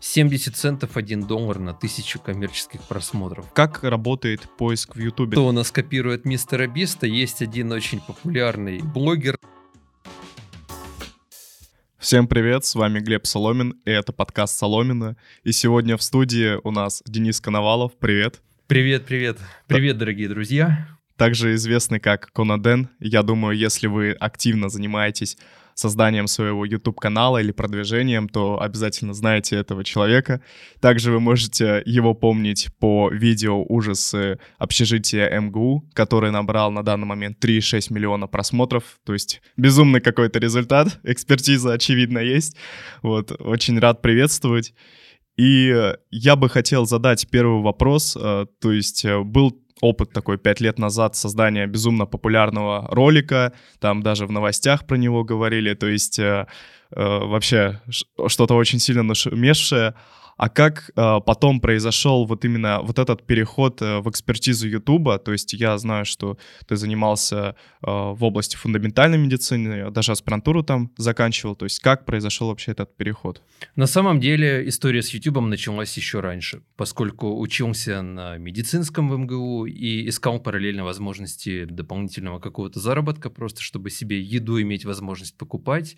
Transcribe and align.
70 0.00 0.54
центов 0.54 0.96
1 0.96 1.26
доллар 1.26 1.58
на 1.58 1.74
тысячу 1.74 2.20
коммерческих 2.20 2.82
просмотров. 2.82 3.52
Как 3.52 3.82
работает 3.82 4.48
поиск 4.56 4.94
в 4.94 5.00
Ютубе? 5.00 5.32
Кто 5.32 5.48
у 5.48 5.52
нас 5.52 5.70
копирует 5.72 6.24
мистера 6.24 6.66
Биста? 6.68 7.06
Есть 7.06 7.42
один 7.42 7.72
очень 7.72 8.00
популярный 8.00 8.80
блогер. 8.80 9.38
Всем 11.98 12.28
привет, 12.28 12.64
с 12.64 12.76
вами 12.76 13.00
Глеб 13.00 13.26
Соломин, 13.26 13.74
и 13.84 13.90
это 13.90 14.12
подкаст 14.12 14.56
Соломина. 14.56 15.16
И 15.42 15.50
сегодня 15.50 15.96
в 15.96 16.02
студии 16.02 16.58
у 16.62 16.70
нас 16.70 17.02
Денис 17.04 17.40
Коновалов. 17.40 17.98
Привет. 17.98 18.40
Привет, 18.68 19.04
привет. 19.04 19.38
Привет, 19.66 19.98
дорогие 19.98 20.28
друзья. 20.28 20.88
Также 21.16 21.54
известный 21.56 21.98
как 21.98 22.32
Конаден. 22.32 22.88
Я 23.00 23.24
думаю, 23.24 23.56
если 23.56 23.88
вы 23.88 24.12
активно 24.12 24.68
занимаетесь 24.68 25.36
созданием 25.78 26.26
своего 26.26 26.64
YouTube-канала 26.64 27.38
или 27.38 27.52
продвижением, 27.52 28.28
то 28.28 28.60
обязательно 28.60 29.14
знаете 29.14 29.56
этого 29.56 29.84
человека. 29.84 30.40
Также 30.80 31.12
вы 31.12 31.20
можете 31.20 31.82
его 31.86 32.14
помнить 32.14 32.68
по 32.80 33.10
видео 33.10 33.64
«Ужасы 33.68 34.40
общежития 34.58 35.40
МГУ», 35.40 35.88
который 35.94 36.32
набрал 36.32 36.72
на 36.72 36.82
данный 36.82 37.06
момент 37.06 37.42
3,6 37.42 37.92
миллиона 37.92 38.26
просмотров. 38.26 38.98
То 39.04 39.12
есть 39.12 39.40
безумный 39.56 40.00
какой-то 40.00 40.40
результат. 40.40 40.98
Экспертиза, 41.04 41.74
очевидно, 41.74 42.18
есть. 42.18 42.56
Вот, 43.02 43.30
очень 43.38 43.78
рад 43.78 44.02
приветствовать. 44.02 44.74
И 45.36 45.94
я 46.10 46.34
бы 46.34 46.48
хотел 46.48 46.86
задать 46.86 47.28
первый 47.30 47.62
вопрос. 47.62 48.16
Э, 48.20 48.46
то 48.60 48.72
есть 48.72 49.04
э, 49.04 49.22
был 49.22 49.52
опыт 49.80 50.12
такой 50.12 50.38
пять 50.38 50.60
лет 50.60 50.78
назад 50.78 51.16
создания 51.16 51.66
безумно 51.66 52.06
популярного 52.06 52.86
ролика, 52.90 53.52
там 53.80 54.02
даже 54.02 54.26
в 54.26 54.32
новостях 54.32 54.86
про 54.86 54.96
него 54.96 55.24
говорили, 55.24 55.74
то 55.74 55.86
есть 55.86 56.18
э, 56.18 56.46
э, 56.90 56.96
вообще 56.96 57.80
что-то 58.26 58.54
очень 58.54 58.78
сильно 58.78 59.02
нашумевшее. 59.02 59.94
А 60.38 60.48
как 60.48 60.90
э, 60.94 61.20
потом 61.26 61.60
произошел 61.60 62.24
вот 62.24 62.44
именно 62.44 62.80
вот 62.82 63.00
этот 63.00 63.26
переход 63.26 63.82
э, 63.82 63.98
в 63.98 64.08
экспертизу 64.08 64.68
Ютуба? 64.68 65.18
То 65.18 65.32
есть 65.32 65.52
я 65.52 65.76
знаю, 65.78 66.04
что 66.04 66.38
ты 66.68 66.76
занимался 66.76 67.56
э, 67.82 67.86
в 67.86 68.22
области 68.22 68.56
фундаментальной 68.56 69.18
медицины, 69.18 69.90
даже 69.90 70.12
аспирантуру 70.12 70.62
там 70.62 70.92
заканчивал. 70.96 71.56
То 71.56 71.66
есть 71.66 71.80
как 71.80 72.04
произошел 72.04 72.48
вообще 72.48 72.70
этот 72.70 72.96
переход? 72.96 73.42
На 73.74 73.86
самом 73.86 74.20
деле 74.20 74.66
история 74.68 75.02
с 75.02 75.10
Ютубом 75.10 75.50
началась 75.50 75.96
еще 75.96 76.20
раньше, 76.20 76.62
поскольку 76.76 77.36
учился 77.40 78.00
на 78.02 78.38
медицинском 78.38 79.08
в 79.08 79.18
МГУ 79.18 79.66
и 79.66 80.08
искал 80.08 80.38
параллельно 80.38 80.84
возможности 80.84 81.64
дополнительного 81.64 82.38
какого-то 82.38 82.78
заработка, 82.78 83.28
просто 83.28 83.60
чтобы 83.60 83.90
себе 83.90 84.20
еду 84.20 84.62
иметь 84.62 84.84
возможность 84.84 85.36
покупать 85.36 85.96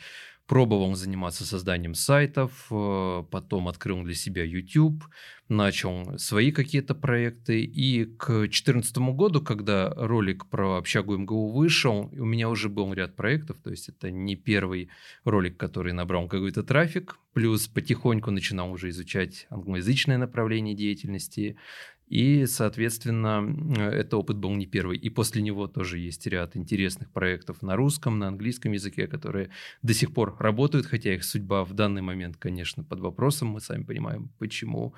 пробовал 0.51 0.97
заниматься 0.97 1.47
созданием 1.47 1.95
сайтов, 1.95 2.67
э, 2.73 3.23
потом 3.31 3.69
открыл 3.69 4.03
для 4.03 4.15
себя 4.15 4.43
YouTube, 4.43 5.05
начал 5.49 6.19
свои 6.19 6.51
какие-то 6.51 6.97
проекты. 6.97 7.63
И 7.63 8.05
к 8.05 8.27
2014 8.27 9.13
году, 9.13 9.41
когда 9.43 9.91
ролик 9.95 10.47
про 10.47 10.79
общагу 10.79 11.17
МГУ 11.17 11.53
вышел, 11.53 12.11
у 12.13 12.25
меня 12.25 12.49
уже 12.49 12.69
был 12.69 12.93
ряд 12.93 13.15
проектов, 13.15 13.59
то 13.63 13.71
есть 13.71 13.91
это 13.91 14.11
не 14.11 14.35
первый 14.35 14.89
ролик, 15.23 15.57
который 15.57 15.93
набрал 15.93 16.27
какой-то 16.27 16.65
трафик, 16.65 17.21
плюс 17.33 17.69
потихоньку 17.69 18.33
начинал 18.33 18.73
уже 18.73 18.89
изучать 18.89 19.47
англоязычное 19.51 20.19
направление 20.19 20.75
деятельности, 20.75 21.59
и, 22.11 22.45
соответственно, 22.47 23.47
это 23.79 24.17
опыт 24.17 24.37
был 24.37 24.53
не 24.57 24.67
первый. 24.67 24.99
И 24.99 25.09
после 25.11 25.43
него 25.43 25.69
тоже 25.69 25.99
есть 25.99 26.27
ряд 26.27 26.57
интересных 26.57 27.09
проектов 27.13 27.63
на 27.63 27.77
русском, 27.77 28.19
на 28.19 28.27
английском 28.27 28.73
языке, 28.73 29.07
которые 29.07 29.51
до 29.83 29.95
сих 29.95 30.13
пор 30.13 30.37
работают, 30.41 30.87
хотя 30.87 31.15
их 31.15 31.23
судьба 31.23 31.65
в 31.65 31.73
данный 31.73 32.03
момент, 32.03 32.37
конечно, 32.37 32.83
под 32.83 32.99
вопросом. 32.99 33.49
Мы 33.49 33.61
сами 33.61 33.85
понимаем, 33.85 34.29
почему. 34.41 34.93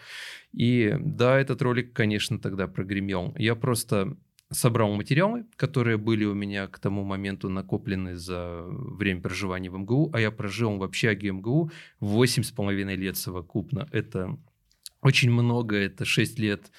И 0.53 0.97
да, 0.99 1.39
этот 1.39 1.61
ролик, 1.61 1.93
конечно, 1.93 2.39
тогда 2.39 2.67
прогремел. 2.67 3.35
Я 3.37 3.57
просто 3.57 4.17
собрал 4.51 4.95
материалы, 4.95 5.45
которые 5.57 5.99
были 5.99 6.25
у 6.25 6.35
меня 6.35 6.67
к 6.67 6.79
тому 6.79 7.05
моменту 7.05 7.51
накоплены 7.51 8.17
за 8.17 8.63
время 8.67 9.21
проживания 9.21 9.71
в 9.71 9.79
МГУ, 9.79 10.11
а 10.15 10.21
я 10.21 10.31
прожил 10.31 10.79
в 10.79 10.83
общаге 10.83 11.31
МГУ 11.33 11.71
8,5 12.01 12.97
лет 12.97 13.17
совокупно. 13.19 13.87
Это 13.93 14.39
очень 15.03 15.31
много, 15.31 15.77
это 15.77 16.05
6 16.05 16.39
лет 16.39 16.71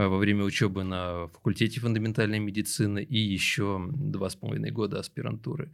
Э, 0.00 0.06
во 0.06 0.16
время 0.16 0.44
учебы 0.44 0.84
на 0.84 1.28
факультете 1.28 1.80
фундаментальной 1.80 2.38
медицины 2.38 3.02
и 3.02 3.18
еще 3.18 3.86
два 3.92 4.30
с 4.30 4.36
половиной 4.36 4.70
года 4.70 4.98
аспирантуры. 4.98 5.72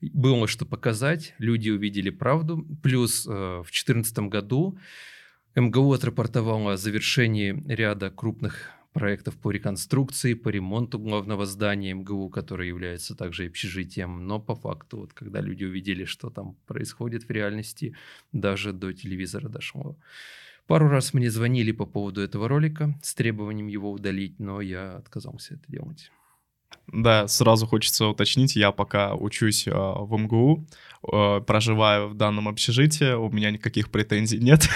Было 0.00 0.48
что 0.48 0.66
показать, 0.66 1.34
люди 1.38 1.70
увидели 1.70 2.10
правду. 2.10 2.66
Плюс 2.82 3.26
э, 3.26 3.30
в 3.30 3.70
2014 3.70 4.18
году 4.30 4.78
МГУ 5.54 5.92
отрапортовало 5.92 6.72
о 6.72 6.76
завершении 6.76 7.62
ряда 7.68 8.10
крупных 8.10 8.70
проектов 8.92 9.36
по 9.36 9.52
реконструкции, 9.52 10.34
по 10.34 10.48
ремонту 10.48 10.98
главного 10.98 11.46
здания 11.46 11.94
МГУ, 11.94 12.30
которое 12.30 12.66
является 12.66 13.14
также 13.14 13.46
общежитием. 13.46 14.26
Но 14.26 14.40
по 14.40 14.56
факту, 14.56 14.98
вот, 14.98 15.12
когда 15.12 15.40
люди 15.40 15.64
увидели, 15.64 16.04
что 16.04 16.30
там 16.30 16.56
происходит 16.66 17.24
в 17.24 17.30
реальности, 17.30 17.94
даже 18.32 18.72
до 18.72 18.92
телевизора 18.92 19.48
дошло. 19.48 19.96
Пару 20.68 20.88
раз 20.90 21.14
мне 21.14 21.30
звонили 21.30 21.72
по 21.72 21.86
поводу 21.86 22.20
этого 22.20 22.46
ролика 22.46 22.94
с 23.02 23.14
требованием 23.14 23.68
его 23.68 23.90
удалить, 23.90 24.38
но 24.38 24.60
я 24.60 24.96
отказался 24.96 25.54
это 25.54 25.64
делать. 25.66 26.12
Да, 26.92 27.28
сразу 27.28 27.66
хочется 27.66 28.06
уточнить, 28.06 28.56
я 28.56 28.72
пока 28.72 29.14
учусь 29.14 29.66
э, 29.66 29.70
в 29.72 30.08
МГУ, 30.16 30.66
э, 31.12 31.40
проживаю 31.46 32.08
в 32.08 32.14
данном 32.14 32.48
общежитии, 32.48 33.12
у 33.12 33.30
меня 33.30 33.50
никаких 33.50 33.90
претензий 33.90 34.38
нет. 34.38 34.68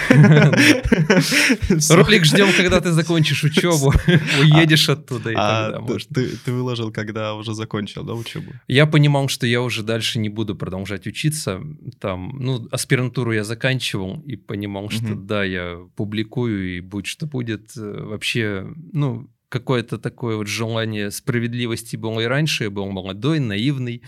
Ролик 1.89 2.25
ждем, 2.25 2.49
когда 2.55 2.81
ты 2.81 2.91
закончишь 2.91 3.43
учебу, 3.43 3.91
уедешь 4.39 4.89
оттуда 4.89 5.31
и 5.31 5.35
а 5.35 5.81
Ты 6.13 6.51
выложил, 6.51 6.91
когда 6.91 7.33
уже 7.33 7.55
закончил, 7.55 8.03
да, 8.03 8.13
учебу? 8.13 8.51
Я 8.67 8.85
понимал, 8.85 9.27
что 9.27 9.47
я 9.47 9.61
уже 9.61 9.81
дальше 9.81 10.19
не 10.19 10.29
буду 10.29 10.55
продолжать 10.55 11.07
учиться, 11.07 11.61
там, 11.99 12.37
ну, 12.39 12.67
аспирантуру 12.71 13.33
я 13.33 13.43
заканчивал 13.43 14.21
и 14.27 14.35
понимал, 14.35 14.89
что 14.91 15.15
да, 15.15 15.43
я 15.43 15.79
публикую 15.95 16.77
и 16.77 16.79
будь 16.79 17.07
что 17.07 17.25
будет, 17.25 17.75
э, 17.75 18.03
вообще, 18.03 18.67
ну, 18.91 19.29
какое-то 19.53 19.99
такое 19.99 20.35
вот 20.35 20.47
желание 20.47 21.11
справедливости 21.11 21.95
было 21.95 22.21
и 22.21 22.25
раньше. 22.25 22.63
Я 22.63 22.69
был 22.71 22.87
молодой, 22.87 23.37
наивный, 23.37 24.01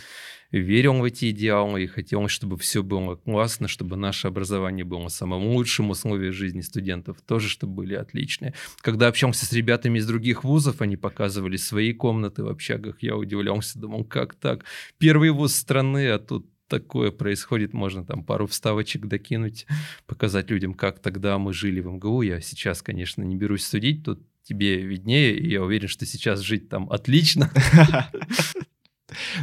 верил 0.49 0.95
в 0.95 1.03
эти 1.03 1.29
идеалы 1.29 1.83
и 1.83 1.87
хотел, 1.87 2.27
чтобы 2.29 2.57
все 2.57 2.81
было 2.81 3.15
классно, 3.15 3.67
чтобы 3.67 3.95
наше 3.95 4.27
образование 4.27 4.83
было 4.83 5.07
самым 5.07 5.49
лучшим, 5.49 5.91
условия 5.91 6.31
жизни 6.31 6.61
студентов 6.61 7.21
тоже, 7.21 7.47
чтобы 7.47 7.75
были 7.75 7.93
отличные. 7.93 8.55
Когда 8.81 9.07
общался 9.07 9.45
с 9.45 9.53
ребятами 9.53 9.99
из 9.99 10.07
других 10.07 10.43
вузов, 10.43 10.81
они 10.81 10.97
показывали 10.97 11.57
свои 11.57 11.93
комнаты 11.93 12.43
в 12.43 12.47
общагах, 12.47 13.03
я 13.03 13.15
удивлялся, 13.15 13.77
думал, 13.77 14.03
как 14.03 14.33
так? 14.33 14.65
Первый 14.97 15.29
вуз 15.29 15.53
страны, 15.53 16.07
а 16.09 16.17
тут 16.17 16.49
такое 16.67 17.11
происходит, 17.11 17.71
можно 17.71 18.03
там 18.03 18.23
пару 18.23 18.47
вставочек 18.47 19.05
докинуть, 19.05 19.67
показать 20.07 20.49
людям, 20.49 20.73
как 20.73 20.97
тогда 20.97 21.37
мы 21.37 21.53
жили 21.53 21.81
в 21.81 21.85
МГУ. 21.85 22.23
Я 22.23 22.41
сейчас, 22.41 22.81
конечно, 22.81 23.21
не 23.21 23.35
берусь 23.35 23.63
судить, 23.63 24.03
тут 24.03 24.25
тебе 24.45 24.77
виднее, 24.77 25.35
и 25.35 25.49
я 25.49 25.61
уверен, 25.63 25.87
что 25.87 26.05
сейчас 26.05 26.39
жить 26.39 26.69
там 26.69 26.89
отлично. 26.89 27.51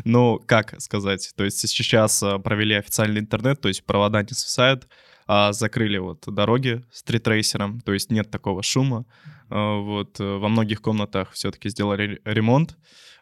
Ну, 0.04 0.38
как 0.44 0.78
сказать, 0.82 1.32
то 1.34 1.44
есть 1.44 1.66
сейчас 1.66 2.22
а, 2.22 2.38
провели 2.38 2.74
официальный 2.74 3.20
интернет, 3.20 3.60
то 3.60 3.68
есть 3.68 3.84
провода 3.84 4.20
не 4.20 4.34
свисают, 4.34 4.86
а 5.26 5.52
закрыли 5.52 5.98
вот 5.98 6.24
дороги 6.26 6.84
стритрейсером, 6.92 7.80
то 7.80 7.92
есть 7.94 8.10
нет 8.10 8.30
такого 8.30 8.62
шума. 8.62 9.06
А, 9.48 9.78
вот 9.78 10.20
э, 10.20 10.24
во 10.24 10.48
многих 10.48 10.82
комнатах 10.82 11.32
все-таки 11.32 11.70
сделали 11.70 12.20
ремонт, 12.24 12.76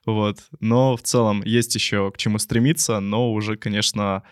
вот. 0.07 0.39
Но 0.61 0.97
в 0.97 1.03
целом 1.03 1.43
есть 1.45 1.75
еще 1.75 2.11
к 2.11 2.17
чему 2.17 2.39
стремиться, 2.39 3.01
но 3.01 3.33
уже, 3.33 3.57
конечно, 3.57 4.23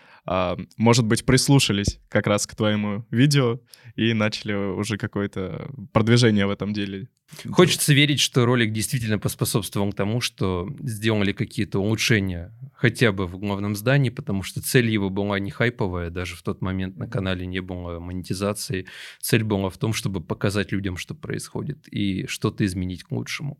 может 0.77 1.05
быть, 1.05 1.25
прислушались 1.25 1.99
как 2.07 2.27
раз 2.27 2.45
к 2.45 2.55
твоему 2.55 3.05
видео 3.09 3.59
и 3.95 4.13
начали 4.13 4.53
уже 4.53 4.97
какое-то 4.97 5.71
продвижение 5.91 6.45
в 6.45 6.51
этом 6.51 6.71
деле. 6.71 7.07
Хочется 7.51 7.93
верить, 7.93 8.19
что 8.19 8.45
ролик 8.45 8.71
действительно 8.71 9.19
поспособствовал 9.19 9.93
тому, 9.93 10.19
что 10.21 10.67
сделали 10.79 11.31
какие-то 11.31 11.79
улучшения 11.79 12.51
хотя 12.73 13.11
бы 13.11 13.27
в 13.27 13.37
главном 13.37 13.75
здании, 13.75 14.09
потому 14.09 14.41
что 14.43 14.61
цель 14.61 14.89
его 14.89 15.09
была 15.09 15.39
не 15.39 15.51
хайповая, 15.51 16.09
даже 16.09 16.35
в 16.35 16.43
тот 16.43 16.61
момент 16.61 16.97
на 16.97 17.07
канале 17.07 17.45
не 17.45 17.59
было 17.59 17.99
монетизации. 17.99 18.87
Цель 19.19 19.43
была 19.43 19.69
в 19.69 19.77
том, 19.77 19.93
чтобы 19.93 20.21
показать 20.21 20.71
людям, 20.71 20.97
что 20.97 21.13
происходит, 21.13 21.87
и 21.91 22.25
что-то 22.27 22.65
изменить 22.65 23.03
к 23.03 23.11
лучшему. 23.11 23.59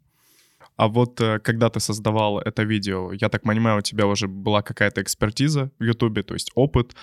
А 0.79 0.87
вот 0.87 1.19
э, 1.19 1.39
когда 1.39 1.69
ты 1.69 1.81
создавал 1.81 2.39
это 2.39 2.63
видео, 2.63 3.11
я 3.11 3.27
так 3.27 3.43
понимаю, 3.43 3.79
у 3.79 3.81
тебя 3.81 4.05
уже 4.05 4.27
была 4.29 4.61
какая-то 4.61 5.01
экспертиза 5.01 5.71
в 5.77 5.83
Ютубе, 5.83 6.23
то 6.23 6.33
есть 6.33 6.51
опыт. 6.55 6.95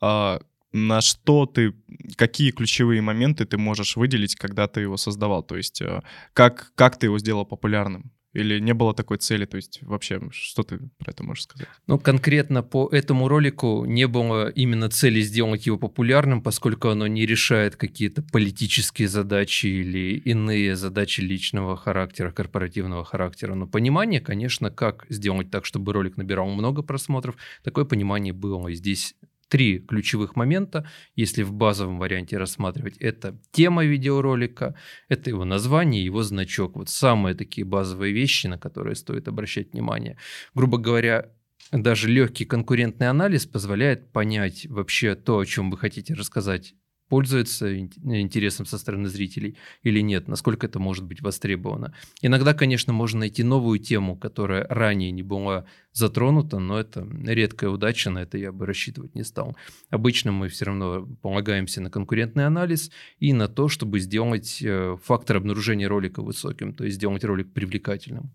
А, 0.00 0.40
на 0.72 1.00
что 1.00 1.46
ты, 1.46 1.74
какие 2.16 2.52
ключевые 2.52 3.02
моменты 3.02 3.44
ты 3.44 3.58
можешь 3.58 3.96
выделить, 3.96 4.36
когда 4.36 4.68
ты 4.68 4.82
его 4.82 4.96
создавал? 4.96 5.42
То 5.42 5.56
есть 5.56 5.82
э, 5.82 6.02
как, 6.32 6.70
как 6.76 6.96
ты 6.96 7.06
его 7.06 7.18
сделал 7.18 7.44
популярным? 7.44 8.12
Или 8.38 8.60
не 8.60 8.74
было 8.74 8.94
такой 8.94 9.18
цели? 9.18 9.44
То 9.44 9.56
есть 9.56 9.80
вообще, 9.82 10.20
что 10.30 10.62
ты 10.62 10.78
про 10.98 11.10
это 11.10 11.24
можешь 11.24 11.44
сказать? 11.44 11.68
Ну, 11.86 11.98
конкретно 11.98 12.62
по 12.62 12.88
этому 12.90 13.28
ролику 13.28 13.84
не 13.84 14.06
было 14.06 14.48
именно 14.48 14.88
цели 14.88 15.20
сделать 15.20 15.66
его 15.66 15.78
популярным, 15.78 16.42
поскольку 16.42 16.88
оно 16.88 17.06
не 17.06 17.26
решает 17.26 17.76
какие-то 17.76 18.22
политические 18.22 19.08
задачи 19.08 19.66
или 19.66 20.16
иные 20.16 20.76
задачи 20.76 21.20
личного 21.20 21.76
характера, 21.76 22.30
корпоративного 22.30 23.04
характера. 23.04 23.54
Но 23.54 23.66
понимание, 23.66 24.20
конечно, 24.20 24.70
как 24.70 25.06
сделать 25.08 25.50
так, 25.50 25.64
чтобы 25.64 25.92
ролик 25.92 26.16
набирал 26.16 26.48
много 26.48 26.82
просмотров, 26.82 27.36
такое 27.62 27.84
понимание 27.84 28.32
было. 28.32 28.68
И 28.68 28.74
здесь 28.74 29.14
три 29.48 29.78
ключевых 29.78 30.36
момента, 30.36 30.88
если 31.16 31.42
в 31.42 31.52
базовом 31.52 31.98
варианте 31.98 32.36
рассматривать. 32.38 32.96
Это 32.98 33.40
тема 33.50 33.84
видеоролика, 33.84 34.74
это 35.08 35.30
его 35.30 35.44
название, 35.44 36.04
его 36.04 36.22
значок. 36.22 36.76
Вот 36.76 36.88
самые 36.88 37.34
такие 37.34 37.64
базовые 37.64 38.12
вещи, 38.12 38.46
на 38.46 38.58
которые 38.58 38.94
стоит 38.94 39.28
обращать 39.28 39.72
внимание. 39.72 40.16
Грубо 40.54 40.78
говоря, 40.78 41.30
даже 41.72 42.08
легкий 42.08 42.44
конкурентный 42.44 43.08
анализ 43.08 43.46
позволяет 43.46 44.12
понять 44.12 44.66
вообще 44.66 45.14
то, 45.14 45.38
о 45.38 45.44
чем 45.44 45.70
вы 45.70 45.76
хотите 45.76 46.14
рассказать 46.14 46.74
пользуется 47.08 47.78
интересом 47.78 48.66
со 48.66 48.78
стороны 48.78 49.08
зрителей 49.08 49.56
или 49.82 50.00
нет, 50.00 50.28
насколько 50.28 50.66
это 50.66 50.78
может 50.78 51.04
быть 51.04 51.22
востребовано. 51.22 51.94
Иногда, 52.22 52.54
конечно, 52.54 52.92
можно 52.92 53.20
найти 53.20 53.42
новую 53.42 53.78
тему, 53.78 54.16
которая 54.16 54.66
ранее 54.68 55.10
не 55.10 55.22
была 55.22 55.64
затронута, 55.92 56.58
но 56.58 56.78
это 56.78 57.06
редкая 57.24 57.70
удача, 57.70 58.10
на 58.10 58.20
это 58.20 58.38
я 58.38 58.52
бы 58.52 58.66
рассчитывать 58.66 59.14
не 59.14 59.24
стал. 59.24 59.56
Обычно 59.90 60.32
мы 60.32 60.48
все 60.48 60.66
равно 60.66 61.06
полагаемся 61.22 61.80
на 61.80 61.90
конкурентный 61.90 62.46
анализ 62.46 62.90
и 63.18 63.32
на 63.32 63.48
то, 63.48 63.68
чтобы 63.68 64.00
сделать 64.00 64.62
э, 64.62 64.96
фактор 65.02 65.38
обнаружения 65.38 65.88
ролика 65.88 66.22
высоким, 66.22 66.74
то 66.74 66.84
есть 66.84 66.96
сделать 66.96 67.24
ролик 67.24 67.52
привлекательным. 67.52 68.30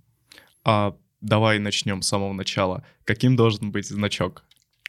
А 0.64 0.96
давай 1.22 1.60
начнем 1.60 2.02
с 2.02 2.08
самого 2.08 2.34
начала. 2.34 2.86
Каким 3.06 3.36
должен 3.36 3.72
быть 3.72 3.88
значок? 3.88 4.44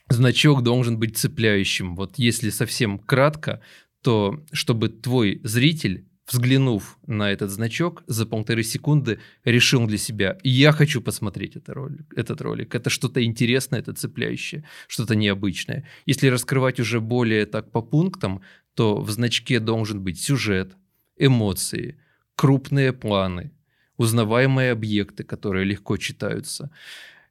Значок 0.08 0.62
должен 0.62 0.98
быть 0.98 1.16
цепляющим. 1.16 1.96
Вот 1.96 2.18
если 2.18 2.50
совсем 2.50 2.98
кратко, 2.98 3.60
то 4.02 4.44
чтобы 4.52 4.88
твой 4.88 5.40
зритель 5.44 6.06
взглянув 6.30 6.98
на 7.06 7.30
этот 7.30 7.50
значок, 7.50 8.02
за 8.06 8.26
полторы 8.26 8.62
секунды 8.62 9.18
решил 9.44 9.86
для 9.86 9.98
себя, 9.98 10.38
я 10.42 10.72
хочу 10.72 11.00
посмотреть 11.00 11.56
этот 11.56 11.74
ролик. 11.74 12.12
Этот 12.16 12.40
ролик. 12.40 12.74
Это 12.74 12.90
что-то 12.90 13.22
интересное, 13.22 13.80
это 13.80 13.92
цепляющее, 13.92 14.64
что-то 14.88 15.14
необычное. 15.16 15.86
Если 16.06 16.28
раскрывать 16.28 16.80
уже 16.80 17.00
более 17.00 17.46
так 17.46 17.70
по 17.70 17.82
пунктам, 17.82 18.42
то 18.74 19.00
в 19.00 19.10
значке 19.10 19.60
должен 19.60 20.02
быть 20.02 20.20
сюжет, 20.20 20.76
эмоции, 21.16 21.98
крупные 22.36 22.92
планы, 22.92 23.52
узнаваемые 23.96 24.72
объекты, 24.72 25.24
которые 25.24 25.64
легко 25.64 25.96
читаются 25.96 26.70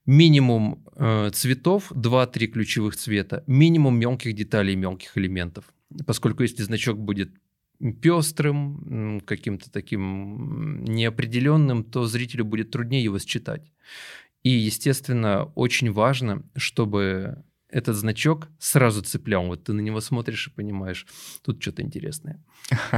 минимум 0.05 0.83
э, 0.95 1.29
цветов, 1.33 1.91
2-3 1.91 2.47
ключевых 2.47 2.95
цвета, 2.95 3.43
минимум 3.47 3.97
мелких 3.97 4.33
деталей, 4.33 4.75
мелких 4.75 5.17
элементов. 5.17 5.65
Поскольку 6.05 6.43
если 6.43 6.63
значок 6.63 6.97
будет 6.99 7.31
пестрым, 8.01 9.21
каким-то 9.25 9.71
таким 9.71 10.83
неопределенным, 10.85 11.83
то 11.83 12.05
зрителю 12.05 12.45
будет 12.45 12.71
труднее 12.71 13.03
его 13.03 13.19
считать. 13.19 13.71
И, 14.43 14.49
естественно, 14.49 15.45
очень 15.55 15.91
важно, 15.91 16.43
чтобы 16.55 17.43
этот 17.73 17.95
значок 17.95 18.47
сразу 18.59 19.01
цеплял. 19.01 19.45
Вот 19.47 19.63
ты 19.63 19.73
на 19.73 19.81
него 19.81 19.99
смотришь 19.99 20.47
и 20.47 20.51
понимаешь, 20.51 21.05
тут 21.43 21.61
что-то 21.61 21.81
интересное. 21.81 22.41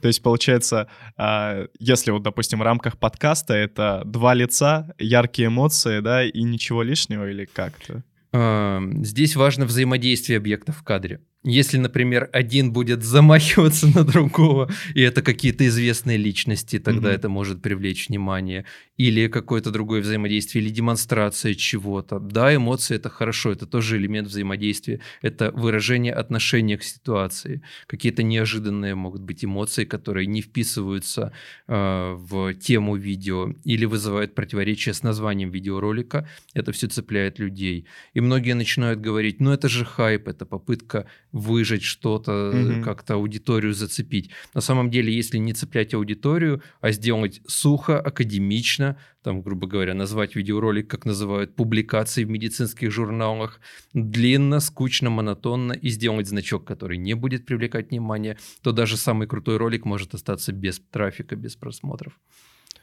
То 0.00 0.08
есть, 0.08 0.22
получается, 0.22 0.88
а, 1.16 1.66
если 1.78 2.10
вот, 2.10 2.22
допустим, 2.22 2.58
в 2.58 2.62
рамках 2.62 2.98
подкаста 2.98 3.54
это 3.54 4.02
два 4.04 4.34
лица, 4.34 4.94
яркие 4.98 5.48
эмоции, 5.48 6.00
да, 6.00 6.24
и 6.24 6.42
ничего 6.42 6.82
лишнего 6.82 7.28
или 7.28 7.46
как-то? 7.46 8.04
Здесь 8.32 9.34
важно 9.34 9.64
взаимодействие 9.64 10.36
объектов 10.36 10.76
в 10.76 10.82
кадре. 10.84 11.20
Если, 11.42 11.78
например, 11.78 12.28
один 12.32 12.72
будет 12.72 13.02
замахиваться 13.02 13.86
на 13.94 14.04
другого, 14.04 14.70
и 14.94 15.00
это 15.00 15.22
какие-то 15.22 15.66
известные 15.66 16.18
личности, 16.18 16.78
тогда 16.78 17.10
mm-hmm. 17.10 17.14
это 17.14 17.28
может 17.28 17.62
привлечь 17.62 18.08
внимание. 18.08 18.66
Или 19.00 19.28
какое-то 19.28 19.70
другое 19.70 20.02
взаимодействие, 20.02 20.62
или 20.62 20.70
демонстрация 20.70 21.54
чего-то. 21.54 22.18
Да, 22.18 22.54
эмоции 22.54 22.96
это 22.96 23.08
хорошо, 23.08 23.50
это 23.50 23.64
тоже 23.66 23.96
элемент 23.96 24.28
взаимодействия. 24.28 25.00
Это 25.22 25.50
выражение 25.52 26.12
отношения 26.12 26.76
к 26.76 26.82
ситуации. 26.82 27.62
Какие-то 27.86 28.22
неожиданные 28.22 28.94
могут 28.94 29.22
быть 29.22 29.42
эмоции, 29.42 29.86
которые 29.86 30.26
не 30.26 30.42
вписываются 30.42 31.32
э, 31.66 32.14
в 32.14 32.52
тему 32.54 32.96
видео 32.96 33.54
или 33.64 33.86
вызывают 33.86 34.34
противоречие 34.34 34.92
с 34.92 35.02
названием 35.02 35.50
видеоролика. 35.50 36.28
Это 36.52 36.72
все 36.72 36.86
цепляет 36.86 37.38
людей. 37.38 37.86
И 38.12 38.20
многие 38.20 38.54
начинают 38.54 39.00
говорить, 39.00 39.40
ну 39.40 39.50
это 39.50 39.70
же 39.70 39.86
хайп, 39.86 40.28
это 40.28 40.44
попытка 40.44 41.06
выжать 41.32 41.82
что-то, 41.82 42.50
угу. 42.50 42.84
как-то 42.84 43.14
аудиторию 43.14 43.72
зацепить. 43.72 44.30
На 44.54 44.60
самом 44.60 44.90
деле, 44.90 45.10
если 45.10 45.38
не 45.38 45.54
цеплять 45.54 45.94
аудиторию, 45.94 46.62
а 46.82 46.92
сделать 46.92 47.40
сухо, 47.46 47.98
академично, 47.98 48.89
там, 49.22 49.42
грубо 49.42 49.66
говоря, 49.66 49.94
назвать 49.94 50.36
видеоролик, 50.36 50.88
как 50.88 51.04
называют, 51.04 51.56
публикации 51.56 52.24
в 52.24 52.30
медицинских 52.30 52.90
журналах, 52.90 53.60
длинно, 53.92 54.60
скучно, 54.60 55.10
монотонно, 55.10 55.72
и 55.72 55.88
сделать 55.88 56.28
значок, 56.28 56.64
который 56.64 56.98
не 56.98 57.14
будет 57.14 57.46
привлекать 57.46 57.90
внимание, 57.90 58.36
то 58.62 58.72
даже 58.72 58.96
самый 58.96 59.26
крутой 59.26 59.56
ролик 59.56 59.84
может 59.84 60.14
остаться 60.14 60.52
без 60.52 60.80
трафика, 60.90 61.36
без 61.36 61.56
просмотров. 61.56 62.18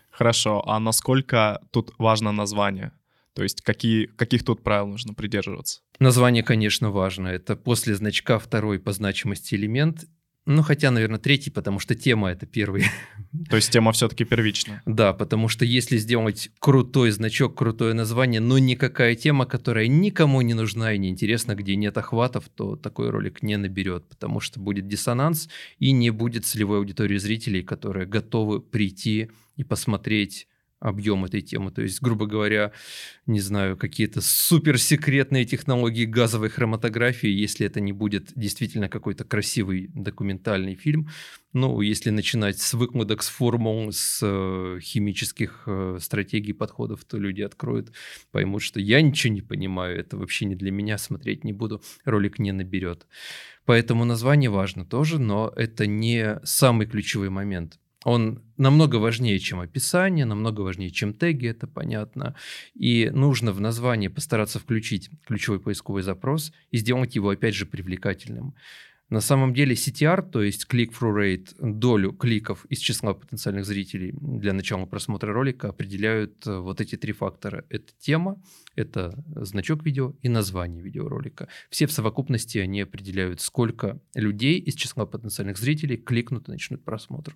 Хорошо, 0.09 0.63
а 0.65 0.79
насколько 0.79 1.61
тут 1.71 1.93
важно 1.97 2.31
название? 2.31 2.91
То 3.33 3.43
есть 3.43 3.61
какие, 3.61 4.07
каких 4.07 4.43
тут 4.43 4.63
правил 4.63 4.87
нужно 4.87 5.13
придерживаться? 5.13 5.81
Название, 5.99 6.41
конечно, 6.41 6.89
важно. 6.89 7.27
Это 7.27 7.55
после 7.55 7.93
значка 7.93 8.39
второй 8.39 8.79
по 8.79 8.93
значимости 8.93 9.53
элемент. 9.53 10.05
Ну, 10.49 10.63
хотя, 10.63 10.91
наверное, 10.91 11.19
третий, 11.19 11.51
потому 11.51 11.77
что 11.77 11.93
тема 11.93 12.29
это 12.29 12.45
первый. 12.45 12.85
То 13.49 13.57
есть 13.57 13.69
тема 13.69 13.91
все-таки 13.91 14.23
первична. 14.23 14.81
Да, 14.85 15.11
потому 15.11 15.49
что 15.49 15.65
если 15.65 15.97
сделать 15.97 16.49
крутой 16.59 17.11
значок, 17.11 17.57
крутое 17.57 17.93
название, 17.93 18.39
но 18.39 18.57
никакая 18.57 19.15
тема, 19.15 19.45
которая 19.45 19.87
никому 19.87 20.41
не 20.41 20.53
нужна 20.53 20.93
и 20.93 20.97
не 20.97 21.09
интересна, 21.09 21.53
где 21.53 21.75
нет 21.75 21.97
охватов, 21.97 22.45
то 22.47 22.77
такой 22.77 23.09
ролик 23.09 23.43
не 23.43 23.57
наберет, 23.57 24.07
потому 24.07 24.39
что 24.39 24.61
будет 24.61 24.87
диссонанс 24.87 25.49
и 25.79 25.91
не 25.91 26.11
будет 26.11 26.45
целевой 26.45 26.77
аудитории 26.77 27.17
зрителей, 27.17 27.61
которые 27.61 28.05
готовы 28.05 28.61
прийти 28.61 29.29
и 29.57 29.65
посмотреть 29.65 30.47
объем 30.79 31.25
этой 31.25 31.41
темы. 31.41 31.71
То 31.71 31.81
есть, 31.81 32.01
грубо 32.01 32.27
говоря, 32.27 32.71
не 33.25 33.39
знаю, 33.39 33.77
какие-то 33.77 34.21
суперсекретные 34.21 35.45
технологии 35.45 36.05
газовой 36.05 36.49
хроматографии, 36.49 37.29
если 37.29 37.65
это 37.65 37.79
не 37.79 37.91
будет 37.91 38.31
действительно 38.35 38.89
какой-то 38.89 39.23
красивый 39.23 39.89
документальный 39.93 40.75
фильм. 40.75 41.09
Ну, 41.53 41.81
если 41.81 42.11
начинать 42.11 42.59
с 42.59 42.73
выкладок, 42.73 43.23
с 43.23 43.29
формул, 43.29 43.91
с 43.91 44.19
э, 44.21 44.79
химических 44.81 45.63
э, 45.65 45.97
стратегий, 45.99 46.53
подходов, 46.53 47.03
то 47.05 47.17
люди 47.17 47.41
откроют, 47.41 47.91
поймут, 48.31 48.61
что 48.61 48.79
я 48.79 49.01
ничего 49.01 49.33
не 49.33 49.41
понимаю, 49.41 49.99
это 49.99 50.17
вообще 50.17 50.45
не 50.45 50.55
для 50.55 50.71
меня, 50.71 50.97
смотреть 50.97 51.43
не 51.43 51.53
буду, 51.53 51.81
ролик 52.05 52.37
не 52.37 52.51
наберет. 52.51 53.07
Поэтому 53.65 54.05
название 54.05 54.49
важно 54.49 54.85
тоже, 54.85 55.19
но 55.19 55.51
это 55.55 55.87
не 55.87 56.39
самый 56.43 56.85
ключевой 56.85 57.29
момент. 57.29 57.79
Он 58.07 58.41
намного 58.55 58.95
важнее, 58.95 59.37
чем 59.37 59.59
описание, 59.59 60.23
намного 60.23 60.61
важнее, 60.61 60.91
чем 60.91 61.13
теги, 61.13 61.47
это 61.47 61.67
понятно. 61.67 62.35
И 62.73 63.09
нужно 63.09 63.51
в 63.51 63.59
названии 63.59 64.07
постараться 64.07 64.59
включить 64.59 65.09
ключевой 65.25 65.59
поисковый 65.59 66.03
запрос 66.03 66.53
и 66.71 66.77
сделать 66.77 67.15
его, 67.15 67.31
опять 67.31 67.53
же, 67.53 67.65
привлекательным. 67.65 68.55
На 69.09 69.19
самом 69.19 69.53
деле 69.53 69.73
CTR, 69.73 70.21
то 70.21 70.41
есть 70.41 70.67
click-through 70.71 71.15
rate, 71.17 71.49
долю 71.59 72.13
кликов 72.13 72.63
из 72.69 72.79
числа 72.79 73.13
потенциальных 73.13 73.65
зрителей 73.65 74.13
для 74.13 74.53
начала 74.53 74.85
просмотра 74.85 75.33
ролика 75.33 75.67
определяют 75.67 76.47
э, 76.47 76.59
вот 76.59 76.79
эти 76.79 76.95
три 76.95 77.11
фактора. 77.11 77.65
Это 77.67 77.91
тема, 77.99 78.41
это 78.75 79.21
значок 79.35 79.83
видео 79.85 80.13
и 80.21 80.29
название 80.29 80.81
видеоролика. 80.81 81.49
Все 81.69 81.87
в 81.87 81.91
совокупности 81.91 82.57
они 82.57 82.79
определяют, 82.79 83.41
сколько 83.41 83.99
людей 84.15 84.59
из 84.59 84.75
числа 84.75 85.05
потенциальных 85.05 85.57
зрителей 85.57 85.97
кликнут 85.97 86.47
и 86.47 86.51
начнут 86.51 86.85
просмотр. 86.85 87.35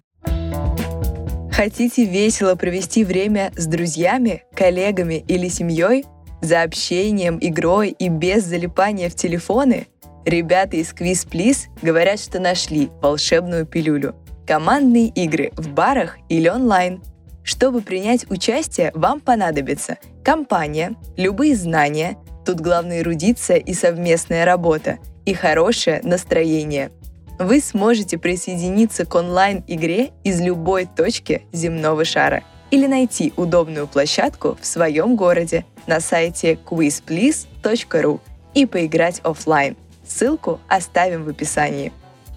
Хотите 1.62 2.06
весело 2.06 2.56
провести 2.56 3.04
время 3.04 3.52
с 3.56 3.68
друзьями, 3.68 4.44
коллегами 4.56 5.24
или 5.28 5.48
семьей? 5.48 6.06
За 6.42 6.64
общением, 6.64 7.38
игрой 7.40 7.90
и 7.90 8.10
без 8.10 8.46
залипания 8.46 9.10
в 9.10 9.16
телефоны? 9.16 9.86
Ребята 10.26 10.78
из 10.78 10.92
Quiz 10.92 11.28
Please 11.30 11.68
говорят, 11.84 12.20
что 12.20 12.40
нашли 12.40 12.90
волшебную 13.02 13.68
пилюлю. 13.68 14.16
Командные 14.48 15.10
игры 15.10 15.52
в 15.56 15.70
барах 15.70 16.18
или 16.30 16.50
онлайн. 16.50 17.04
Чтобы 17.44 17.82
принять 17.82 18.30
участие, 18.32 18.92
вам 18.96 19.20
понадобится 19.20 19.98
компания, 20.24 20.96
любые 21.16 21.56
знания, 21.56 22.18
тут 22.44 22.60
главное 22.60 23.02
эрудиция 23.02 23.58
и 23.58 23.76
совместная 23.76 24.46
работа, 24.46 24.98
и 25.26 25.34
хорошее 25.36 26.02
настроение– 26.04 26.92
вы 27.42 27.60
сможете 27.60 28.18
присоединиться 28.18 29.06
к 29.06 29.16
онлайн-игре 29.16 30.12
из 30.24 30.40
любой 30.40 30.86
точки 30.86 31.44
земного 31.52 32.06
шара. 32.06 32.44
или 32.70 32.88
найти 32.88 33.34
удобную 33.36 33.86
площадку 33.86 34.58
в 34.62 34.66
своем 34.66 35.18
городе 35.18 35.66
на 35.88 36.00
сайте 36.00 36.54
quizplease.ru 36.54 38.22
и 38.54 38.66
поиграть 38.66 39.20
офлайн. 39.26 39.76
Ссылку 40.08 40.62
оставим 40.70 41.26
в 41.26 41.28
описании. 41.28 41.92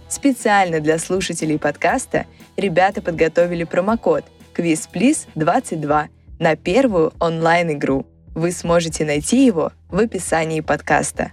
Специально 0.09 0.81
для 0.81 0.99
слушателей 0.99 1.57
подкаста 1.57 2.27
ребята 2.57 3.01
подготовили 3.01 3.63
промокод 3.63 4.25
QuizPlease22 4.57 6.09
на 6.41 6.57
первую 6.57 7.13
онлайн-игру. 7.21 8.05
Вы 8.35 8.51
сможете 8.51 9.05
найти 9.05 9.47
его 9.47 9.71
в 9.89 9.99
описании 10.01 10.63
подкаста. 10.63 11.31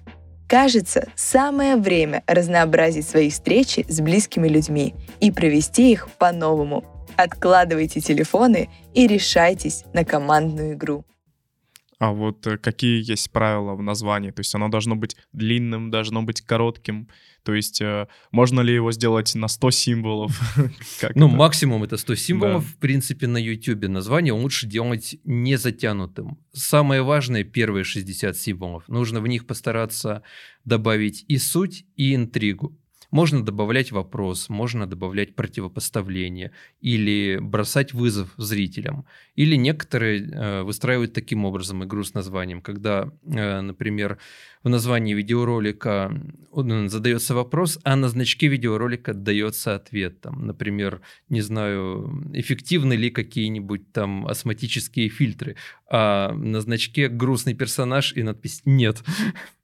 Кажется, 0.52 1.08
самое 1.16 1.78
время 1.78 2.26
разнообразить 2.28 3.08
свои 3.08 3.30
встречи 3.30 3.86
с 3.88 4.02
близкими 4.02 4.50
людьми 4.50 4.94
и 5.22 5.32
провести 5.32 5.94
их 5.94 6.10
по-новому. 6.20 6.84
Откладывайте 7.16 8.02
телефоны 8.02 8.70
и 8.94 9.08
решайтесь 9.08 9.86
на 9.94 10.04
командную 10.04 10.74
игру. 10.74 11.06
А 12.00 12.12
вот 12.12 12.46
э, 12.48 12.58
какие 12.58 13.02
есть 13.10 13.32
правила 13.32 13.76
в 13.76 13.82
названии? 13.82 14.32
То 14.32 14.42
есть 14.42 14.54
оно 14.54 14.68
должно 14.68 14.98
быть 14.98 15.16
длинным, 15.32 15.90
должно 15.90 16.22
быть 16.22 16.42
коротким. 16.42 17.08
То 17.44 17.54
есть 17.54 17.82
э, 17.82 18.08
можно 18.32 18.62
ли 18.62 18.74
его 18.74 18.92
сделать 18.92 19.34
на 19.36 19.48
100 19.48 19.72
символов? 19.72 20.40
ну, 21.16 21.28
максимум 21.28 21.84
это 21.84 21.98
100 21.98 22.16
символов. 22.16 22.66
В 22.66 22.78
принципе, 22.78 23.28
на 23.28 23.38
YouTube 23.38 23.88
название 23.88 24.34
лучше 24.34 24.68
делать 24.68 25.18
не 25.24 25.58
затянутым. 25.58 26.38
Самое 26.54 27.02
важное, 27.02 27.44
первые 27.44 27.84
60 27.84 28.38
символов. 28.38 28.88
Нужно 28.88 29.22
в 29.22 29.28
них 29.28 29.48
постараться 29.48 30.22
добавить 30.66 31.26
и 31.28 31.38
суть, 31.38 31.86
и 31.96 32.14
интригу. 32.14 32.78
Можно 33.12 33.44
добавлять 33.44 33.92
вопрос, 33.92 34.48
можно 34.48 34.88
добавлять 34.88 35.36
противопоставление 35.36 36.52
или 36.80 37.40
бросать 37.42 37.94
вызов 37.94 38.34
зрителям. 38.38 39.06
Или 39.36 39.58
некоторые 39.58 40.22
э, 40.22 40.64
выстраивают 40.64 41.12
таким 41.14 41.44
образом 41.44 41.84
игру 41.84 42.04
с 42.04 42.14
названием, 42.14 42.62
когда, 42.62 43.12
э, 43.26 43.60
например, 43.60 44.18
в 44.64 44.70
названии 44.70 45.14
видеоролика 45.14 46.12
задается 46.88 47.36
вопрос, 47.36 47.80
а 47.84 47.98
на 47.98 48.08
значке 48.08 48.48
видеоролика 48.48 49.14
дается 49.14 49.76
ответ. 49.76 50.22
Там, 50.22 50.46
например, 50.46 51.02
не 51.28 51.42
знаю, 51.42 52.30
эффективны 52.34 52.94
ли 52.94 53.10
какие-нибудь 53.10 53.92
там 53.92 54.26
астматические 54.26 55.10
фильтры, 55.10 55.58
а 55.90 56.32
на 56.34 56.62
значке 56.62 57.10
грустный 57.10 57.56
персонаж 57.56 58.14
и 58.14 58.24
надпись 58.24 58.62
«нет». 58.64 59.04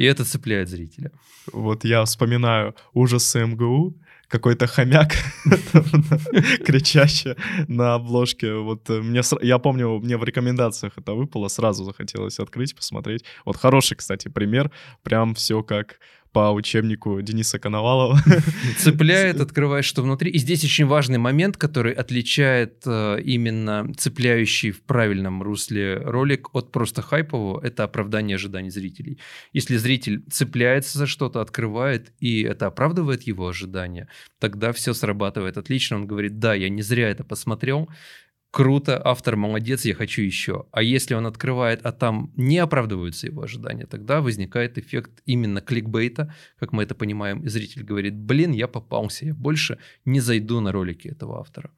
И 0.00 0.04
это 0.04 0.24
цепляет 0.24 0.70
зрителя. 0.70 1.10
Вот 1.52 1.84
я 1.84 2.02
вспоминаю 2.04 2.74
ужасы 2.94 3.44
МГУ, 3.44 3.94
какой-то 4.28 4.66
хомяк, 4.66 5.12
кричащий 6.64 7.34
на 7.68 7.96
обложке. 7.96 8.54
Вот 8.54 8.88
э, 8.88 9.02
мне, 9.02 9.20
я 9.42 9.58
помню, 9.58 9.98
мне 9.98 10.16
в 10.16 10.24
рекомендациях 10.24 10.94
это 10.96 11.12
выпало, 11.12 11.48
сразу 11.48 11.84
захотелось 11.84 12.38
открыть, 12.38 12.74
посмотреть. 12.74 13.24
Вот 13.44 13.58
хороший, 13.58 13.94
кстати, 13.94 14.28
пример. 14.28 14.70
Прям 15.02 15.34
все 15.34 15.62
как 15.62 15.98
по 16.32 16.52
учебнику 16.52 17.20
Дениса 17.22 17.58
Коновалова. 17.58 18.18
Цепляет, 18.78 19.40
открывает, 19.40 19.84
что 19.84 20.02
внутри. 20.02 20.30
И 20.30 20.38
здесь 20.38 20.64
очень 20.64 20.86
важный 20.86 21.18
момент, 21.18 21.56
который 21.56 21.92
отличает 21.92 22.82
э, 22.86 23.20
именно 23.22 23.92
цепляющий 23.96 24.70
в 24.70 24.82
правильном 24.82 25.42
русле 25.42 25.96
ролик 25.96 26.54
от 26.54 26.70
просто 26.70 27.02
хайпового, 27.02 27.60
это 27.64 27.84
оправдание 27.84 28.36
ожиданий 28.36 28.70
зрителей. 28.70 29.18
Если 29.52 29.76
зритель 29.76 30.22
цепляется 30.30 30.98
за 30.98 31.06
что-то, 31.06 31.40
открывает, 31.40 32.12
и 32.20 32.42
это 32.42 32.66
оправдывает 32.66 33.22
его 33.22 33.48
ожидания, 33.48 34.08
тогда 34.38 34.72
все 34.72 34.94
срабатывает 34.94 35.56
отлично. 35.56 35.96
Он 35.96 36.06
говорит, 36.06 36.38
да, 36.38 36.54
я 36.54 36.68
не 36.68 36.82
зря 36.82 37.08
это 37.08 37.24
посмотрел, 37.24 37.88
круто, 38.50 39.00
автор 39.04 39.36
молодец, 39.36 39.84
я 39.84 39.94
хочу 39.94 40.22
еще. 40.22 40.66
А 40.72 40.82
если 40.82 41.14
он 41.14 41.26
открывает, 41.26 41.80
а 41.84 41.92
там 41.92 42.32
не 42.36 42.58
оправдываются 42.58 43.26
его 43.26 43.42
ожидания, 43.42 43.86
тогда 43.86 44.20
возникает 44.20 44.78
эффект 44.78 45.22
именно 45.26 45.60
кликбейта, 45.60 46.34
как 46.58 46.72
мы 46.72 46.82
это 46.82 46.94
понимаем, 46.94 47.40
и 47.40 47.48
зритель 47.48 47.84
говорит, 47.84 48.14
блин, 48.14 48.52
я 48.52 48.68
попался, 48.68 49.26
я 49.26 49.34
больше 49.34 49.78
не 50.04 50.20
зайду 50.20 50.60
на 50.60 50.72
ролики 50.72 51.08
этого 51.08 51.40
автора. 51.40 51.70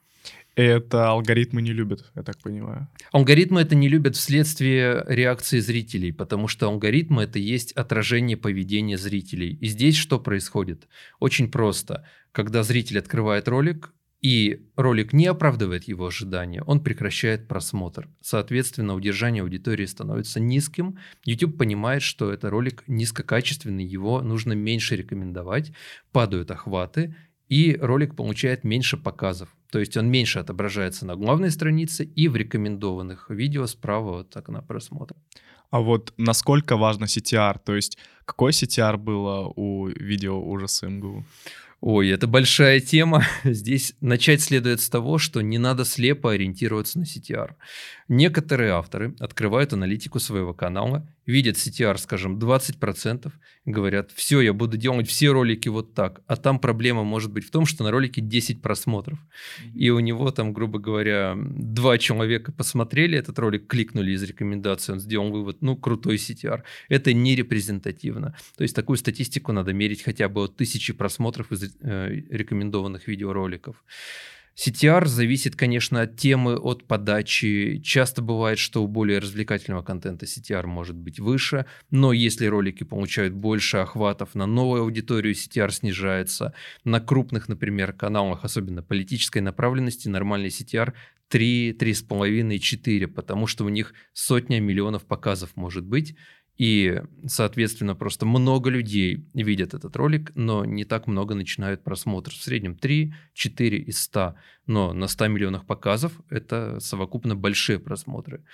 Это 0.55 1.09
алгоритмы 1.09 1.63
не 1.63 1.73
любят, 1.73 2.11
я 2.15 2.23
так 2.23 2.39
понимаю. 2.39 2.89
Алгоритмы 3.11 3.63
это 3.63 3.75
не 3.75 3.89
любят 3.89 4.17
вследствие 4.17 5.03
реакции 5.09 5.61
зрителей, 5.61 6.13
потому 6.13 6.47
что 6.47 6.67
алгоритмы 6.67 7.23
это 7.23 7.39
есть 7.39 7.73
отражение 7.73 8.37
поведения 8.37 8.99
зрителей. 8.99 9.57
И 9.63 9.67
здесь 9.67 9.97
что 9.97 10.21
происходит? 10.21 10.89
Очень 11.21 11.51
просто. 11.51 12.07
Когда 12.33 12.63
зритель 12.65 12.99
открывает 12.99 13.49
ролик, 13.49 13.95
и 14.23 14.63
ролик 14.77 15.13
не 15.13 15.27
оправдывает 15.27 15.85
его 15.85 16.07
ожидания, 16.07 16.63
он 16.63 16.83
прекращает 16.83 17.49
просмотр. 17.49 18.09
Соответственно, 18.21 18.95
удержание 18.95 19.43
аудитории 19.43 19.85
становится 19.85 20.39
низким. 20.39 20.99
YouTube 21.25 21.59
понимает, 21.59 22.03
что 22.03 22.33
это 22.33 22.49
ролик 22.49 22.85
низкокачественный, 22.87 23.85
его 23.85 24.23
нужно 24.23 24.53
меньше 24.53 24.97
рекомендовать, 24.97 25.73
падают 26.13 26.53
охваты, 26.53 27.17
и 27.49 27.77
ролик 27.81 28.15
получает 28.15 28.65
меньше 28.65 28.97
показов. 28.97 29.49
То 29.71 29.81
есть 29.81 29.97
он 29.97 30.09
меньше 30.09 30.39
отображается 30.39 31.05
на 31.05 31.17
главной 31.17 31.51
странице 31.51 32.05
и 32.05 32.29
в 32.29 32.37
рекомендованных 32.37 33.29
видео 33.29 33.67
справа 33.67 34.19
вот 34.19 34.31
так 34.31 34.49
на 34.49 34.63
просмотр. 34.63 35.17
А 35.71 35.81
вот 35.81 36.13
насколько 36.17 36.77
важно 36.77 37.05
CTR? 37.07 37.59
То 37.65 37.75
есть 37.75 37.99
какой 38.25 38.53
CTR 38.53 38.99
было 38.99 39.53
у 39.57 39.89
видео 39.89 40.39
ужасы 40.41 40.89
МГУ? 40.89 41.25
Ой, 41.85 42.11
это 42.11 42.29
большая 42.29 42.79
тема. 42.79 43.25
Здесь 43.45 43.95
начать 44.01 44.41
следует 44.41 44.81
с 44.81 44.89
того, 44.89 45.19
что 45.19 45.41
не 45.41 45.59
надо 45.59 45.85
слепо 45.85 46.31
ориентироваться 46.31 47.01
на 47.01 47.03
CTR. 47.03 47.57
Некоторые 48.15 48.73
авторы 48.73 49.15
открывают 49.21 49.73
аналитику 49.73 50.19
своего 50.19 50.53
канала, 50.53 51.09
видят 51.25 51.57
CTR, 51.57 51.97
скажем, 51.97 52.39
20%, 52.39 53.33
говорят, 53.65 54.11
все, 54.15 54.43
я 54.43 54.53
буду 54.53 54.77
делать 54.77 55.09
все 55.09 55.31
ролики 55.31 55.71
вот 55.71 55.95
так. 55.95 56.21
А 56.27 56.37
там 56.37 56.59
проблема 56.59 57.05
может 57.05 57.33
быть 57.33 57.47
в 57.47 57.51
том, 57.51 57.65
что 57.65 57.85
на 57.85 57.91
ролике 57.91 58.21
10 58.21 58.61
просмотров. 58.61 59.19
И 59.75 59.89
у 59.89 59.99
него 59.99 60.31
там, 60.31 60.53
грубо 60.53 60.79
говоря, 60.79 61.35
два 61.39 61.97
человека 61.97 62.53
посмотрели 62.53 63.17
этот 63.17 63.39
ролик, 63.39 63.67
кликнули 63.67 64.11
из 64.11 64.23
рекомендаций, 64.25 64.93
он 64.93 65.01
сделал 65.01 65.31
вывод, 65.31 65.63
ну, 65.63 65.75
крутой 65.75 66.17
CTR. 66.17 66.65
Это 66.91 67.15
не 67.15 67.35
репрезентативно. 67.35 68.37
То 68.59 68.63
есть 68.63 68.77
такую 68.77 68.99
статистику 68.99 69.53
надо 69.53 69.73
мерить 69.73 70.03
хотя 70.03 70.29
бы 70.29 70.43
от 70.43 70.57
тысячи 70.59 70.93
просмотров 70.93 71.51
из 71.51 71.75
э, 71.81 72.11
рекомендованных 72.29 73.09
видеороликов. 73.09 73.83
CTR 74.57 75.07
зависит, 75.07 75.57
конечно, 75.57 76.03
от 76.03 76.17
темы, 76.17 76.57
от 76.57 76.85
подачи. 76.87 77.81
Часто 77.83 78.21
бывает, 78.21 78.59
что 78.59 78.83
у 78.83 78.87
более 78.87 79.19
развлекательного 79.19 79.83
контента 79.83 80.27
CTR 80.27 80.67
может 80.67 80.95
быть 80.95 81.19
выше, 81.19 81.67
но 81.91 82.13
если 82.13 82.47
ролики 82.47 82.85
получают 82.85 83.33
больше 83.33 83.79
охватов 83.79 84.35
на 84.35 84.47
новую 84.47 84.83
аудиторию, 84.83 85.35
CTR 85.35 85.71
снижается. 85.71 86.53
На 86.85 87.01
крупных, 87.01 87.49
например, 87.49 87.93
каналах, 87.95 88.45
особенно 88.45 88.83
политической 88.83 89.41
направленности, 89.41 90.09
нормальный 90.09 90.51
CTR 90.51 90.93
3, 91.29 91.73
3,5, 91.73 92.59
4, 92.59 93.09
потому 93.09 93.47
что 93.47 93.65
у 93.65 93.71
них 93.71 93.95
сотня 94.13 94.61
миллионов 94.61 95.07
показов 95.07 95.57
может 95.57 95.85
быть. 95.85 96.15
И, 96.59 97.03
соответственно, 97.27 97.95
просто 97.95 98.27
много 98.27 98.71
людей 98.71 99.27
видят 99.35 99.75
этот 99.75 99.97
ролик, 99.97 100.33
но 100.35 100.65
не 100.65 100.85
так 100.85 101.07
много 101.07 101.35
начинают 101.35 101.83
просмотр. 101.83 102.31
В 102.31 102.43
среднем 102.43 102.77
3-4 102.81 103.13
из 103.77 104.03
100. 104.03 104.35
Но 104.67 104.93
на 104.93 105.09
100 105.09 105.29
миллионах 105.29 105.67
показов 105.67 106.13
это 106.31 106.79
совокупно 106.79 107.35
большие 107.35 107.79
просмотры. 107.79 108.45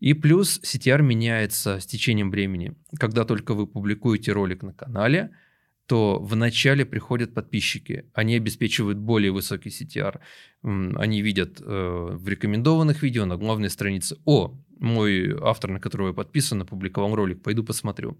И 0.00 0.14
плюс 0.14 0.60
CTR 0.62 1.02
меняется 1.02 1.78
с 1.78 1.86
течением 1.86 2.30
времени. 2.30 2.74
Когда 2.98 3.24
только 3.24 3.54
вы 3.54 3.66
публикуете 3.66 4.32
ролик 4.32 4.62
на 4.62 4.72
канале, 4.72 5.30
то 5.86 6.18
вначале 6.18 6.84
приходят 6.84 7.34
подписчики. 7.34 8.06
Они 8.14 8.36
обеспечивают 8.36 8.98
более 8.98 9.32
высокий 9.32 9.68
CTR. 9.68 10.18
Они 10.62 11.20
видят 11.20 11.60
э, 11.60 11.64
в 11.64 12.26
рекомендованных 12.26 13.02
видео 13.02 13.26
на 13.26 13.36
главной 13.36 13.68
странице 13.68 14.16
«О, 14.24 14.58
мой 14.78 15.36
автор, 15.42 15.70
на 15.70 15.80
которого 15.80 16.08
я 16.08 16.14
подписан, 16.14 16.62
опубликовал 16.62 17.14
ролик, 17.14 17.42
пойду 17.42 17.64
посмотрю». 17.64 18.16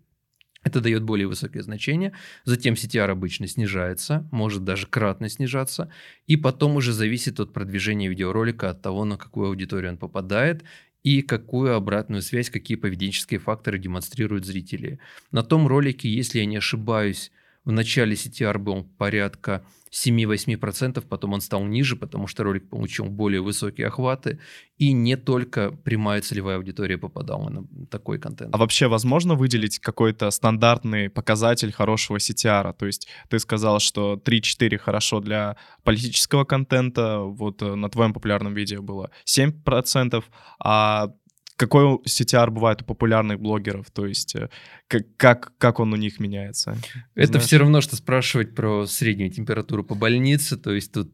Это 0.63 0.81
дает 0.81 1.03
более 1.03 1.27
высокое 1.27 1.63
значение. 1.63 2.13
Затем 2.45 2.75
CTR 2.75 3.11
обычно 3.11 3.47
снижается, 3.47 4.27
может 4.33 4.65
даже 4.65 4.87
кратно 4.87 5.29
снижаться. 5.29 5.93
И 6.27 6.37
потом 6.37 6.77
уже 6.77 6.93
зависит 6.93 7.39
от 7.39 7.53
продвижения 7.53 8.09
видеоролика, 8.09 8.71
от 8.71 8.81
того, 8.81 9.05
на 9.05 9.19
какую 9.19 9.49
аудиторию 9.49 9.93
он 9.93 9.99
попадает 9.99 10.65
и 11.03 11.21
какую 11.21 11.75
обратную 11.75 12.23
связь, 12.23 12.49
какие 12.49 12.79
поведенческие 12.79 13.41
факторы 13.41 13.79
демонстрируют 13.79 14.47
зрители. 14.47 15.01
На 15.33 15.43
том 15.43 15.67
ролике, 15.67 16.09
если 16.09 16.39
я 16.39 16.47
не 16.47 16.57
ошибаюсь, 16.57 17.31
В 17.65 17.73
начале 17.73 18.15
CTR 18.15 18.59
был 18.59 18.85
порядка 18.99 19.65
7-8%, 19.95 21.01
потом 21.09 21.35
он 21.35 21.41
стал 21.41 21.65
ниже, 21.65 21.97
потому 21.97 22.27
что 22.27 22.43
ролик 22.43 22.69
получил 22.69 23.07
более 23.07 23.41
высокие 23.41 23.87
охваты, 23.87 24.41
и 24.77 24.93
не 24.93 25.17
только 25.17 25.71
прямая 25.71 26.21
целевая 26.21 26.57
аудитория 26.57 26.99
попадала 26.99 27.49
на 27.49 27.87
такой 27.87 28.19
контент. 28.19 28.55
А 28.55 28.59
вообще 28.59 28.89
возможно 28.89 29.35
выделить 29.35 29.79
какой-то 29.79 30.31
стандартный 30.31 31.09
показатель 31.09 31.73
хорошего 31.73 32.17
CTR? 32.17 32.75
То 32.77 32.87
есть 32.87 33.09
ты 33.29 33.39
сказал, 33.39 33.79
что 33.79 34.15
3-4 34.15 34.79
хорошо 34.79 35.21
для 35.21 35.57
политического 35.85 36.45
контента, 36.45 37.19
вот 37.21 37.63
э, 37.63 37.75
на 37.75 37.89
твоем 37.89 38.13
популярном 38.13 38.55
видео 38.55 38.83
было 38.83 39.11
7%, 39.27 40.25
а 40.59 41.11
какой 41.57 41.85
CTR 42.07 42.51
бывает 42.51 42.83
у 42.83 42.85
популярных 42.85 43.41
блогеров? 43.41 43.91
То 43.91 44.07
есть 44.07 44.35
э, 44.35 44.49
как, 44.89 45.03
как, 45.17 45.53
как 45.59 45.81
он 45.81 45.93
у 45.93 45.97
них 45.97 46.21
меняется? 46.21 46.77
Это 47.15 47.33
Знаешь? 47.33 47.47
все 47.47 47.57
равно, 47.59 47.81
что 47.81 47.97
спрашивать 47.97 48.55
про 48.55 48.87
среднюю 48.87 49.31
температуру 49.31 49.85
по 49.85 49.95
больнице. 49.95 50.57
То 50.57 50.73
есть 50.73 50.93
тут 50.93 51.13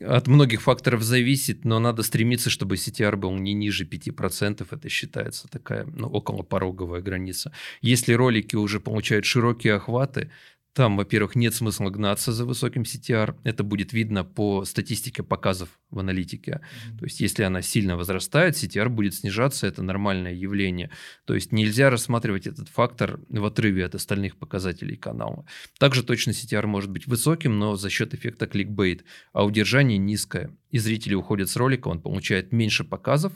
от 0.00 0.26
многих 0.26 0.62
факторов 0.62 1.02
зависит, 1.02 1.64
но 1.64 1.78
надо 1.78 2.02
стремиться, 2.02 2.50
чтобы 2.50 2.74
CTR 2.74 3.16
был 3.16 3.34
не 3.36 3.54
ниже 3.54 3.84
5%. 3.84 4.66
Это 4.70 4.88
считается 4.88 5.48
такая 5.48 5.86
ну, 5.86 6.08
около 6.08 6.42
пороговая 6.42 7.00
граница. 7.00 7.52
Если 7.80 8.12
ролики 8.12 8.56
уже 8.56 8.80
получают 8.80 9.24
широкие 9.24 9.74
охваты, 9.74 10.30
там, 10.76 10.98
во-первых, 10.98 11.36
нет 11.36 11.54
смысла 11.54 11.88
гнаться 11.88 12.32
за 12.32 12.44
высоким 12.44 12.82
CTR. 12.82 13.36
Это 13.44 13.64
будет 13.64 13.94
видно 13.94 14.24
по 14.24 14.66
статистике 14.66 15.22
показов 15.22 15.70
в 15.88 15.98
аналитике. 15.98 16.60
Mm-hmm. 16.60 16.98
То 16.98 17.04
есть, 17.06 17.20
если 17.20 17.44
она 17.44 17.62
сильно 17.62 17.96
возрастает, 17.96 18.56
CTR 18.56 18.90
будет 18.90 19.14
снижаться. 19.14 19.66
Это 19.66 19.82
нормальное 19.82 20.34
явление. 20.34 20.90
То 21.24 21.34
есть, 21.34 21.50
нельзя 21.50 21.88
рассматривать 21.88 22.46
этот 22.46 22.68
фактор 22.68 23.20
в 23.30 23.46
отрыве 23.46 23.86
от 23.86 23.94
остальных 23.94 24.36
показателей 24.36 24.96
канала. 24.96 25.46
Также 25.78 26.02
точно 26.02 26.32
CTR 26.32 26.66
может 26.66 26.90
быть 26.90 27.06
высоким, 27.06 27.58
но 27.58 27.76
за 27.76 27.88
счет 27.88 28.12
эффекта 28.12 28.46
кликбейт. 28.46 29.06
А 29.32 29.46
удержание 29.46 29.96
низкое. 29.96 30.54
И 30.70 30.76
зрители 30.76 31.14
уходят 31.14 31.48
с 31.48 31.56
ролика, 31.56 31.88
он 31.88 32.02
получает 32.02 32.52
меньше 32.52 32.84
показов. 32.84 33.32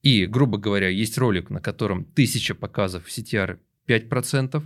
И, 0.00 0.24
грубо 0.24 0.56
говоря, 0.56 0.88
есть 0.88 1.18
ролик, 1.18 1.50
на 1.50 1.60
котором 1.60 2.08
1000 2.14 2.54
показов 2.54 3.08
CTR 3.08 3.58
5%, 3.86 4.62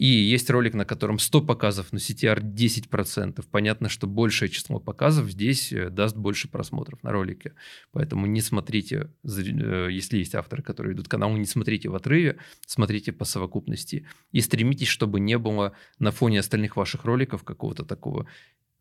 и 0.00 0.06
есть 0.06 0.48
ролик, 0.48 0.72
на 0.72 0.86
котором 0.86 1.18
100 1.18 1.42
показов, 1.42 1.88
но 1.92 1.98
CTR 1.98 2.40
10%. 2.40 3.44
Понятно, 3.50 3.90
что 3.90 4.06
большее 4.06 4.48
число 4.48 4.80
показов 4.80 5.30
здесь 5.30 5.74
э, 5.74 5.90
даст 5.90 6.16
больше 6.16 6.48
просмотров 6.48 7.02
на 7.02 7.12
ролике. 7.12 7.52
Поэтому 7.92 8.24
не 8.24 8.40
смотрите, 8.40 9.10
э, 9.22 9.88
если 9.90 10.16
есть 10.16 10.34
авторы, 10.34 10.62
которые 10.62 10.94
идут 10.94 11.06
к 11.06 11.10
каналу, 11.10 11.36
не 11.36 11.44
смотрите 11.44 11.90
в 11.90 11.94
отрыве, 11.94 12.38
смотрите 12.66 13.12
по 13.12 13.26
совокупности. 13.26 14.06
И 14.32 14.40
стремитесь, 14.40 14.88
чтобы 14.88 15.20
не 15.20 15.36
было 15.36 15.74
на 15.98 16.12
фоне 16.12 16.40
остальных 16.40 16.76
ваших 16.76 17.04
роликов 17.04 17.44
какого-то 17.44 17.84
такого 17.84 18.26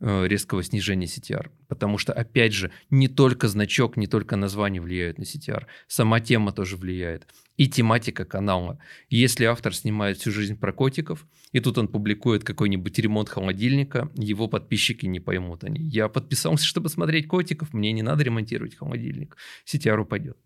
резкого 0.02 0.64
снижения 0.64 1.06
CTR. 1.06 1.50
Потому 1.68 1.98
что, 1.98 2.14
опять 2.14 2.54
же, 2.54 2.72
не 2.90 3.08
только 3.08 3.48
значок, 3.48 3.98
не 3.98 4.08
только 4.08 4.36
название 4.36 4.82
влияют 4.82 5.18
на 5.18 5.24
CTR, 5.24 5.66
сама 5.88 6.20
тема 6.20 6.52
тоже 6.52 6.78
влияет. 6.78 7.28
И 7.58 7.68
тематика 7.68 8.24
канала. 8.24 8.80
Если 9.10 9.44
автор 9.44 9.76
снимает 9.76 10.18
всю 10.18 10.32
жизнь 10.32 10.58
про 10.58 10.72
котиков, 10.72 11.28
и 11.52 11.60
тут 11.60 11.78
он 11.78 11.90
публикует 11.90 12.44
какой-нибудь 12.44 12.98
ремонт 13.00 13.28
холодильника, 13.28 14.10
его 14.16 14.48
подписчики 14.48 15.06
не 15.06 15.20
поймут. 15.20 15.66
Они, 15.66 15.82
я 15.82 16.08
подписался, 16.08 16.66
чтобы 16.66 16.88
смотреть 16.90 17.28
котиков, 17.28 17.74
мне 17.74 17.92
не 17.92 18.02
надо 18.02 18.24
ремонтировать 18.24 18.76
холодильник. 18.76 19.36
CTR 19.66 20.00
упадет. 20.00 20.38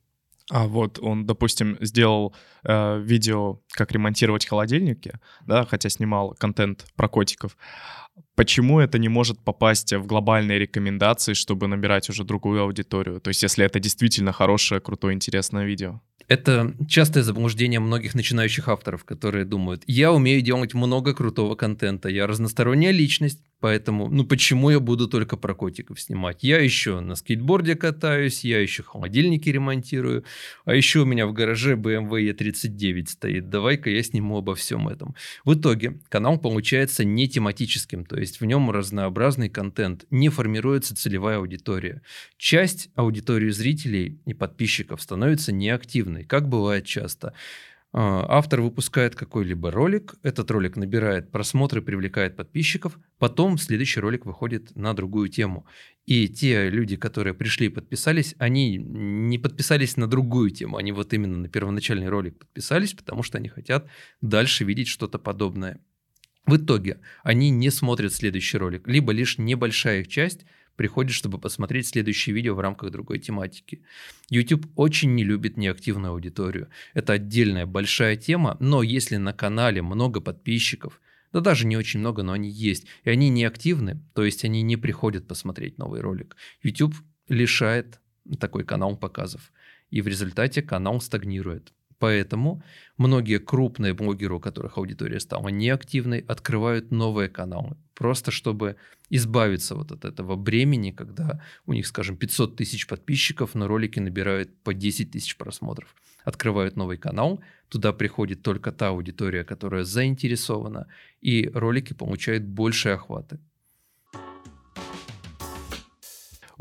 А 0.49 0.67
вот 0.67 0.99
он, 0.99 1.25
допустим, 1.25 1.77
сделал 1.79 2.35
э, 2.63 2.99
видео, 3.01 3.61
как 3.69 3.91
ремонтировать 3.91 4.45
холодильники, 4.45 5.13
да, 5.45 5.65
хотя 5.65 5.87
снимал 5.89 6.35
контент 6.37 6.85
про 6.95 7.07
котиков. 7.07 7.55
Почему 8.35 8.79
это 8.79 8.97
не 8.97 9.09
может 9.09 9.39
попасть 9.39 9.93
в 9.93 10.05
глобальные 10.07 10.59
рекомендации, 10.59 11.33
чтобы 11.33 11.67
набирать 11.67 12.09
уже 12.09 12.23
другую 12.23 12.61
аудиторию? 12.61 13.19
То 13.19 13.29
есть, 13.29 13.43
если 13.43 13.65
это 13.65 13.79
действительно 13.79 14.31
хорошее, 14.31 14.81
крутое, 14.81 15.13
интересное 15.13 15.65
видео. 15.65 16.01
Это 16.27 16.73
частое 16.87 17.23
заблуждение 17.23 17.79
многих 17.79 18.15
начинающих 18.15 18.67
авторов, 18.69 19.03
которые 19.03 19.45
думают, 19.45 19.83
я 19.87 20.11
умею 20.11 20.41
делать 20.41 20.73
много 20.73 21.13
крутого 21.13 21.55
контента, 21.55 22.09
я 22.09 22.27
разносторонняя 22.27 22.91
личность, 22.91 23.41
поэтому, 23.59 24.09
ну 24.09 24.25
почему 24.25 24.69
я 24.69 24.79
буду 24.79 25.07
только 25.07 25.37
про 25.37 25.53
котиков 25.53 25.99
снимать? 25.99 26.39
Я 26.41 26.59
еще 26.59 27.01
на 27.01 27.15
скейтборде 27.15 27.75
катаюсь, 27.75 28.43
я 28.43 28.59
еще 28.61 28.83
холодильники 28.83 29.49
ремонтирую, 29.49 30.23
а 30.65 30.75
еще 30.75 30.99
у 31.01 31.05
меня 31.05 31.27
в 31.27 31.33
гараже 31.33 31.75
BMW 31.75 32.33
E39 32.33 33.05
стоит, 33.07 33.49
давай-ка 33.49 33.89
я 33.89 34.01
сниму 34.01 34.37
обо 34.37 34.55
всем 34.55 34.87
этом. 34.87 35.15
В 35.43 35.55
итоге 35.55 35.99
канал 36.09 36.39
получается 36.39 37.03
не 37.03 37.27
тематическим, 37.27 38.02
то 38.03 38.19
есть 38.19 38.41
в 38.41 38.45
нем 38.45 38.71
разнообразный 38.71 39.49
контент, 39.49 40.05
не 40.09 40.29
формируется 40.29 40.95
целевая 40.95 41.37
аудитория. 41.37 42.01
Часть 42.37 42.89
аудитории 42.95 43.49
зрителей 43.49 44.19
и 44.25 44.33
подписчиков 44.33 45.01
становится 45.01 45.51
неактивной 45.51 45.83
активной, 45.93 46.23
как 46.23 46.49
бывает 46.49 46.85
часто. 46.85 47.33
А, 47.95 48.25
автор 48.27 48.61
выпускает 48.61 49.15
какой-либо 49.15 49.69
ролик, 49.69 50.15
этот 50.23 50.49
ролик 50.49 50.75
набирает 50.75 51.31
просмотры, 51.31 51.81
привлекает 51.81 52.35
подписчиков, 52.35 52.97
потом 53.19 53.59
следующий 53.59 53.99
ролик 53.99 54.25
выходит 54.25 54.75
на 54.75 54.93
другую 54.93 55.29
тему. 55.29 55.65
И 56.07 56.27
те 56.27 56.69
люди, 56.69 56.95
которые 56.95 57.35
пришли 57.35 57.67
и 57.67 57.69
подписались, 57.69 58.35
они 58.39 58.77
не 58.77 59.37
подписались 59.37 59.95
на 59.97 60.07
другую 60.07 60.49
тему, 60.49 60.77
они 60.77 60.91
вот 60.91 61.13
именно 61.13 61.37
на 61.37 61.49
первоначальный 61.49 62.09
ролик 62.09 62.39
подписались, 62.39 62.93
потому 62.93 63.21
что 63.21 63.37
они 63.37 63.49
хотят 63.49 63.87
дальше 64.21 64.63
видеть 64.63 64.87
что-то 64.87 65.19
подобное. 65.19 65.79
В 66.45 66.57
итоге 66.57 66.99
они 67.23 67.49
не 67.49 67.69
смотрят 67.69 68.13
следующий 68.13 68.57
ролик, 68.57 68.87
либо 68.87 69.11
лишь 69.11 69.37
небольшая 69.37 70.01
их 70.01 70.07
часть– 70.07 70.45
приходит, 70.75 71.13
чтобы 71.13 71.37
посмотреть 71.37 71.87
следующее 71.87 72.35
видео 72.35 72.55
в 72.55 72.59
рамках 72.59 72.91
другой 72.91 73.19
тематики. 73.19 73.83
YouTube 74.29 74.67
очень 74.75 75.13
не 75.15 75.23
любит 75.23 75.57
неактивную 75.57 76.11
аудиторию. 76.11 76.69
Это 76.93 77.13
отдельная 77.13 77.65
большая 77.65 78.15
тема, 78.15 78.57
но 78.59 78.83
если 78.83 79.17
на 79.17 79.33
канале 79.33 79.81
много 79.81 80.21
подписчиков, 80.21 81.01
да 81.31 81.39
даже 81.39 81.65
не 81.65 81.77
очень 81.77 81.99
много, 81.99 82.23
но 82.23 82.33
они 82.33 82.49
есть, 82.49 82.85
и 83.03 83.09
они 83.09 83.29
неактивны, 83.29 83.99
то 84.13 84.23
есть 84.23 84.45
они 84.45 84.61
не 84.61 84.77
приходят 84.77 85.27
посмотреть 85.27 85.77
новый 85.77 86.01
ролик. 86.01 86.35
YouTube 86.61 86.95
лишает 87.27 87.99
такой 88.39 88.63
канал 88.63 88.95
показов, 88.95 89.51
и 89.89 90.01
в 90.01 90.07
результате 90.07 90.61
канал 90.61 91.01
стагнирует. 91.01 91.73
Поэтому 92.03 92.61
многие 92.97 93.39
крупные 93.39 93.93
блогеры, 93.93 94.35
у 94.35 94.39
которых 94.41 94.77
аудитория 94.77 95.21
стала 95.21 95.47
неактивной, 95.47 96.19
открывают 96.19 96.91
новые 96.91 97.29
каналы. 97.29 97.77
Просто 97.93 98.29
чтобы 98.29 98.75
избавиться 99.09 99.73
вот 99.73 99.93
от 99.93 100.03
этого 100.03 100.35
бремени, 100.35 100.91
когда 100.91 101.41
у 101.65 101.71
них, 101.71 101.87
скажем, 101.87 102.17
500 102.17 102.57
тысяч 102.57 102.87
подписчиков, 102.87 103.55
но 103.55 103.67
ролики 103.67 104.01
набирают 104.01 104.49
по 104.63 104.73
10 104.73 105.11
тысяч 105.11 105.37
просмотров. 105.37 105.95
Открывают 106.25 106.75
новый 106.75 106.97
канал, 106.97 107.39
туда 107.69 107.93
приходит 107.93 108.41
только 108.41 108.73
та 108.73 108.89
аудитория, 108.89 109.45
которая 109.45 109.85
заинтересована, 109.85 110.87
и 111.21 111.49
ролики 111.53 111.93
получают 111.93 112.43
большие 112.43 112.95
охваты. 112.95 113.39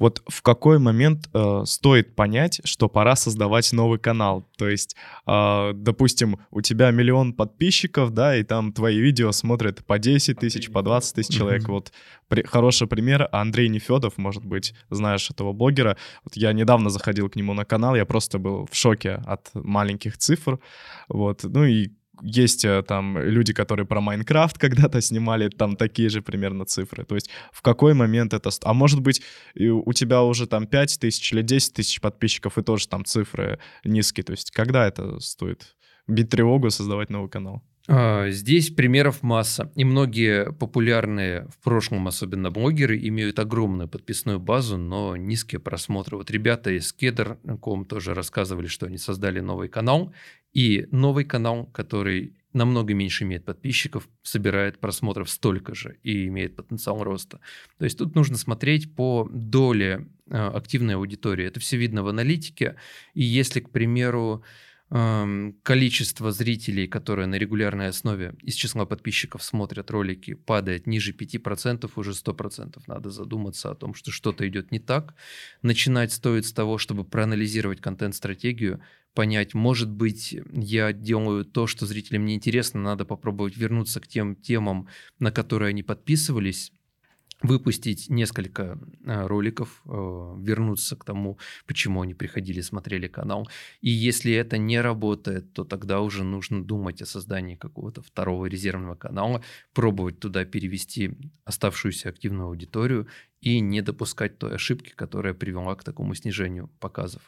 Вот 0.03 0.21
в 0.27 0.43
какой 0.43 0.81
момент 0.81 1.31
э, 1.33 1.63
стоит 1.65 2.17
понять, 2.17 2.61
что 2.65 2.89
пора 2.89 3.15
создавать 3.15 3.73
новый 3.73 4.01
канал? 4.01 4.45
То 4.59 4.69
есть, 4.69 4.97
э, 5.29 5.73
допустим, 5.77 6.41
у 6.51 6.61
тебя 6.61 6.91
миллион 6.91 7.33
подписчиков, 7.33 8.11
да, 8.11 8.37
и 8.37 8.43
там 8.43 8.73
твои 8.73 8.99
видео 8.99 9.31
смотрят 9.31 9.85
по 9.87 10.01
10 10.01 10.41
тысяч, 10.41 10.73
по 10.73 10.83
20 10.83 11.15
тысяч 11.15 11.37
человек. 11.37 11.69
Вот 11.69 11.93
при, 12.27 12.43
хороший 12.43 12.89
пример. 12.89 13.29
Андрей 13.31 13.69
Нефедов, 13.69 14.19
может 14.19 14.45
быть, 14.45 14.75
знаешь 14.91 15.31
этого 15.31 15.53
блогера. 15.53 15.97
Вот 16.25 16.37
я 16.37 16.53
недавно 16.53 16.91
заходил 16.91 17.31
к 17.31 17.37
нему 17.37 17.55
на 17.55 17.65
канал, 17.65 17.95
я 17.95 18.05
просто 18.05 18.41
был 18.41 18.67
в 18.69 18.75
шоке 18.75 19.23
от 19.25 19.51
маленьких 19.55 20.19
цифр. 20.19 20.59
Вот, 21.09 21.45
ну 21.45 21.65
и 21.65 21.91
есть 22.23 22.65
э, 22.65 22.83
там 22.87 23.19
люди, 23.19 23.53
которые 23.53 23.87
про 23.87 24.01
Майнкрафт 24.01 24.59
когда-то 24.59 25.01
снимали, 25.01 25.49
там 25.49 25.77
такие 25.77 26.09
же 26.09 26.23
примерно 26.23 26.65
цифры. 26.65 27.05
То 27.05 27.15
есть 27.15 27.31
в 27.53 27.63
какой 27.63 27.95
момент 27.95 28.33
это... 28.33 28.51
А 28.63 28.73
может 28.73 29.01
быть, 29.01 29.23
у 29.55 29.93
тебя 29.93 30.23
уже 30.23 30.47
там 30.47 30.67
5 30.67 31.01
тысяч 31.01 31.33
или 31.33 31.43
10 31.43 31.75
тысяч 31.75 32.01
подписчиков, 32.01 32.59
и 32.59 32.63
тоже 32.63 32.89
там 32.89 33.05
цифры 33.05 33.59
низкие. 33.85 34.25
То 34.25 34.33
есть 34.33 34.51
когда 34.51 34.87
это 34.87 35.19
стоит 35.21 35.75
бить 36.07 36.31
тревогу, 36.31 36.71
создавать 36.71 37.11
новый 37.11 37.29
канал? 37.29 37.63
А, 37.89 38.31
здесь 38.31 38.71
примеров 38.71 39.23
масса. 39.23 39.73
И 39.75 39.85
многие 39.85 40.53
популярные 40.53 41.49
в 41.49 41.63
прошлом, 41.63 42.07
особенно 42.07 42.51
блогеры, 42.51 42.99
имеют 43.09 43.39
огромную 43.39 43.89
подписную 43.89 44.39
базу, 44.39 44.77
но 44.77 45.17
низкие 45.17 45.61
просмотры. 45.61 46.17
Вот 46.17 46.31
ребята 46.31 46.71
из 46.71 46.93
Кедр.ком 46.93 47.85
тоже 47.85 48.15
рассказывали, 48.15 48.67
что 48.69 48.87
они 48.87 48.99
создали 48.99 49.41
новый 49.41 49.69
канал. 49.69 50.13
И 50.53 50.87
новый 50.91 51.25
канал, 51.25 51.67
который 51.67 52.35
намного 52.53 52.95
меньше 52.95 53.25
имеет 53.25 53.45
подписчиков, 53.45 54.09
собирает 54.23 54.79
просмотров 54.79 55.31
столько 55.31 55.75
же 55.75 55.97
и 56.03 56.27
имеет 56.27 56.57
потенциал 56.57 57.03
роста. 57.03 57.41
То 57.79 57.85
есть 57.85 57.99
тут 57.99 58.15
нужно 58.15 58.37
смотреть 58.37 58.95
по 58.95 59.29
доле 59.33 60.09
а, 60.31 60.51
активной 60.51 60.97
аудитории. 60.97 61.47
Это 61.47 61.61
все 61.61 61.77
видно 61.77 62.03
в 62.03 62.09
аналитике. 62.09 62.77
И 63.15 63.23
если, 63.23 63.61
к 63.61 63.71
примеру, 63.71 64.45
количество 65.63 66.33
зрителей, 66.33 66.87
которые 66.87 67.27
на 67.27 67.37
регулярной 67.37 67.89
основе 67.89 68.35
из 68.43 68.55
числа 68.55 68.85
подписчиков 68.85 69.43
смотрят 69.43 69.91
ролики, 69.91 70.35
падает 70.35 70.87
ниже 70.87 71.13
5%, 71.13 71.91
уже 71.97 72.11
100% 72.11 72.83
надо 72.87 73.09
задуматься 73.11 73.71
о 73.71 73.75
том, 73.75 73.95
что 73.95 74.11
что-то 74.11 74.47
идет 74.47 74.71
не 74.71 74.81
так. 74.81 75.15
Начинать 75.63 76.13
стоит 76.13 76.45
с 76.45 76.53
того, 76.53 76.77
чтобы 76.77 77.05
проанализировать 77.05 77.81
контент-стратегию, 77.81 78.83
понять, 79.15 79.55
может 79.55 79.91
быть, 79.91 80.37
я 80.53 80.93
делаю 80.93 81.47
то, 81.47 81.67
что 81.67 81.87
зрителям 81.87 82.27
не 82.27 82.35
интересно, 82.35 82.83
надо 82.83 83.07
попробовать 83.07 83.57
вернуться 83.57 83.99
к 83.99 84.09
тем 84.09 84.37
темам, 84.37 84.89
на 85.19 85.33
которые 85.33 85.71
они 85.71 85.83
подписывались, 85.83 86.71
выпустить 87.43 88.09
несколько 88.09 88.79
э, 89.05 89.27
роликов, 89.27 89.83
э, 89.85 89.91
вернуться 90.39 90.97
к 90.97 91.05
тому, 91.05 91.39
почему 91.67 92.03
они 92.03 92.15
приходили, 92.15 92.61
смотрели 92.61 93.09
канал. 93.09 93.49
И 93.81 93.91
если 93.91 94.33
это 94.33 94.59
не 94.59 94.81
работает, 94.81 95.53
то 95.53 95.65
тогда 95.65 96.01
уже 96.01 96.25
нужно 96.25 96.65
думать 96.65 97.03
о 97.03 97.07
создании 97.07 97.57
какого-то 97.57 98.03
второго 98.03 98.47
резервного 98.47 98.95
канала, 98.95 99.43
пробовать 99.75 100.21
туда 100.21 100.45
перевести 100.45 101.17
оставшуюся 101.45 102.09
активную 102.09 102.47
аудиторию 102.47 103.07
и 103.41 103.61
не 103.61 103.83
допускать 103.83 104.39
той 104.39 104.55
ошибки, 104.55 104.93
которая 104.95 105.35
привела 105.35 105.75
к 105.75 105.85
такому 105.85 106.15
снижению 106.15 106.69
показов. 106.79 107.23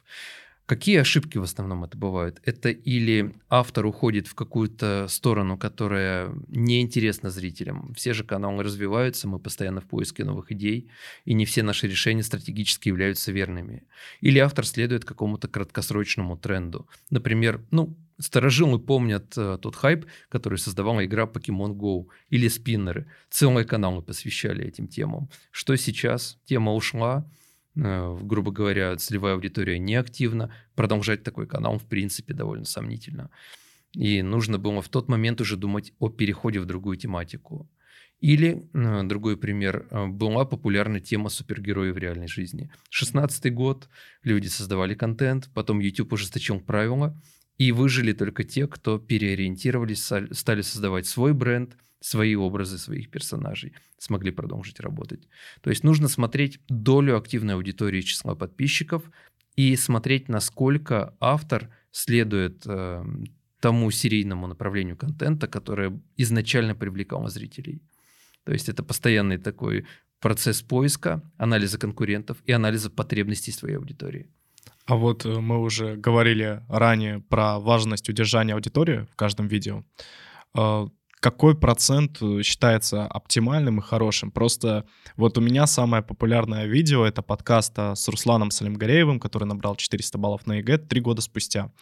Какие 0.67 0.99
ошибки 0.99 1.37
в 1.37 1.43
основном 1.43 1.85
это 1.85 1.99
бывают? 1.99 2.41
Это 2.43 2.71
или 2.71 3.35
автор 3.51 3.85
уходит 3.85 4.27
в 4.27 4.35
какую-то 4.35 5.07
сторону, 5.11 5.59
которая 5.59 6.35
неинтересна 6.49 7.29
зрителям. 7.29 7.93
Все 7.95 8.15
же 8.15 8.25
каналы 8.25 8.63
развиваются, 8.63 9.29
мы 9.29 9.39
постоянно 9.39 9.83
в 9.83 9.85
поиске 9.85 10.25
новых 10.25 10.53
идей, 10.53 10.89
и 11.27 11.35
не 11.35 11.45
все 11.45 11.63
наши 11.63 11.87
решения 11.87 12.23
стратегически 12.23 12.89
являются 12.89 13.31
верными. 13.31 13.83
Или 14.23 14.39
автор 14.39 14.65
следует 14.65 15.05
какому-то 15.05 15.49
краткосрочному 15.49 16.39
тренду. 16.39 16.89
Например, 17.11 17.61
ну, 17.71 17.95
Старожилы 18.19 18.79
помнят 18.79 19.37
э, 19.37 19.59
тот 19.61 19.75
хайп, 19.75 20.07
который 20.29 20.59
создавала 20.59 21.05
игра 21.05 21.25
Pokemon 21.25 21.75
Go 21.75 22.07
или 22.31 22.47
спиннеры. 22.47 23.09
Целые 23.29 23.65
каналы 23.65 24.03
посвящали 24.03 24.65
этим 24.65 24.87
темам. 24.87 25.29
Что 25.51 25.75
сейчас? 25.77 26.39
Тема 26.45 26.75
ушла, 26.75 27.29
грубо 27.75 28.53
говоря, 28.53 28.97
целевая 28.97 29.35
аудитория 29.35 29.79
неактивна, 29.79 30.55
продолжать 30.75 31.23
такой 31.23 31.47
канал, 31.47 31.79
в 31.79 31.85
принципе, 31.85 32.35
довольно 32.35 32.65
сомнительно. 32.65 33.31
И 33.93 34.23
нужно 34.23 34.59
было 34.59 34.83
в 34.83 34.89
тот 34.89 35.09
момент 35.09 35.41
уже 35.41 35.57
думать 35.57 35.93
о 35.99 36.09
переходе 36.09 36.61
в 36.61 36.67
другую 36.67 36.97
тематику. 36.97 37.69
Или, 38.21 38.69
э, 38.73 39.03
другой 39.05 39.37
пример, 39.37 39.87
э, 39.91 40.07
была 40.07 40.45
популярна 40.45 41.01
тема 41.01 41.29
супергероев 41.29 41.95
в 41.95 41.99
реальной 41.99 42.29
жизни. 42.29 42.71
16 42.91 43.51
год, 43.51 43.89
люди 44.23 44.47
создавали 44.47 44.95
контент, 44.95 45.51
потом 45.53 45.81
YouTube 45.81 46.13
ужесточил 46.13 46.61
правила, 46.61 47.21
и 47.59 47.71
выжили 47.71 48.13
только 48.13 48.43
те, 48.45 48.67
кто 48.67 48.99
переориентировались, 48.99 50.11
стали 50.33 50.63
создавать 50.63 51.07
свой 51.07 51.35
бренд, 51.35 51.77
свои 52.05 52.35
образы 52.35 52.77
своих 52.79 53.11
персонажей, 53.11 53.73
смогли 53.99 54.31
продолжить 54.31 54.81
работать. 54.81 55.27
То 55.63 55.71
есть 55.71 55.85
нужно 55.85 56.09
смотреть 56.09 56.61
долю 56.69 57.17
активной 57.17 57.55
аудитории 57.55 58.03
числа 58.03 58.35
подписчиков 58.35 59.03
и 59.57 59.75
смотреть, 59.77 60.29
насколько 60.29 61.15
автор 61.19 61.71
следует 61.93 62.67
э, 62.67 63.05
тому 63.59 63.91
серийному 63.91 64.47
направлению 64.47 64.99
контента, 64.99 65.47
которое 65.47 65.99
изначально 66.19 66.75
привлекало 66.75 67.31
зрителей. 67.31 67.81
То 68.45 68.53
есть 68.53 68.69
это 68.69 68.83
постоянный 68.83 69.39
такой 69.39 69.87
процесс 70.21 70.61
поиска, 70.61 71.23
анализа 71.39 71.79
конкурентов 71.79 72.37
и 72.45 72.53
анализа 72.53 72.91
потребностей 72.91 73.53
своей 73.53 73.77
аудитории. 73.77 74.29
А 74.85 74.97
вот 74.97 75.25
э, 75.25 75.41
мы 75.41 75.59
уже 75.59 75.97
говорили 75.97 76.63
ранее 76.69 77.21
про 77.21 77.59
важность 77.59 78.11
удержания 78.11 78.53
аудитории 78.53 79.07
в 79.11 79.17
каждом 79.17 79.49
видео. 79.49 79.85
Какой 81.25 81.55
процент 81.55 82.19
э, 82.21 82.43
считается 82.43 83.07
оптимальным 83.07 83.79
и 83.79 83.83
хорошим. 83.83 84.31
Просто 84.31 84.85
вот 85.17 85.39
у 85.39 85.41
меня 85.41 85.67
самое 85.67 86.03
популярное 86.03 86.67
видео— 86.67 87.03
это 87.07 87.23
подкаст 87.23 87.79
с 87.79 88.09
Русланом 88.09 88.51
Салимгареевым, 88.51 89.19
который 89.19 89.45
набрал 89.45 89.75
400 89.75 90.19
баллов 90.19 90.47
на 90.47 90.59
ЕГЭ 90.59 90.77
три 90.77 91.01
года 91.01 91.23
спустя. 91.23 91.73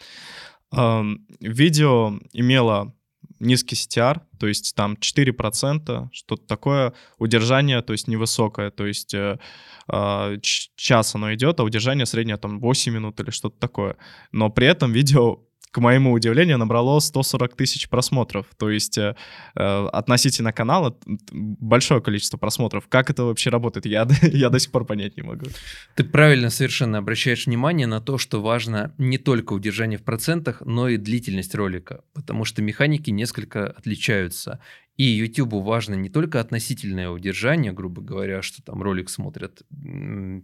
Видео 0.71 2.19
имело 2.31 2.93
низкий 3.41 3.75
CTR, 3.75 4.21
то 4.39 4.47
есть 4.47 4.75
там 4.75 4.93
4%, 4.93 6.07
что-то 6.13 6.47
такое, 6.47 6.93
удержание, 7.17 7.81
то 7.81 7.93
есть 7.93 8.07
невысокое, 8.07 8.71
то 8.71 8.85
есть 8.85 9.13
э, 9.13 9.39
э, 9.91 10.37
час 10.41 11.15
оно 11.15 11.33
идет, 11.33 11.59
а 11.59 11.63
удержание 11.63 12.05
среднее 12.05 12.37
там 12.37 12.61
8 12.61 12.93
минут 12.93 13.19
или 13.19 13.29
что-то 13.29 13.59
такое. 13.59 13.97
Но 14.31 14.49
при 14.49 14.67
этом 14.67 14.93
видео 14.93 15.39
к 15.71 15.79
моему 15.79 16.11
удивлению, 16.11 16.57
набрало 16.57 16.99
140 16.99 17.55
тысяч 17.55 17.89
просмотров. 17.89 18.45
То 18.57 18.69
есть 18.69 18.97
э, 18.97 19.15
э, 19.55 19.87
относительно 19.91 20.53
канала 20.53 20.95
большое 21.31 21.99
количество 21.99 22.37
просмотров. 22.37 22.87
Как 22.87 23.09
это 23.09 23.23
вообще 23.23 23.49
работает, 23.49 23.87
я, 23.87 24.07
я 24.21 24.49
до 24.49 24.59
сих 24.59 24.71
пор 24.71 24.85
понять 24.85 25.17
не 25.17 25.23
могу. 25.23 25.47
Ты 25.95 26.03
правильно 26.03 26.51
совершенно 26.51 26.99
обращаешь 26.99 27.47
внимание 27.47 27.87
на 27.87 28.01
то, 28.01 28.19
что 28.19 28.41
важно 28.41 28.93
не 28.99 29.17
только 29.17 29.53
удержание 29.53 29.97
в 29.97 30.03
процентах, 30.03 30.61
но 30.65 30.89
и 30.89 30.97
длительность 30.97 31.55
ролика, 31.55 32.03
потому 32.13 32.45
что 32.45 32.61
механики 32.61 33.09
несколько 33.09 33.67
отличаются. 33.67 34.59
И 34.95 35.03
YouTube 35.03 35.53
важно 35.53 35.95
не 35.95 36.09
только 36.09 36.39
относительное 36.39 37.09
удержание, 37.09 37.71
грубо 37.71 38.01
говоря, 38.01 38.41
что 38.41 38.61
там 38.63 38.83
ролик 38.83 39.09
смотрят 39.09 39.63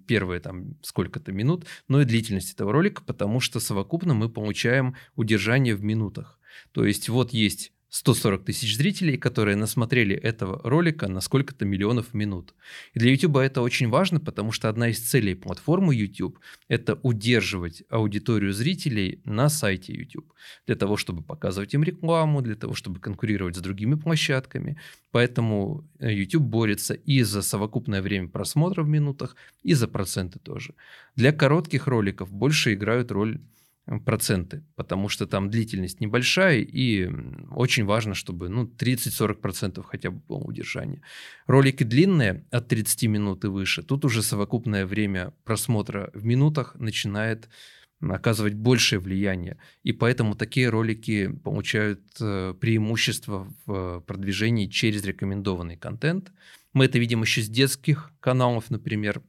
первые 0.07 0.39
там 0.39 0.75
сколько-то 0.81 1.31
минут, 1.31 1.65
но 1.87 2.01
и 2.01 2.05
длительность 2.05 2.53
этого 2.53 2.71
ролика, 2.71 3.03
потому 3.03 3.39
что 3.39 3.59
совокупно 3.59 4.13
мы 4.13 4.27
получаем 4.29 4.95
удержание 5.15 5.75
в 5.75 5.83
минутах. 5.83 6.39
То 6.71 6.83
есть 6.83 7.09
вот 7.09 7.31
есть 7.31 7.73
140 7.89 8.45
тысяч 8.45 8.77
зрителей, 8.77 9.17
которые 9.17 9.55
насмотрели 9.55 10.15
этого 10.15 10.61
ролика 10.63 11.07
на 11.07 11.21
сколько-то 11.21 11.65
миллионов 11.65 12.13
минут. 12.13 12.53
И 12.93 12.99
для 12.99 13.11
YouTube 13.11 13.37
это 13.37 13.61
очень 13.61 13.89
важно, 13.89 14.19
потому 14.19 14.51
что 14.51 14.69
одна 14.69 14.89
из 14.89 14.99
целей 14.99 15.33
платформы 15.35 15.95
YouTube– 15.95 16.39
это 16.67 16.99
удерживать 17.01 17.83
аудиторию 17.89 18.53
зрителей 18.53 19.21
на 19.25 19.49
сайте 19.49 19.93
YouTube. 19.93 20.31
Для 20.67 20.75
того, 20.75 20.97
чтобы 20.97 21.23
показывать 21.23 21.73
им 21.73 21.83
рекламу, 21.83 22.41
для 22.41 22.55
того, 22.55 22.75
чтобы 22.75 22.99
конкурировать 22.99 23.55
с 23.55 23.61
другими 23.61 23.95
площадками. 23.95 24.77
Поэтому 25.11 25.83
э, 25.99 26.13
YouTube 26.13 26.43
борется 26.43 26.93
и 26.93 27.23
за 27.23 27.41
совокупное 27.41 28.01
время 28.01 28.27
просмотра 28.27 28.83
в 28.83 28.87
минутах, 28.87 29.35
и 29.63 29.73
за 29.73 29.87
проценты 29.87 30.37
тоже. 30.39 30.75
Для 31.15 31.31
коротких 31.31 31.87
роликов 31.87 32.31
больше 32.31 32.73
играют 32.73 33.11
роль 33.11 33.39
проценты, 34.05 34.63
потому 34.75 35.09
что 35.09 35.25
там 35.25 35.49
длительность 35.49 35.99
небольшая, 35.99 36.59
и 36.59 37.09
очень 37.51 37.85
важно, 37.85 38.13
чтобы 38.13 38.49
ну, 38.49 38.65
30-40% 38.65 39.83
хотя 39.83 40.11
бы 40.11 40.21
было 40.27 40.39
удержание. 40.39 41.01
Ролики 41.47 41.83
длинные, 41.83 42.45
от 42.51 42.67
30 42.67 43.03
минут 43.03 43.45
и 43.45 43.47
выше, 43.47 43.81
тут 43.81 44.05
уже 44.05 44.21
совокупное 44.21 44.85
время 44.85 45.33
просмотра 45.43 46.11
в 46.13 46.23
минутах 46.23 46.75
начинает 46.75 47.49
оказывать 48.01 48.53
большее 48.53 48.99
влияние. 48.99 49.57
И 49.83 49.91
поэтому 49.91 50.35
такие 50.35 50.69
ролики 50.69 51.27
получают 51.43 52.01
э, 52.21 52.53
преимущество 52.59 53.53
в 53.65 54.01
продвижении 54.01 54.67
через 54.67 55.03
рекомендованный 55.03 55.75
контент. 55.75 56.31
Мы 56.71 56.85
это 56.85 56.97
видим 56.97 57.23
еще 57.23 57.41
с 57.41 57.49
детских 57.49 58.13
каналов, 58.21 58.69
например, 58.69 59.21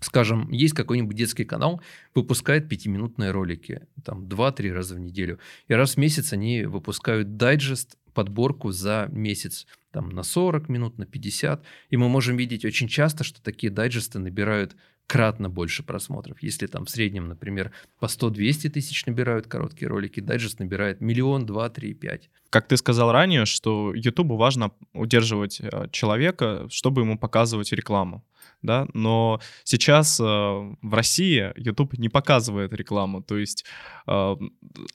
скажем, 0.00 0.50
есть 0.50 0.74
какой-нибудь 0.74 1.16
детский 1.16 1.44
канал, 1.44 1.80
выпускает 2.14 2.68
пятиминутные 2.68 3.30
ролики, 3.30 3.86
там, 4.04 4.28
два-три 4.28 4.72
раза 4.72 4.94
в 4.94 5.00
неделю. 5.00 5.38
И 5.68 5.74
раз 5.74 5.94
в 5.94 5.96
месяц 5.98 6.32
они 6.32 6.64
выпускают 6.64 7.36
дайджест, 7.36 7.96
подборку 8.12 8.72
за 8.72 9.08
месяц, 9.12 9.66
там, 9.92 10.08
на 10.10 10.22
40 10.22 10.68
минут, 10.68 10.98
на 10.98 11.06
50. 11.06 11.64
И 11.90 11.96
мы 11.96 12.08
можем 12.08 12.36
видеть 12.36 12.64
очень 12.64 12.88
часто, 12.88 13.24
что 13.24 13.42
такие 13.42 13.70
дайджесты 13.72 14.18
набирают 14.18 14.76
кратно 15.10 15.50
больше 15.50 15.82
просмотров. 15.82 16.40
Если 16.40 16.68
там 16.68 16.84
в 16.84 16.90
среднем, 16.90 17.26
например, 17.26 17.72
по 17.98 18.04
100-200 18.04 18.70
тысяч 18.70 19.06
набирают 19.06 19.48
короткие 19.48 19.88
ролики, 19.88 20.20
дайджест 20.20 20.60
набирает 20.60 21.00
миллион, 21.00 21.46
два, 21.46 21.68
три, 21.68 21.94
пять. 21.94 22.30
Как 22.48 22.68
ты 22.68 22.76
сказал 22.76 23.10
ранее, 23.10 23.44
что 23.44 23.92
YouTube 23.92 24.30
важно 24.38 24.70
удерживать 24.92 25.60
э, 25.60 25.88
человека, 25.90 26.68
чтобы 26.70 27.02
ему 27.02 27.18
показывать 27.18 27.72
рекламу 27.72 28.24
да, 28.62 28.86
но 28.92 29.40
сейчас 29.64 30.20
э, 30.20 30.22
в 30.24 30.94
России 30.94 31.52
YouTube 31.56 31.98
не 31.98 32.08
показывает 32.08 32.72
рекламу, 32.72 33.22
то 33.22 33.38
есть 33.38 33.64
э, 34.06 34.36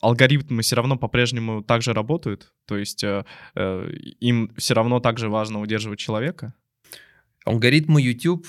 алгоритмы 0.02 0.62
все 0.62 0.76
равно 0.76 0.98
по-прежнему 0.98 1.64
также 1.64 1.94
работают, 1.94 2.54
то 2.68 2.78
есть 2.78 3.04
э, 3.04 3.26
э, 3.56 3.90
им 4.20 4.54
все 4.58 4.76
равно 4.76 5.00
также 5.00 5.30
важно 5.30 5.62
удерживать 5.62 6.00
человека. 6.00 6.54
Алгоритмы 7.46 8.02
YouTube 8.02 8.48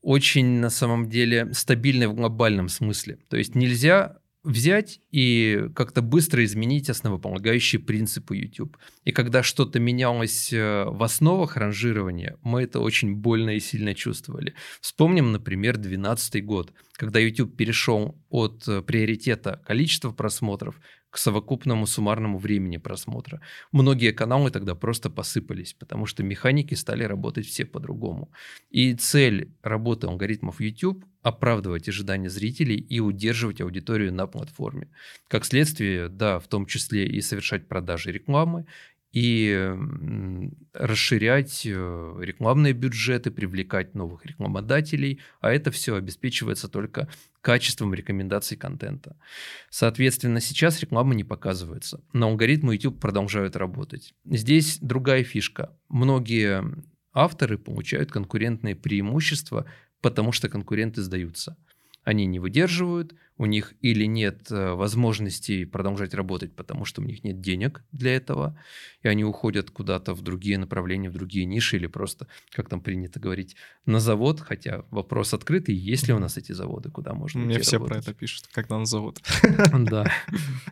очень 0.00 0.60
на 0.60 0.70
самом 0.70 1.08
деле 1.08 1.52
стабильны 1.52 2.08
в 2.08 2.14
глобальном 2.14 2.68
смысле. 2.68 3.18
То 3.28 3.36
есть 3.36 3.54
нельзя 3.54 4.18
взять 4.42 5.00
и 5.10 5.68
как-то 5.74 6.02
быстро 6.02 6.44
изменить 6.44 6.90
основополагающие 6.90 7.80
принципы 7.80 8.36
YouTube. 8.36 8.76
И 9.04 9.12
когда 9.12 9.42
что-то 9.42 9.78
менялось 9.78 10.52
э, 10.52 10.84
в 10.84 11.02
основах 11.02 11.56
ранжирования, 11.56 12.36
мы 12.42 12.62
это 12.62 12.80
очень 12.80 13.14
больно 13.14 13.50
и 13.50 13.60
сильно 13.60 13.94
чувствовали. 13.94 14.54
Вспомним, 14.80 15.32
например, 15.32 15.76
2012 15.76 16.44
год, 16.44 16.72
когда 16.94 17.20
YouTube 17.20 17.56
перешел 17.56 18.20
от 18.30 18.66
э, 18.66 18.82
приоритета 18.82 19.62
количества 19.64 20.10
просмотров 20.10 20.80
к 21.12 21.18
совокупному 21.18 21.86
суммарному 21.86 22.38
времени 22.38 22.78
просмотра. 22.78 23.42
Многие 23.70 24.12
каналы 24.12 24.50
тогда 24.50 24.74
просто 24.74 25.10
посыпались, 25.10 25.74
потому 25.74 26.06
что 26.06 26.22
механики 26.22 26.74
стали 26.74 27.04
работать 27.04 27.46
все 27.46 27.66
по-другому. 27.66 28.30
И 28.70 28.94
цель 28.94 29.52
работы 29.62 30.06
алгоритмов 30.06 30.62
YouTube– 30.62 31.04
оправдывать 31.22 31.88
ожидания 31.88 32.28
зрителей 32.28 32.76
и 32.76 32.98
удерживать 33.00 33.60
аудиторию 33.60 34.12
на 34.12 34.26
платформе. 34.26 34.88
Как 35.28 35.44
следствие, 35.44 36.08
да, 36.08 36.38
в 36.38 36.48
том 36.48 36.66
числе 36.66 37.06
и 37.06 37.20
совершать 37.20 37.68
продажи 37.68 38.10
рекламы, 38.10 38.66
и 39.12 39.76
расширять 40.72 41.66
э, 41.66 42.14
рекламные 42.20 42.72
бюджеты, 42.72 43.30
привлекать 43.30 43.94
новых 43.94 44.24
рекламодателей, 44.24 45.20
а 45.40 45.52
это 45.52 45.70
все 45.70 45.96
обеспечивается 45.96 46.68
только 46.68 47.08
качеством 47.42 47.92
рекомендаций 47.92 48.56
контента. 48.56 49.16
Соответственно, 49.68 50.40
сейчас 50.40 50.80
реклама 50.80 51.14
не 51.14 51.24
показывается, 51.24 52.00
но 52.14 52.28
алгоритмы 52.28 52.74
YouTube 52.74 53.00
продолжают 53.00 53.54
работать. 53.56 54.14
Здесь 54.24 54.78
другая 54.80 55.24
фишка. 55.24 55.76
Многие 55.90 56.64
авторы 57.12 57.58
получают 57.58 58.10
конкурентные 58.10 58.74
преимущества, 58.74 59.66
потому 60.00 60.32
что 60.32 60.48
конкуренты 60.48 61.02
сдаются– 61.02 61.56
они 62.04 62.26
не 62.26 62.38
выдерживают, 62.38 63.14
у 63.38 63.46
них 63.46 63.74
или 63.80 64.04
нет 64.04 64.50
э, 64.50 64.74
возможности 64.74 65.64
продолжать 65.64 66.14
работать, 66.14 66.54
потому 66.54 66.84
что 66.84 67.00
у 67.00 67.04
них 67.04 67.24
нет 67.24 67.40
денег 67.40 67.82
для 67.90 68.14
этого, 68.14 68.56
и 69.02 69.08
они 69.08 69.24
уходят 69.24 69.70
куда-то 69.70 70.14
в 70.14 70.22
другие 70.22 70.58
направления, 70.58 71.10
в 71.10 71.14
другие 71.14 71.44
ниши, 71.44 71.76
или 71.76 71.86
просто, 71.86 72.28
как 72.52 72.68
там 72.68 72.80
принято 72.80 73.18
говорить, 73.18 73.56
на 73.84 74.00
завод, 74.00 74.40
хотя 74.40 74.84
вопрос 74.90 75.34
открытый, 75.34 75.74
есть 75.74 76.06
ли 76.06 76.14
у 76.14 76.18
нас 76.18 76.36
эти 76.36 76.52
заводы, 76.52 76.90
куда 76.90 77.14
можно 77.14 77.40
Мне 77.40 77.58
все 77.58 77.78
работать. 77.78 78.04
про 78.04 78.10
это 78.10 78.18
пишут, 78.18 78.48
когда 78.52 78.78
на 78.78 78.86
завод. 78.86 79.20
Да. 79.72 80.10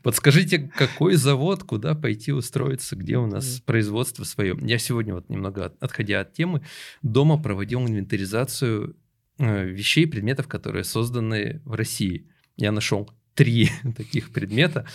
Подскажите, 0.03 0.71
какой 0.77 1.17
завод, 1.17 1.65
куда 1.65 1.95
пойти 1.95 2.33
устроиться, 2.33 2.95
где 2.95 3.17
у 3.19 3.27
нас 3.27 3.61
производство 3.67 4.25
свое. 4.25 4.57
Я 4.63 4.79
сегодня, 4.79 5.15
вот 5.15 5.29
немного 5.29 5.75
отходя 5.81 6.21
от 6.21 6.33
темы, 6.33 6.63
дома 7.03 7.43
проводил 7.43 7.81
инвентаризацию 7.81 8.95
вещей, 9.41 10.07
предметов, 10.07 10.49
которые 10.49 10.85
созданы 10.85 11.61
в 11.65 11.75
России. 11.75 12.29
Я 12.57 12.73
нашел 12.73 13.11
три 13.35 13.71
таких 13.97 14.33
предмета, 14.33 14.87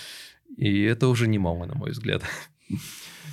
и 0.57 0.83
это 0.83 1.07
уже 1.07 1.27
немало, 1.27 1.65
на 1.65 1.75
мой 1.75 1.91
взгляд. 1.91 2.23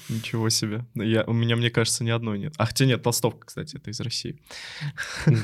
Ничего 0.09 0.49
себе. 0.51 0.85
Я, 0.95 1.25
у 1.25 1.33
меня, 1.33 1.57
мне 1.57 1.71
кажется, 1.71 2.05
ни 2.05 2.11
одной 2.11 2.39
нет. 2.39 2.55
А 2.59 2.67
хотя 2.67 2.85
нет, 2.87 3.03
толстовка, 3.03 3.47
кстати, 3.47 3.77
это 3.77 3.91
из 3.91 4.01
России. 4.01 4.39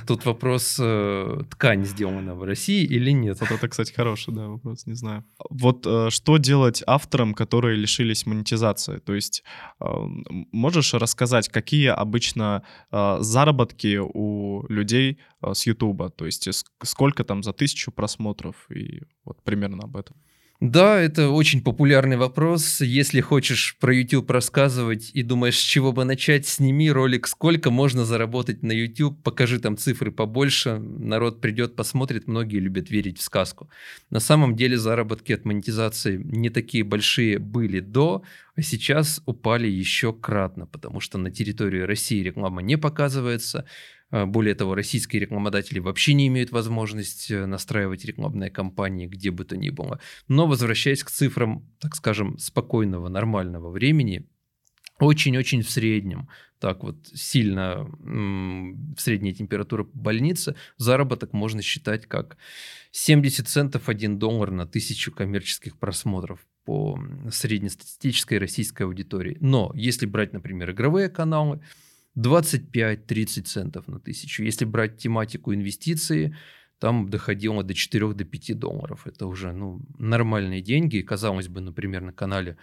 Тут 0.06 0.24
вопрос, 0.24 0.76
э, 0.80 1.42
ткань 1.50 1.84
сделана 1.84 2.34
в 2.34 2.42
России 2.42 2.84
или 2.84 3.10
нет. 3.10 3.40
Вот 3.40 3.50
это, 3.50 3.68
кстати, 3.68 3.92
хороший, 3.92 4.34
да, 4.34 4.48
вопрос, 4.48 4.86
не 4.86 4.94
знаю. 4.94 5.24
Вот 5.50 5.86
э, 5.86 6.10
что 6.10 6.36
делать 6.38 6.82
авторам, 6.86 7.34
которые 7.34 7.76
лишились 7.76 8.26
монетизации? 8.26 8.98
То 8.98 9.14
есть 9.14 9.42
э, 9.80 9.84
можешь 10.52 10.94
рассказать, 10.94 11.48
какие 11.48 11.88
обычно 11.88 12.62
э, 12.90 13.18
заработки 13.20 13.98
у 14.02 14.66
людей 14.68 15.18
э, 15.42 15.54
с 15.54 15.66
Ютуба? 15.66 16.10
То 16.10 16.26
есть 16.26 16.48
сколько 16.82 17.24
там 17.24 17.42
за 17.42 17.52
тысячу 17.52 17.90
просмотров 17.92 18.70
и 18.70 19.02
вот 19.24 19.42
примерно 19.44 19.84
об 19.84 19.96
этом? 19.96 20.16
Да, 20.60 20.98
это 21.00 21.28
очень 21.28 21.62
популярный 21.62 22.16
вопрос. 22.16 22.80
Если 22.80 23.20
хочешь 23.20 23.76
про 23.78 23.94
YouTube 23.94 24.28
рассказывать 24.28 25.12
и 25.14 25.22
думаешь, 25.22 25.56
с 25.56 25.62
чего 25.62 25.92
бы 25.92 26.04
начать, 26.04 26.48
сними 26.48 26.90
ролик, 26.90 27.28
сколько 27.28 27.70
можно 27.70 28.04
заработать 28.04 28.64
на 28.64 28.72
YouTube, 28.72 29.22
покажи 29.22 29.60
там 29.60 29.76
цифры 29.76 30.10
побольше, 30.10 30.80
народ 30.80 31.40
придет, 31.40 31.76
посмотрит, 31.76 32.26
многие 32.26 32.58
любят 32.58 32.90
верить 32.90 33.20
в 33.20 33.22
сказку. 33.22 33.70
На 34.10 34.18
самом 34.18 34.56
деле 34.56 34.76
заработки 34.76 35.30
от 35.32 35.44
монетизации 35.44 36.20
не 36.24 36.50
такие 36.50 36.82
большие 36.82 37.38
были 37.38 37.78
до, 37.78 38.24
а 38.56 38.62
сейчас 38.62 39.22
упали 39.26 39.68
еще 39.68 40.12
кратно, 40.12 40.66
потому 40.66 40.98
что 40.98 41.18
на 41.18 41.30
территории 41.30 41.82
России 41.82 42.20
реклама 42.20 42.62
не 42.62 42.76
показывается, 42.76 43.64
более 44.10 44.54
того, 44.54 44.74
российские 44.74 45.20
рекламодатели 45.20 45.78
вообще 45.78 46.14
не 46.14 46.28
имеют 46.28 46.50
возможности 46.50 47.34
э, 47.34 47.46
настраивать 47.46 48.04
рекламные 48.04 48.50
кампании 48.50 49.06
где 49.06 49.30
бы 49.30 49.44
то 49.44 49.56
ни 49.56 49.70
было. 49.70 50.00
Но 50.28 50.46
возвращаясь 50.46 51.04
к 51.04 51.10
цифрам, 51.10 51.66
так 51.80 51.94
скажем, 51.94 52.38
спокойного, 52.38 53.08
нормального 53.08 53.70
времени, 53.70 54.26
очень-очень 54.98 55.62
в 55.62 55.70
среднем, 55.70 56.28
так 56.58 56.82
вот 56.82 56.96
сильно 57.14 57.84
в 58.00 59.00
средняя 59.00 59.32
температура 59.32 59.84
по 59.84 59.96
больнице, 59.96 60.56
заработок 60.76 61.32
можно 61.32 61.62
считать 61.62 62.06
как 62.06 62.36
70 62.90 63.46
центов 63.46 63.88
1 63.88 64.18
доллар 64.18 64.50
на 64.50 64.66
тысячу 64.66 65.12
коммерческих 65.12 65.78
просмотров 65.78 66.40
по 66.64 66.98
среднестатистической 67.30 68.38
российской 68.38 68.82
аудитории. 68.82 69.36
Но 69.40 69.70
если 69.74 70.06
брать, 70.06 70.32
например, 70.32 70.72
игровые 70.72 71.08
каналы, 71.08 71.60
25-30 72.16 73.42
центов 73.42 73.88
на 73.88 74.00
тысячу. 74.00 74.42
Если 74.42 74.64
брать 74.64 74.98
тематику 74.98 75.54
инвестиции, 75.54 76.36
там 76.78 77.08
доходило 77.08 77.62
до 77.62 77.74
4 77.74 78.14
до 78.14 78.24
5 78.24 78.58
долларов. 78.58 79.06
Это 79.06 79.26
уже 79.26 79.52
ну, 79.52 79.80
нормальные 79.98 80.62
деньги. 80.62 81.00
Казалось 81.00 81.48
бы, 81.48 81.60
например, 81.60 82.02
на 82.02 82.12
канале 82.12 82.56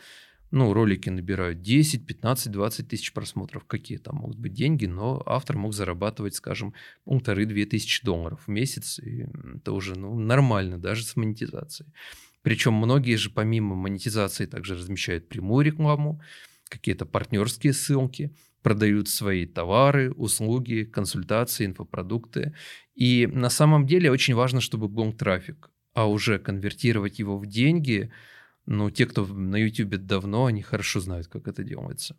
ну, 0.52 0.74
ролики 0.74 1.10
набирают 1.10 1.62
10, 1.62 2.06
15, 2.06 2.52
20 2.52 2.88
тысяч 2.88 3.12
просмотров. 3.14 3.66
Какие 3.66 3.98
там 3.98 4.18
могут 4.18 4.38
быть 4.38 4.54
деньги, 4.54 4.86
но 4.86 5.22
автор 5.26 5.58
мог 5.58 5.74
зарабатывать, 5.74 6.36
скажем, 6.36 6.74
полторы-две 7.04 7.66
тысячи 7.66 8.04
долларов 8.06 8.42
в 8.46 8.50
месяц. 8.50 9.00
И 9.00 9.28
это 9.56 9.74
уже 9.74 9.98
ну, 9.98 10.18
нормально, 10.18 10.78
даже 10.78 11.04
с 11.04 11.16
монетизацией. 11.16 11.92
Причем 12.42 12.74
многие 12.74 13.16
же 13.16 13.32
помимо 13.32 13.76
монетизации 13.76 14.46
также 14.46 14.76
размещают 14.76 15.28
прямую 15.28 15.66
рекламу, 15.66 16.22
какие-то 16.70 17.06
партнерские 17.06 17.74
ссылки 17.74 18.32
продают 18.66 19.10
свои 19.10 19.46
товары, 19.46 20.12
услуги, 20.12 20.86
консультации, 20.86 21.68
инфопродукты. 21.68 22.54
И 22.96 23.28
на 23.28 23.50
самом 23.50 23.86
деле 23.86 24.10
очень 24.10 24.36
важно, 24.36 24.60
чтобы 24.60 24.88
был 24.88 25.14
трафик, 25.14 25.70
а 25.94 26.06
уже 26.10 26.40
конвертировать 26.40 27.20
его 27.20 27.38
в 27.38 27.46
деньги, 27.46 28.10
ну, 28.66 28.90
те, 28.90 29.06
кто 29.06 29.28
на 29.28 29.58
YouTube 29.58 29.96
давно, 30.08 30.46
они 30.46 30.64
хорошо 30.64 31.00
знают, 31.00 31.28
как 31.28 31.48
это 31.48 31.64
делается. 31.64 32.16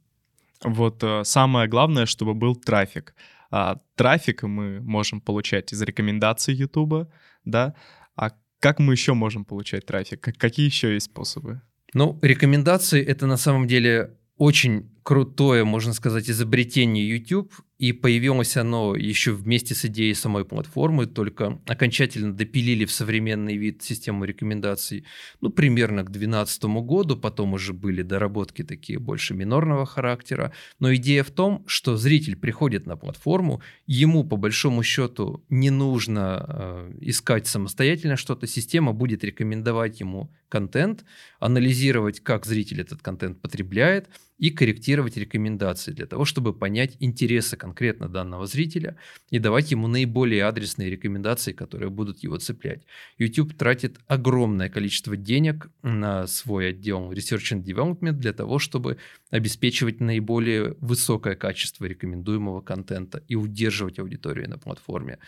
Вот 0.62 1.02
э, 1.02 1.24
самое 1.24 1.68
главное, 1.68 2.06
чтобы 2.06 2.34
был 2.34 2.54
трафик. 2.54 3.14
А, 3.50 3.80
трафик 3.96 4.44
мы 4.44 4.80
можем 4.80 5.20
получать 5.20 5.72
из 5.72 5.82
рекомендаций 5.82 6.54
YouTube, 6.54 7.08
да? 7.44 7.74
А 8.14 8.30
как 8.60 8.78
мы 8.78 8.92
еще 8.92 9.14
можем 9.14 9.44
получать 9.44 9.86
трафик? 9.86 10.20
Какие 10.38 10.66
еще 10.66 10.94
есть 10.94 11.06
способы? 11.06 11.60
Ну, 11.92 12.18
рекомендации 12.22 13.04
это 13.04 13.26
на 13.26 13.36
самом 13.36 13.66
деле 13.66 14.10
очень 14.36 14.95
крутое, 15.06 15.62
можно 15.62 15.92
сказать, 15.92 16.28
изобретение 16.28 17.08
YouTube, 17.08 17.54
и 17.78 17.92
появилось 17.92 18.56
оно 18.56 18.96
еще 18.96 19.30
вместе 19.30 19.72
с 19.72 19.84
идеей 19.84 20.14
самой 20.14 20.44
платформы, 20.44 21.06
только 21.06 21.60
окончательно 21.66 22.32
допилили 22.32 22.86
в 22.86 22.90
современный 22.90 23.56
вид 23.56 23.84
систему 23.84 24.24
рекомендаций, 24.24 25.04
ну, 25.40 25.50
примерно 25.50 26.02
к 26.02 26.10
2012 26.10 26.64
году, 26.84 27.16
потом 27.16 27.52
уже 27.52 27.72
были 27.72 28.02
доработки 28.02 28.64
такие 28.64 28.98
больше 28.98 29.34
минорного 29.34 29.86
характера, 29.86 30.52
но 30.80 30.92
идея 30.96 31.22
в 31.22 31.30
том, 31.30 31.62
что 31.68 31.96
зритель 31.96 32.34
приходит 32.34 32.86
на 32.86 32.96
платформу, 32.96 33.62
ему 33.86 34.24
по 34.24 34.36
большому 34.36 34.82
счету 34.82 35.44
не 35.48 35.70
нужно 35.70 36.46
э, 36.48 36.92
искать 37.02 37.46
самостоятельно 37.46 38.16
что-то, 38.16 38.48
система 38.48 38.92
будет 38.92 39.22
рекомендовать 39.22 40.00
ему 40.00 40.32
контент, 40.48 41.04
анализировать, 41.38 42.18
как 42.20 42.44
зритель 42.44 42.80
этот 42.80 43.02
контент 43.02 43.40
потребляет, 43.40 44.08
и 44.38 44.50
корректировать 44.50 44.95
рекомендации 45.16 45.92
для 45.92 46.06
того, 46.06 46.24
чтобы 46.24 46.52
понять 46.52 46.96
интересы 47.00 47.56
конкретно 47.56 48.08
данного 48.08 48.46
зрителя 48.46 48.96
и 49.30 49.38
давать 49.38 49.70
ему 49.70 49.88
наиболее 49.88 50.44
адресные 50.44 50.90
рекомендации, 50.90 51.52
которые 51.52 51.90
будут 51.90 52.22
его 52.22 52.38
цеплять. 52.38 52.82
YouTube 53.18 53.54
тратит 53.54 53.98
огромное 54.06 54.68
количество 54.68 55.16
денег 55.16 55.70
на 55.82 56.26
свой 56.26 56.70
отдел 56.70 57.12
Research 57.12 57.52
and 57.52 57.64
Development 57.64 58.12
для 58.12 58.32
того, 58.32 58.58
чтобы 58.58 58.98
обеспечивать 59.30 60.00
наиболее 60.00 60.76
высокое 60.80 61.34
качество 61.34 61.84
рекомендуемого 61.84 62.60
контента 62.60 63.22
и 63.28 63.34
удерживать 63.34 63.98
аудиторию 63.98 64.48
на 64.48 64.58
платформе. 64.58 65.18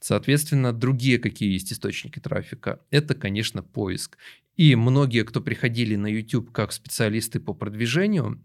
Соответственно, 0.00 0.72
другие 0.72 1.18
какие 1.18 1.52
есть 1.52 1.72
источники 1.72 2.18
трафика? 2.18 2.80
Это, 2.90 3.14
конечно, 3.14 3.62
поиск. 3.62 4.18
И 4.56 4.74
многие, 4.74 5.24
кто 5.24 5.40
приходили 5.40 5.96
на 5.96 6.08
YouTube 6.08 6.52
как 6.52 6.72
специалисты 6.72 7.40
по 7.40 7.54
продвижению, 7.54 8.40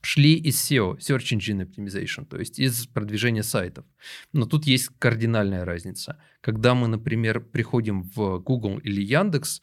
шли 0.00 0.34
из 0.34 0.56
SEO, 0.56 0.98
Search 0.98 1.36
Engine 1.36 1.66
Optimization, 1.66 2.24
то 2.24 2.38
есть 2.38 2.58
из 2.58 2.86
продвижения 2.86 3.42
сайтов. 3.42 3.84
Но 4.32 4.46
тут 4.46 4.66
есть 4.66 4.90
кардинальная 4.98 5.64
разница. 5.64 6.20
Когда 6.40 6.74
мы, 6.74 6.88
например, 6.88 7.40
приходим 7.40 8.02
в 8.02 8.38
Google 8.38 8.78
или 8.78 9.02
Яндекс, 9.02 9.62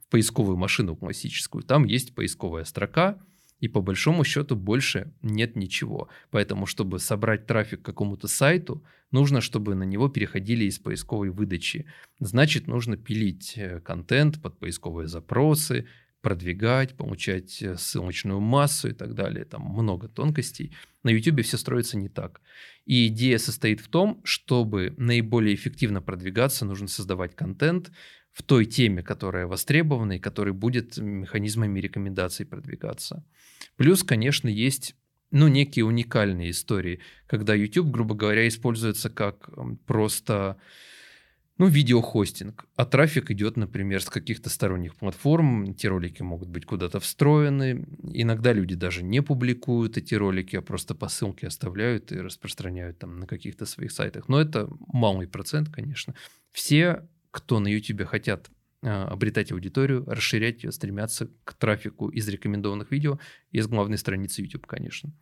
в 0.00 0.08
поисковую 0.10 0.56
машину 0.56 0.96
классическую, 0.96 1.64
там 1.64 1.84
есть 1.84 2.14
поисковая 2.14 2.64
строка, 2.64 3.18
и 3.62 3.68
по 3.68 3.80
большому 3.80 4.24
счету 4.24 4.56
больше 4.56 5.14
нет 5.22 5.54
ничего. 5.54 6.08
Поэтому, 6.30 6.66
чтобы 6.66 6.98
собрать 6.98 7.46
трафик 7.46 7.80
к 7.80 7.84
какому-то 7.84 8.26
сайту, 8.26 8.84
нужно, 9.12 9.40
чтобы 9.40 9.76
на 9.76 9.84
него 9.84 10.08
переходили 10.08 10.64
из 10.64 10.80
поисковой 10.80 11.30
выдачи. 11.30 11.86
Значит, 12.18 12.66
нужно 12.66 12.96
пилить 12.96 13.54
э, 13.56 13.78
контент 13.78 14.42
под 14.42 14.58
поисковые 14.58 15.06
запросы, 15.06 15.86
продвигать, 16.22 16.96
получать 16.96 17.60
э, 17.60 17.76
ссылочную 17.76 18.40
массу 18.40 18.88
и 18.88 18.92
так 18.92 19.14
далее. 19.14 19.44
Там 19.44 19.62
много 19.62 20.08
тонкостей. 20.08 20.74
На 21.02 21.10
YouTube 21.10 21.42
все 21.42 21.58
строится 21.58 21.98
не 21.98 22.08
так. 22.08 22.40
И 22.86 23.08
идея 23.08 23.38
состоит 23.38 23.80
в 23.80 23.88
том, 23.88 24.20
чтобы 24.24 24.94
наиболее 24.96 25.54
эффективно 25.54 26.00
продвигаться, 26.00 26.64
нужно 26.64 26.88
создавать 26.88 27.34
контент 27.34 27.90
в 28.32 28.42
той 28.42 28.64
теме, 28.64 29.02
которая 29.02 29.46
востребована 29.46 30.12
и 30.12 30.18
который 30.18 30.54
будет 30.54 30.96
механизмами 30.96 31.80
рекомендаций 31.80 32.46
продвигаться. 32.46 33.26
Плюс, 33.76 34.02
конечно, 34.02 34.48
есть 34.48 34.96
ну, 35.32 35.48
некие 35.48 35.84
уникальные 35.84 36.50
истории, 36.50 37.00
когда 37.26 37.54
YouTube, 37.54 37.90
грубо 37.90 38.14
говоря, 38.14 38.46
используется 38.46 39.10
как 39.10 39.50
просто 39.86 40.58
ну, 41.62 41.68
видеохостинг. 41.68 42.66
А 42.74 42.84
трафик 42.84 43.30
идет, 43.30 43.56
например, 43.56 44.02
с 44.02 44.10
каких-то 44.10 44.50
сторонних 44.50 44.96
платформ. 44.96 45.70
Эти 45.70 45.86
ролики 45.86 46.20
могут 46.20 46.48
быть 46.48 46.66
куда-то 46.66 46.98
встроены. 46.98 47.86
Иногда 48.02 48.52
люди 48.52 48.74
даже 48.74 49.04
не 49.04 49.22
публикуют 49.22 49.96
эти 49.96 50.16
ролики, 50.16 50.56
а 50.56 50.60
просто 50.60 50.96
по 50.96 51.06
ссылке 51.06 51.46
оставляют 51.46 52.10
и 52.10 52.18
распространяют 52.18 52.98
там 52.98 53.20
на 53.20 53.28
каких-то 53.28 53.64
своих 53.64 53.92
сайтах. 53.92 54.28
Но 54.28 54.40
это 54.40 54.68
малый 54.88 55.28
процент, 55.28 55.68
конечно. 55.68 56.16
Все, 56.50 57.08
кто 57.30 57.60
на 57.60 57.68
YouTube 57.68 58.06
хотят 58.06 58.50
а, 58.82 59.06
обретать 59.06 59.52
аудиторию, 59.52 60.04
расширять 60.08 60.64
ее, 60.64 60.72
стремятся 60.72 61.30
к 61.44 61.54
трафику 61.54 62.08
из 62.08 62.26
рекомендованных 62.28 62.90
видео 62.90 63.20
из 63.52 63.68
главной 63.68 63.98
страницы 63.98 64.42
YouTube, 64.42 64.66
конечно. 64.66 65.12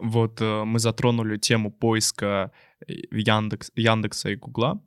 Вот 0.00 0.40
э, 0.40 0.64
мы 0.64 0.78
затронули 0.78 1.36
тему 1.36 1.70
поиска 1.70 2.52
э, 2.86 2.92
Яндекс, 3.10 3.70
Яндекса 3.76 4.30
и 4.30 4.36
Гугла. 4.36 4.82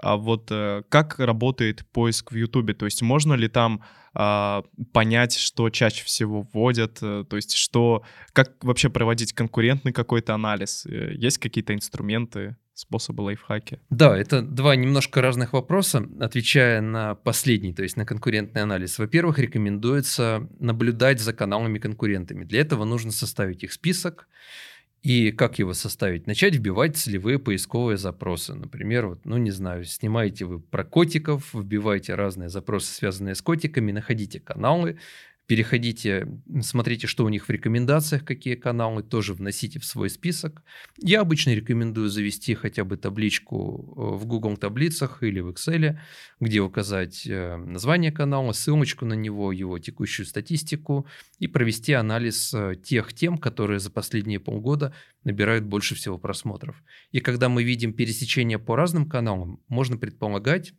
А 0.00 0.16
вот 0.16 0.48
э, 0.50 0.82
как 0.88 1.18
работает 1.18 1.86
поиск 1.92 2.32
в 2.32 2.36
Ютубе? 2.36 2.74
То 2.74 2.84
есть 2.84 3.02
можно 3.02 3.34
ли 3.34 3.48
там 3.48 3.82
э, 4.14 4.62
понять, 4.92 5.36
что 5.36 5.70
чаще 5.70 6.04
всего 6.04 6.46
вводят? 6.52 7.00
То 7.00 7.36
есть 7.36 7.54
что, 7.54 8.04
как 8.32 8.62
вообще 8.62 8.90
проводить 8.90 9.32
конкурентный 9.32 9.92
какой-то 9.92 10.34
анализ? 10.34 10.86
Есть 10.86 11.38
какие-то 11.38 11.74
инструменты, 11.74 12.56
способы, 12.78 13.22
лайфхаки? 13.22 13.80
Да, 13.90 14.16
это 14.16 14.42
два 14.42 14.76
немножко 14.76 15.20
разных 15.20 15.52
вопроса. 15.52 16.06
Отвечая 16.20 16.80
на 16.80 17.14
последний, 17.14 17.74
то 17.74 17.82
есть 17.82 17.96
на 17.96 18.06
конкурентный 18.06 18.62
анализ. 18.62 18.98
Во-первых, 18.98 19.38
рекомендуется 19.38 20.48
наблюдать 20.58 21.20
за 21.20 21.32
каналами-конкурентами. 21.32 22.44
Для 22.44 22.60
этого 22.60 22.84
нужно 22.84 23.10
составить 23.10 23.64
их 23.64 23.72
список, 23.72 24.28
и 25.02 25.30
как 25.30 25.58
его 25.58 25.74
составить? 25.74 26.26
Начать 26.26 26.56
вбивать 26.56 26.96
целевые 26.96 27.38
поисковые 27.38 27.96
запросы. 27.96 28.54
Например, 28.54 29.06
вот, 29.06 29.24
ну 29.24 29.36
не 29.36 29.52
знаю, 29.52 29.84
снимаете 29.84 30.44
вы 30.44 30.58
про 30.58 30.84
котиков, 30.84 31.54
вбиваете 31.54 32.14
разные 32.14 32.48
запросы, 32.48 32.92
связанные 32.92 33.36
с 33.36 33.42
котиками, 33.42 33.92
находите 33.92 34.40
каналы, 34.40 34.98
переходите, 35.48 36.28
смотрите, 36.60 37.06
что 37.06 37.24
у 37.24 37.30
них 37.30 37.48
в 37.48 37.50
рекомендациях, 37.50 38.22
какие 38.22 38.54
каналы, 38.54 39.02
тоже 39.02 39.32
вносите 39.32 39.80
в 39.80 39.84
свой 39.86 40.10
список. 40.10 40.62
Я 40.98 41.22
обычно 41.22 41.54
рекомендую 41.54 42.10
завести 42.10 42.54
хотя 42.54 42.84
бы 42.84 42.98
табличку 42.98 43.94
э, 43.96 44.16
в 44.18 44.26
Google 44.26 44.58
таблицах 44.58 45.22
или 45.22 45.40
в 45.40 45.48
Excel, 45.48 45.98
где 46.38 46.60
указать 46.60 47.26
э, 47.26 47.56
название 47.56 48.12
канала, 48.12 48.52
ссылочку 48.52 49.06
на 49.06 49.14
него, 49.14 49.50
его 49.50 49.78
текущую 49.78 50.26
статистику 50.26 51.06
и 51.38 51.46
провести 51.46 51.94
анализ 51.94 52.52
э, 52.52 52.74
тех 52.76 53.14
тем, 53.14 53.38
которые 53.38 53.80
за 53.80 53.90
последние 53.90 54.40
полгода 54.40 54.92
набирают 55.24 55.64
больше 55.64 55.94
всего 55.94 56.18
просмотров. 56.18 56.76
И 57.10 57.20
когда 57.20 57.48
мы 57.48 57.64
видим 57.64 57.94
пересечение 57.94 58.58
по 58.58 58.76
разным 58.76 59.08
каналам, 59.08 59.62
можно 59.68 59.96
предполагать, 59.96 60.74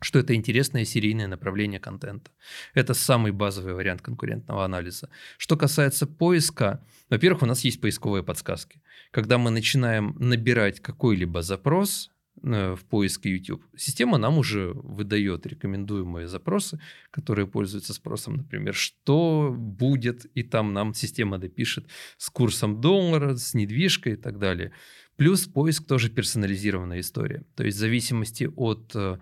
что 0.00 0.18
это 0.18 0.34
интересное 0.34 0.84
серийное 0.84 1.26
направление 1.26 1.80
контента. 1.80 2.30
Это 2.74 2.94
самый 2.94 3.32
базовый 3.32 3.74
вариант 3.74 4.02
конкурентного 4.02 4.64
анализа. 4.64 5.08
Что 5.38 5.56
касается 5.56 6.06
поиска, 6.06 6.84
во-первых, 7.10 7.42
у 7.42 7.46
нас 7.46 7.64
есть 7.64 7.80
поисковые 7.80 8.22
подсказки. 8.22 8.80
Когда 9.10 9.38
мы 9.38 9.50
начинаем 9.50 10.14
набирать 10.18 10.80
какой-либо 10.80 11.42
запрос 11.42 12.10
э, 12.42 12.74
в 12.74 12.84
поиске 12.84 13.30
YouTube, 13.30 13.64
система 13.76 14.18
нам 14.18 14.38
уже 14.38 14.72
выдает 14.74 15.46
рекомендуемые 15.46 16.28
запросы, 16.28 16.80
которые 17.10 17.46
пользуются 17.46 17.94
спросом, 17.94 18.36
например, 18.36 18.74
что 18.74 19.54
будет, 19.56 20.26
и 20.26 20.42
там 20.42 20.72
нам 20.72 20.94
система 20.94 21.38
допишет 21.38 21.86
с 22.18 22.30
курсом 22.30 22.80
доллара, 22.80 23.34
с 23.36 23.54
недвижкой 23.54 24.12
и 24.12 24.16
так 24.16 24.38
далее. 24.38 24.72
Плюс 25.16 25.46
поиск 25.46 25.84
тоже 25.84 26.10
персонализированная 26.10 27.00
история. 27.00 27.42
То 27.56 27.64
есть 27.64 27.76
в 27.76 27.80
зависимости 27.80 28.48
от 28.54 28.92
э, 28.94 29.18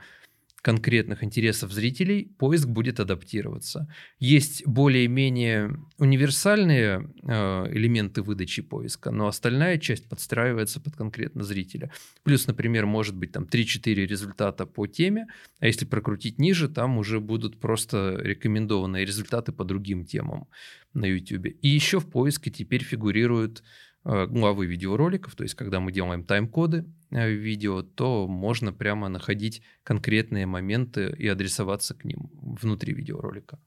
конкретных 0.67 1.23
интересов 1.23 1.71
зрителей, 1.71 2.25
поиск 2.39 2.67
будет 2.67 2.99
адаптироваться. 2.99 3.87
Есть 4.19 4.67
более-менее 4.67 5.79
универсальные 5.99 7.09
э, 7.23 7.73
элементы 7.73 8.21
выдачи 8.21 8.63
поиска, 8.63 9.13
но 9.13 9.29
остальная 9.29 9.79
часть 9.79 10.09
подстраивается 10.09 10.81
под 10.81 10.97
конкретно 10.97 11.45
зрителя. 11.45 11.93
Плюс, 12.25 12.49
например, 12.49 12.85
может 12.85 13.15
быть 13.15 13.31
там 13.31 13.45
3-4 13.45 13.95
результата 13.95 14.67
по 14.67 14.89
теме, 14.89 15.29
а 15.61 15.67
если 15.69 15.85
прокрутить 15.85 16.41
ниже, 16.41 16.69
там 16.69 16.99
уже 16.99 17.21
будут 17.21 17.61
просто 17.61 18.19
рекомендованные 18.21 19.05
результаты 19.05 19.53
по 19.53 19.65
другим 19.65 20.05
темам 20.05 20.49
на 20.95 21.05
YouTube. 21.05 21.47
И 21.63 21.69
еще 21.69 22.01
в 22.01 22.11
поиске 22.11 22.51
теперь 22.51 22.83
фигурируют 22.83 23.63
Э, 24.09 24.27
главы 24.27 24.67
видеороликов, 24.67 25.35
то 25.35 25.43
есть 25.43 25.57
когда 25.57 25.81
мы 25.81 25.91
делаем 25.91 26.23
тайм-коды 26.23 26.85
видео, 27.11 27.83
то 27.83 28.27
можно 28.27 28.73
прямо 28.73 29.09
находить 29.09 29.63
конкретные 29.83 30.47
моменты 30.47 31.15
и 31.19 31.29
адресоваться 31.29 31.95
к 31.95 32.05
ним 32.05 32.31
внутри 32.33 32.95
видеоролика. 32.95 33.59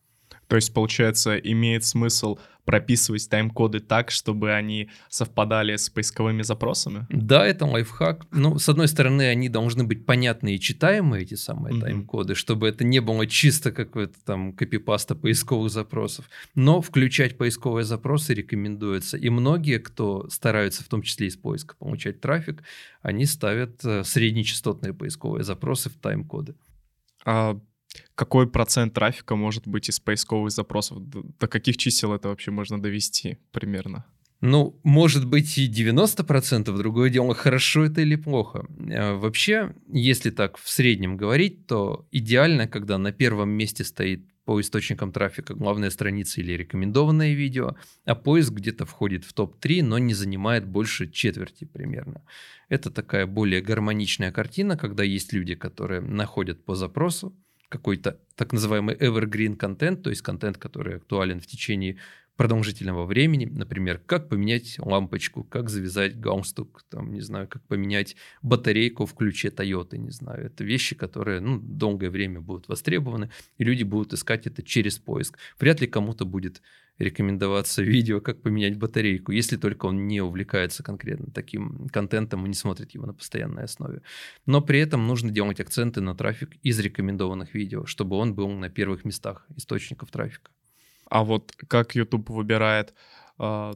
То 0.50 0.56
есть, 0.56 0.74
получается, 0.74 1.38
имеет 1.38 1.86
смысл 1.86 2.40
прописывать 2.66 3.30
тайм-коды 3.30 3.82
так, 3.82 4.10
чтобы 4.10 4.52
они 4.52 4.90
совпадали 5.08 5.76
с 5.76 5.92
поисковыми 5.92 6.42
запросами? 6.42 7.06
Да, 7.10 7.46
это 7.46 7.68
лайфхак. 7.68 8.26
Ну, 8.32 8.58
с 8.58 8.68
одной 8.68 8.88
стороны, 8.88 9.28
они 9.28 9.48
должны 9.48 9.84
быть 9.84 10.08
понятные 10.08 10.56
и 10.56 10.60
читаемые, 10.60 11.22
эти 11.22 11.36
самые 11.36 11.76
mm-hmm. 11.76 11.82
тайм-коды, 11.82 12.34
чтобы 12.34 12.68
это 12.68 12.84
не 12.84 13.00
было 13.00 13.28
чисто 13.28 13.72
какой-то 13.72 14.16
там 14.26 14.54
копипаста 14.54 15.14
поисковых 15.14 15.72
запросов. 15.72 16.26
Но 16.56 16.82
включать 16.82 17.38
поисковые 17.38 17.86
запросы 17.86 18.34
рекомендуется. 18.34 19.18
И 19.18 19.30
многие, 19.30 19.78
кто 19.78 20.28
стараются, 20.30 20.84
в 20.84 20.88
том 20.88 21.04
числе 21.04 21.28
из 21.28 21.38
поиска, 21.38 21.76
получать 21.76 22.22
трафик, 22.22 22.64
они 23.04 23.26
ставят 23.26 23.86
э, 23.86 24.04
среднечастотные 24.04 24.94
поисковые 24.96 25.44
запросы 25.44 25.92
в 25.92 25.94
тайм-коды. 25.94 26.56
А 27.24 27.60
какой 28.16 28.50
процент 28.50 28.94
трафика 28.94 29.36
может 29.36 29.68
быть 29.68 29.90
из 29.90 30.00
поисковых 30.00 30.52
запросов? 30.52 31.00
До 31.00 31.48
каких 31.48 31.78
чисел 31.78 32.14
это 32.14 32.30
вообще 32.30 32.52
можно 32.52 32.82
довести 32.82 33.38
примерно? 33.52 34.06
Ну, 34.42 34.80
может 34.84 35.26
быть 35.26 35.58
и 35.58 35.70
90%, 35.70 36.78
другое 36.78 37.10
дело, 37.10 37.34
хорошо 37.36 37.84
это 37.84 38.02
или 38.02 38.16
плохо. 38.16 38.66
А, 38.90 39.16
вообще, 39.16 39.76
если 39.92 40.30
так 40.30 40.58
в 40.58 40.70
среднем 40.70 41.18
говорить, 41.18 41.68
то 41.68 42.08
идеально, 42.12 42.68
когда 42.68 42.98
на 42.98 43.12
первом 43.12 43.50
месте 43.50 43.84
стоит 43.84 44.26
по 44.46 44.60
источникам 44.62 45.12
трафика 45.12 45.54
главная 45.54 45.90
страница 45.90 46.42
или 46.42 46.54
рекомендованное 46.54 47.34
видео, 47.34 47.76
а 48.06 48.16
поиск 48.16 48.54
где-то 48.54 48.86
входит 48.86 49.26
в 49.26 49.34
топ-3, 49.34 49.84
но 49.84 50.00
не 50.00 50.14
занимает 50.14 50.66
больше 50.66 51.12
четверти 51.12 51.66
примерно. 51.66 52.24
Это 52.70 52.90
такая 52.90 53.28
более 53.28 53.62
гармоничная 53.62 54.32
картина, 54.32 54.78
когда 54.78 55.04
есть 55.04 55.34
люди, 55.34 55.56
которые 55.56 56.02
находят 56.02 56.64
по 56.64 56.76
запросу, 56.76 57.36
какой-то 57.70 58.20
так 58.36 58.52
называемый 58.52 58.96
evergreen 58.96 59.56
контент, 59.56 60.04
то 60.04 60.10
есть 60.10 60.22
контент, 60.22 60.58
который 60.58 60.98
актуален 60.98 61.40
в 61.40 61.48
течение 61.48 61.98
продолжительного 62.40 63.06
времени, 63.06 63.46
например, 63.46 64.00
как 64.06 64.30
поменять 64.30 64.78
лампочку, 64.80 65.44
как 65.44 65.70
завязать 65.70 66.18
галстук, 66.18 66.86
там, 66.90 67.12
не 67.12 67.20
знаю, 67.20 67.50
как 67.50 67.62
поменять 67.64 68.16
батарейку 68.42 69.06
в 69.06 69.14
ключе 69.14 69.50
Toyota, 69.50 69.98
не 69.98 70.12
знаю. 70.12 70.46
Это 70.46 70.64
вещи, 70.64 70.96
которые 70.96 71.42
ну, 71.42 71.60
долгое 71.60 72.10
время 72.10 72.40
будут 72.40 72.70
востребованы, 72.70 73.30
и 73.58 73.66
люди 73.66 73.84
будут 73.84 74.14
искать 74.14 74.48
это 74.48 74.64
через 74.64 74.98
поиск. 75.00 75.38
Вряд 75.60 75.82
ли 75.82 75.88
кому-то 75.88 76.24
будет 76.24 76.62
рекомендоваться 77.00 77.82
видео, 77.82 78.22
как 78.22 78.42
поменять 78.42 78.78
батарейку, 78.78 79.32
если 79.32 79.58
только 79.58 79.86
он 79.86 80.08
не 80.08 80.22
увлекается 80.22 80.84
конкретно 80.84 81.32
таким 81.34 81.88
контентом 81.90 82.46
и 82.46 82.50
не 82.50 82.54
смотрит 82.54 82.92
его 82.92 83.06
на 83.06 83.14
постоянной 83.14 83.64
основе. 83.64 84.02
Но 84.46 84.62
при 84.62 84.80
этом 84.80 85.08
нужно 85.08 85.32
делать 85.32 85.60
акценты 85.60 86.02
на 86.02 86.16
трафик 86.16 86.58
из 86.62 86.78
рекомендованных 86.80 87.54
видео, 87.54 87.86
чтобы 87.86 88.18
он 88.18 88.36
был 88.36 88.50
на 88.50 88.70
первых 88.70 89.06
местах 89.06 89.46
источников 89.56 90.12
трафика. 90.12 90.52
А 91.10 91.24
вот 91.24 91.54
как 91.68 91.96
YouTube 91.96 92.30
выбирает, 92.30 92.94
а, 93.38 93.74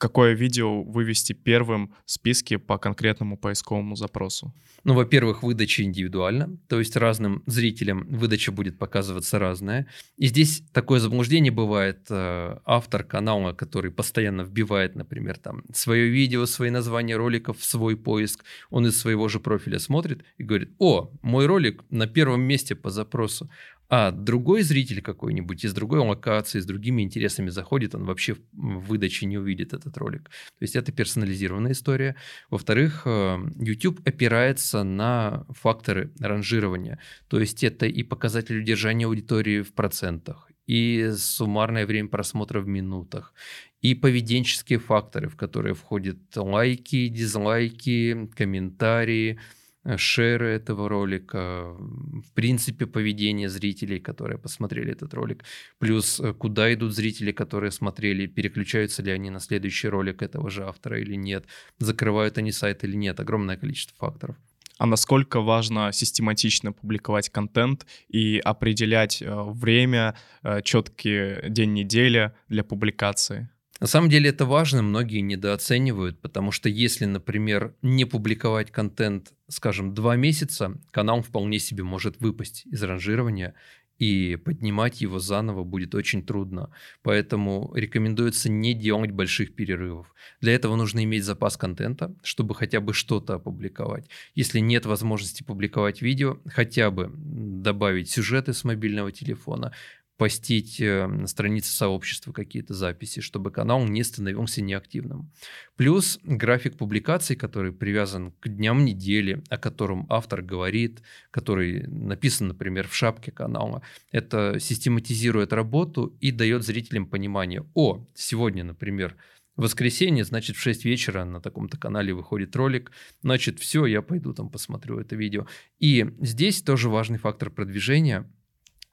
какое 0.00 0.32
видео 0.32 0.82
вывести 0.82 1.34
первым 1.34 1.94
в 2.06 2.10
списке 2.10 2.58
по 2.58 2.78
конкретному 2.78 3.36
поисковому 3.36 3.96
запросу? 3.96 4.54
Ну, 4.82 4.94
во-первых, 4.94 5.42
выдача 5.42 5.82
индивидуальна, 5.82 6.56
то 6.68 6.78
есть 6.78 6.96
разным 6.96 7.42
зрителям 7.46 8.06
выдача 8.08 8.50
будет 8.50 8.78
показываться 8.78 9.38
разная. 9.38 9.86
И 10.16 10.26
здесь 10.26 10.62
такое 10.72 11.00
заблуждение 11.00 11.52
бывает. 11.52 12.06
Э, 12.08 12.58
автор 12.64 13.04
канала, 13.04 13.52
который 13.52 13.90
постоянно 13.90 14.40
вбивает, 14.40 14.96
например, 14.96 15.36
там 15.36 15.64
свое 15.74 16.08
видео, 16.08 16.46
свои 16.46 16.70
названия 16.70 17.16
роликов 17.16 17.62
свой 17.62 17.94
поиск, 17.94 18.44
он 18.70 18.86
из 18.86 18.98
своего 18.98 19.28
же 19.28 19.38
профиля 19.38 19.78
смотрит 19.78 20.24
и 20.38 20.44
говорит, 20.44 20.70
о, 20.78 21.10
мой 21.20 21.44
ролик 21.44 21.84
на 21.90 22.06
первом 22.06 22.40
месте 22.40 22.74
по 22.74 22.88
запросу. 22.88 23.50
А 23.90 24.12
другой 24.12 24.62
зритель 24.62 25.02
какой-нибудь 25.02 25.64
из 25.64 25.74
другой 25.74 25.98
локации, 25.98 26.60
с 26.60 26.64
другими 26.64 27.02
интересами 27.02 27.50
заходит, 27.50 27.96
он 27.96 28.04
вообще 28.04 28.34
в 28.52 28.86
выдаче 28.86 29.26
не 29.26 29.36
увидит 29.36 29.72
этот 29.72 29.96
ролик. 29.98 30.28
То 30.28 30.62
есть 30.62 30.76
это 30.76 30.92
персонализированная 30.92 31.72
история. 31.72 32.14
Во-вторых, 32.50 33.02
э, 33.04 33.38
YouTube 33.58 34.00
опирается 34.06 34.84
на 34.84 35.44
факторы 35.48 36.12
ранжирования. 36.20 37.00
То 37.26 37.40
есть 37.40 37.64
это 37.64 37.86
и 37.86 38.04
показатель 38.04 38.60
удержания 38.60 39.06
аудитории 39.06 39.62
в 39.62 39.74
процентах, 39.74 40.48
и 40.68 41.10
суммарное 41.16 41.84
время 41.84 42.08
просмотра 42.08 42.60
в 42.60 42.68
минутах, 42.68 43.34
и 43.80 43.96
поведенческие 43.96 44.78
факторы, 44.78 45.28
в 45.28 45.34
которые 45.34 45.74
входят 45.74 46.18
лайки, 46.36 47.08
дизлайки, 47.08 48.30
комментарии– 48.36 49.40
шеры 49.96 50.48
этого 50.48 50.88
ролика, 50.88 51.74
в 51.78 52.32
принципе, 52.34 52.86
поведение 52.86 53.48
зрителей, 53.48 53.98
которые 53.98 54.38
посмотрели 54.38 54.92
этот 54.92 55.14
ролик, 55.14 55.44
плюс 55.78 56.20
э, 56.20 56.34
куда 56.34 56.72
идут 56.72 56.94
зрители, 56.94 57.32
которые 57.32 57.70
смотрели, 57.70 58.26
переключаются 58.26 59.02
ли 59.02 59.10
они 59.10 59.30
на 59.30 59.40
следующий 59.40 59.88
ролик 59.88 60.22
этого 60.22 60.50
же 60.50 60.64
автора 60.64 61.00
или 61.00 61.14
нет, 61.14 61.46
закрывают 61.78 62.38
они 62.38 62.52
сайт 62.52 62.84
или 62.84 62.96
нет, 62.96 63.20
огромное 63.20 63.56
количество 63.56 63.96
факторов. 63.96 64.36
А 64.78 64.86
насколько 64.86 65.40
важно 65.40 65.92
систематично 65.92 66.72
публиковать 66.72 67.28
контент 67.28 67.86
и 68.08 68.38
определять 68.38 69.22
э, 69.22 69.28
время, 69.30 70.14
четкий 70.62 71.48
день 71.48 71.72
недели 71.72 72.32
для 72.48 72.64
публикации? 72.64 73.50
На 73.80 73.86
самом 73.86 74.10
деле 74.10 74.28
это 74.28 74.44
важно, 74.44 74.82
многие 74.82 75.20
недооценивают, 75.20 76.20
потому 76.20 76.52
что 76.52 76.68
если, 76.68 77.06
например, 77.06 77.74
не 77.80 78.04
публиковать 78.04 78.70
контент, 78.70 79.32
скажем, 79.48 79.94
два 79.94 80.16
месяца, 80.16 80.78
канал 80.90 81.22
вполне 81.22 81.58
себе 81.58 81.82
может 81.82 82.20
выпасть 82.20 82.66
из 82.66 82.82
ранжирования, 82.82 83.54
и 84.00 84.36
поднимать 84.36 85.02
его 85.02 85.18
заново 85.18 85.62
будет 85.62 85.94
очень 85.94 86.24
трудно. 86.24 86.70
Поэтому 87.02 87.70
рекомендуется 87.74 88.50
не 88.50 88.72
делать 88.72 89.10
больших 89.10 89.54
перерывов. 89.54 90.14
Для 90.40 90.54
этого 90.54 90.74
нужно 90.74 91.04
иметь 91.04 91.24
запас 91.24 91.58
контента, 91.58 92.14
чтобы 92.22 92.54
хотя 92.54 92.80
бы 92.80 92.94
что-то 92.94 93.34
опубликовать. 93.34 94.08
Если 94.34 94.58
нет 94.58 94.86
возможности 94.86 95.42
публиковать 95.42 96.00
видео, 96.00 96.38
хотя 96.46 96.90
бы 96.90 97.12
добавить 97.14 98.10
сюжеты 98.10 98.54
с 98.54 98.64
мобильного 98.64 99.12
телефона, 99.12 99.74
постить 100.20 100.82
э, 100.82 101.06
на 101.06 101.26
странице 101.26 101.72
сообщества 101.72 102.32
какие-то 102.32 102.74
записи, 102.74 103.22
чтобы 103.22 103.50
канал 103.50 103.86
не 103.86 104.04
становился 104.04 104.60
неактивным. 104.60 105.32
Плюс 105.76 106.18
график 106.22 106.76
публикаций, 106.76 107.36
который 107.36 107.72
привязан 107.72 108.32
к 108.32 108.48
дням 108.50 108.84
недели, 108.84 109.42
о 109.48 109.56
котором 109.56 110.04
автор 110.10 110.42
говорит, 110.42 111.00
который 111.30 111.86
написан, 111.86 112.48
например, 112.48 112.86
в 112.86 112.94
шапке 112.94 113.32
канала. 113.32 113.80
Это 114.12 114.58
систематизирует 114.60 115.54
работу 115.54 116.14
и 116.20 116.32
дает 116.32 116.64
зрителям 116.64 117.06
понимание, 117.06 117.64
о, 117.72 118.06
сегодня, 118.14 118.62
например, 118.62 119.16
воскресенье, 119.56 120.24
значит, 120.24 120.56
в 120.56 120.60
6 120.60 120.84
вечера 120.84 121.24
на 121.24 121.40
таком-то 121.40 121.78
канале 121.78 122.12
выходит 122.12 122.54
ролик, 122.56 122.92
значит, 123.22 123.58
все, 123.58 123.86
я 123.86 124.02
пойду 124.02 124.34
там 124.34 124.50
посмотрю 124.50 124.98
это 124.98 125.16
видео. 125.16 125.46
И 125.78 126.06
здесь 126.20 126.60
тоже 126.60 126.90
важный 126.90 127.16
фактор 127.16 127.48
продвижения– 127.48 128.30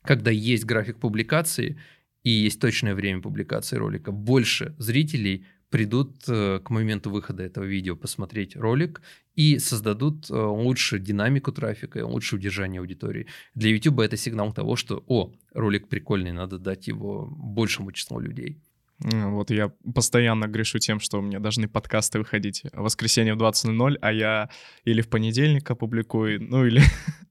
когда 0.08 0.32
есть 0.32 0.66
график 0.66 0.98
публикации 0.98 1.78
и 2.24 2.30
есть 2.30 2.60
точное 2.60 2.96
время 2.96 3.22
публикации 3.22 3.76
ролика, 3.76 4.12
больше 4.12 4.74
зрителей 4.80 5.46
придут 5.70 6.24
э, 6.28 6.60
к 6.64 6.70
моменту 6.70 7.10
выхода 7.10 7.44
этого 7.44 7.66
видео 7.66 7.96
посмотреть 7.96 8.56
ролик 8.56 9.02
и 9.36 9.60
создадут 9.60 10.30
э, 10.30 10.34
лучше 10.34 11.00
динамику 11.00 11.52
трафика, 11.52 12.06
лучше 12.06 12.38
удержание 12.38 12.80
аудитории. 12.80 13.28
Для 13.54 13.72
YouTube 13.72 14.00
это 14.00 14.16
сигнал 14.16 14.54
того, 14.54 14.78
что, 14.78 15.04
о, 15.08 15.34
ролик 15.54 15.90
прикольный, 15.90 16.32
надо 16.32 16.58
дать 16.58 16.88
его 16.88 17.28
большему 17.30 17.92
числу 17.92 18.20
людей. 18.20 18.62
Вот 19.00 19.52
я 19.52 19.70
постоянно 19.94 20.48
грешу 20.48 20.80
тем, 20.80 21.00
что 21.00 21.20
у 21.20 21.22
меня 21.22 21.40
должны 21.40 21.68
подкасты 21.68 22.20
выходить 22.20 22.64
в 22.74 22.82
воскресенье 22.82 23.36
в 23.36 23.38
20.00, 23.38 23.98
а 24.02 24.12
я 24.12 24.50
или 24.86 25.02
в 25.02 25.10
понедельник 25.10 25.70
опубликую, 25.70 26.42
ну 26.42 26.66
или... 26.66 26.82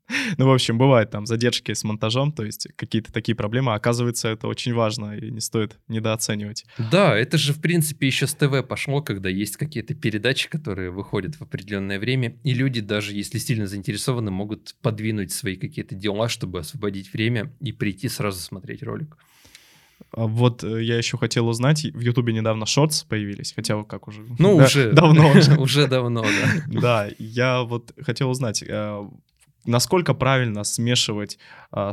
ну, 0.38 0.46
в 0.46 0.52
общем, 0.52 0.78
бывают 0.78 1.10
там 1.10 1.26
задержки 1.26 1.72
с 1.72 1.82
монтажом, 1.82 2.32
то 2.32 2.44
есть 2.44 2.68
какие-то 2.76 3.12
такие 3.12 3.34
проблемы. 3.34 3.74
Оказывается, 3.74 4.28
это 4.28 4.46
очень 4.46 4.74
важно 4.74 5.16
и 5.16 5.30
не 5.30 5.40
стоит 5.40 5.78
недооценивать. 5.88 6.64
Да, 6.78 7.16
это 7.16 7.36
же, 7.36 7.52
в 7.52 7.60
принципе, 7.60 8.06
еще 8.06 8.28
с 8.28 8.34
ТВ 8.34 8.64
пошло, 8.66 9.02
когда 9.02 9.28
есть 9.28 9.56
какие-то 9.56 9.94
передачи, 9.94 10.48
которые 10.48 10.90
выходят 10.90 11.34
в 11.34 11.42
определенное 11.42 11.98
время, 11.98 12.36
и 12.44 12.54
люди, 12.54 12.80
даже 12.80 13.12
если 13.14 13.38
сильно 13.38 13.66
заинтересованы, 13.66 14.30
могут 14.30 14.76
подвинуть 14.82 15.32
свои 15.32 15.56
какие-то 15.56 15.96
дела, 15.96 16.28
чтобы 16.28 16.60
освободить 16.60 17.12
время 17.12 17.52
и 17.60 17.72
прийти 17.72 18.08
сразу 18.08 18.38
смотреть 18.38 18.84
ролик. 18.84 19.16
А 20.12 20.26
вот 20.26 20.64
э, 20.64 20.82
я 20.82 20.96
еще 20.96 21.18
хотел 21.18 21.48
узнать, 21.48 21.84
в 21.84 22.00
Ютубе 22.00 22.32
недавно 22.32 22.66
шортс 22.66 23.02
появились, 23.04 23.52
хотя 23.52 23.82
как 23.84 24.08
уже... 24.08 24.22
Ну, 24.38 24.56
уже. 24.56 24.92
Давно 24.92 25.30
уже. 25.36 25.58
Уже 25.58 25.86
давно, 25.86 26.22
да. 26.22 26.80
Да, 26.80 27.08
я 27.18 27.62
вот 27.62 27.92
хотел 28.00 28.30
узнать, 28.30 28.62
э, 28.66 29.08
насколько 29.64 30.14
правильно 30.14 30.64
смешивать 30.64 31.38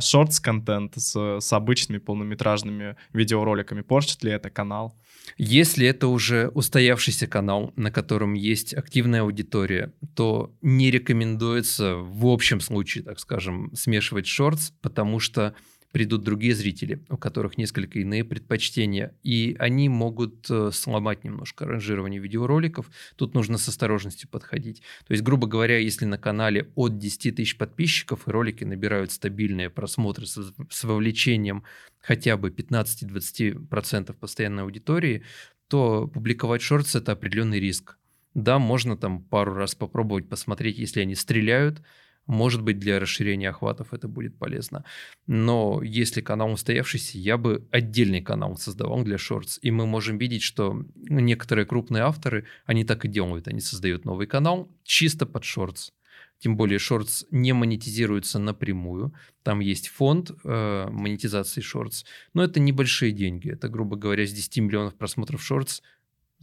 шортс-контент 0.00 0.94
с, 0.96 1.40
с 1.40 1.52
обычными 1.52 1.98
полнометражными 1.98 2.96
видеороликами? 3.12 3.82
Портит 3.82 4.22
ли 4.22 4.30
это 4.30 4.50
канал? 4.50 4.94
Если 5.36 5.86
это 5.86 6.08
уже 6.08 6.48
устоявшийся 6.48 7.26
канал, 7.26 7.72
на 7.76 7.90
котором 7.90 8.34
есть 8.34 8.74
активная 8.74 9.22
аудитория, 9.22 9.92
то 10.14 10.54
не 10.62 10.90
рекомендуется 10.90 11.96
в 11.96 12.26
общем 12.26 12.60
случае, 12.60 13.04
так 13.04 13.18
скажем, 13.18 13.74
смешивать 13.74 14.26
шортс, 14.26 14.72
потому 14.80 15.18
что 15.18 15.54
придут 15.94 16.24
другие 16.24 16.56
зрители, 16.56 17.04
у 17.08 17.16
которых 17.16 17.56
несколько 17.56 18.00
иные 18.00 18.24
предпочтения, 18.24 19.14
и 19.22 19.54
они 19.60 19.88
могут 19.88 20.50
э, 20.50 20.72
сломать 20.72 21.22
немножко 21.22 21.66
ранжирование 21.66 22.20
видеороликов. 22.20 22.90
Тут 23.14 23.34
нужно 23.34 23.58
с 23.58 23.68
осторожностью 23.68 24.28
подходить. 24.28 24.82
То 25.06 25.12
есть, 25.12 25.22
грубо 25.22 25.46
говоря, 25.46 25.78
если 25.78 26.04
на 26.04 26.18
канале 26.18 26.72
от 26.74 26.98
10 26.98 27.36
тысяч 27.36 27.56
подписчиков 27.56 28.26
и 28.26 28.30
ролики 28.32 28.64
набирают 28.64 29.12
стабильные 29.12 29.70
просмотры 29.70 30.26
с, 30.26 30.36
с 30.68 30.82
вовлечением 30.82 31.62
хотя 32.00 32.36
бы 32.36 32.50
15-20% 32.50 34.14
постоянной 34.14 34.64
аудитории, 34.64 35.22
то 35.68 36.08
публиковать 36.08 36.60
шортс– 36.60 36.94
это 36.96 37.12
определенный 37.12 37.60
риск. 37.60 37.98
Да, 38.34 38.58
можно 38.58 38.96
там 38.96 39.22
пару 39.22 39.54
раз 39.54 39.76
попробовать 39.76 40.28
посмотреть, 40.28 40.76
если 40.76 41.02
они 41.02 41.14
стреляют– 41.14 41.82
может 42.26 42.62
быть, 42.62 42.78
для 42.78 42.98
расширения 42.98 43.50
охватов 43.50 43.92
это 43.92 44.08
будет 44.08 44.38
полезно. 44.38 44.84
Но 45.26 45.82
если 45.82 46.20
канал 46.20 46.52
устоявшийся, 46.52 47.18
я 47.18 47.36
бы 47.36 47.66
отдельный 47.70 48.22
канал 48.22 48.56
создавал 48.56 49.02
для 49.04 49.18
шортс. 49.18 49.58
И 49.62 49.70
мы 49.70 49.86
можем 49.86 50.18
видеть, 50.18 50.42
что 50.42 50.84
некоторые 50.94 51.66
крупные 51.66 52.04
авторы, 52.04 52.46
они 52.64 52.84
так 52.84 53.04
и 53.04 53.08
делают. 53.08 53.48
Они 53.48 53.60
создают 53.60 54.04
новый 54.04 54.26
канал 54.26 54.70
чисто 54.84 55.26
под 55.26 55.44
шортс. 55.44 55.90
Тем 56.38 56.56
более 56.56 56.78
шортс 56.78 57.24
не 57.30 57.52
монетизируется 57.52 58.38
напрямую. 58.38 59.14
Там 59.42 59.60
есть 59.60 59.88
фонд 59.88 60.30
э, 60.44 60.86
монетизации 60.90 61.60
шортс. 61.60 62.04
Но 62.32 62.42
это 62.42 62.58
небольшие 62.58 63.12
деньги. 63.12 63.50
Это, 63.50 63.68
грубо 63.68 63.96
говоря, 63.96 64.26
с 64.26 64.32
10 64.32 64.58
миллионов 64.58 64.94
просмотров 64.94 65.42
шортс 65.42 65.82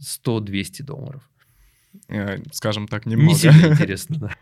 100-200 0.00 0.82
долларов. 0.82 1.28
Э, 2.08 2.38
скажем 2.52 2.88
так, 2.88 3.06
немного. 3.06 3.32
Не 3.32 3.38
сильно 3.38 3.66
интересно, 3.72 4.16
да. 4.18 4.36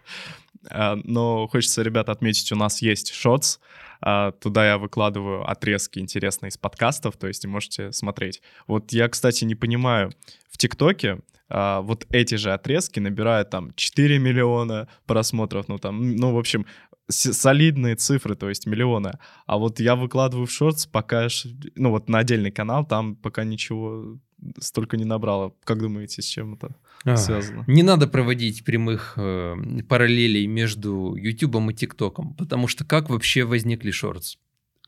А, 0.68 0.96
но 1.04 1.46
хочется, 1.48 1.82
ребята, 1.82 2.12
отметить, 2.12 2.50
у 2.52 2.56
нас 2.56 2.82
есть 2.82 3.12
шотс. 3.12 3.58
А, 4.00 4.32
туда 4.32 4.66
я 4.66 4.78
выкладываю 4.78 5.48
отрезки 5.48 5.98
интересные 5.98 6.50
из 6.50 6.56
подкастов, 6.56 7.16
то 7.16 7.26
есть 7.26 7.46
можете 7.46 7.92
смотреть. 7.92 8.42
Вот 8.66 8.92
я, 8.92 9.08
кстати, 9.08 9.44
не 9.44 9.54
понимаю, 9.54 10.12
в 10.50 10.58
ТикТоке 10.58 11.20
а, 11.48 11.80
вот 11.80 12.06
эти 12.10 12.36
же 12.36 12.52
отрезки 12.52 13.00
набирают 13.00 13.50
там 13.50 13.74
4 13.74 14.18
миллиона 14.18 14.88
просмотров, 15.06 15.68
ну 15.68 15.78
там, 15.78 16.14
ну, 16.16 16.32
в 16.32 16.38
общем, 16.38 16.66
солидные 17.08 17.96
цифры, 17.96 18.36
то 18.36 18.48
есть 18.48 18.66
миллионы. 18.66 19.18
А 19.46 19.58
вот 19.58 19.80
я 19.80 19.96
выкладываю 19.96 20.46
в 20.46 20.52
шортс, 20.52 20.86
пока, 20.86 21.28
ну 21.74 21.90
вот 21.90 22.08
на 22.08 22.18
отдельный 22.18 22.52
канал, 22.52 22.86
там 22.86 23.16
пока 23.16 23.44
ничего 23.44 24.18
столько 24.58 24.96
не 24.96 25.04
набрало. 25.04 25.54
Как 25.64 25.80
думаете, 25.80 26.22
с 26.22 26.26
чем 26.26 26.54
это 26.54 26.74
а, 27.04 27.16
связано? 27.16 27.64
Не 27.66 27.82
надо 27.82 28.06
проводить 28.06 28.64
прямых 28.64 29.14
э, 29.16 29.56
параллелей 29.88 30.46
между 30.46 31.14
YouTube 31.14 31.70
и 31.70 31.74
ТикТоком, 31.74 32.34
потому 32.34 32.68
что 32.68 32.84
как 32.84 33.10
вообще 33.10 33.44
возникли 33.44 33.90
шортс? 33.90 34.36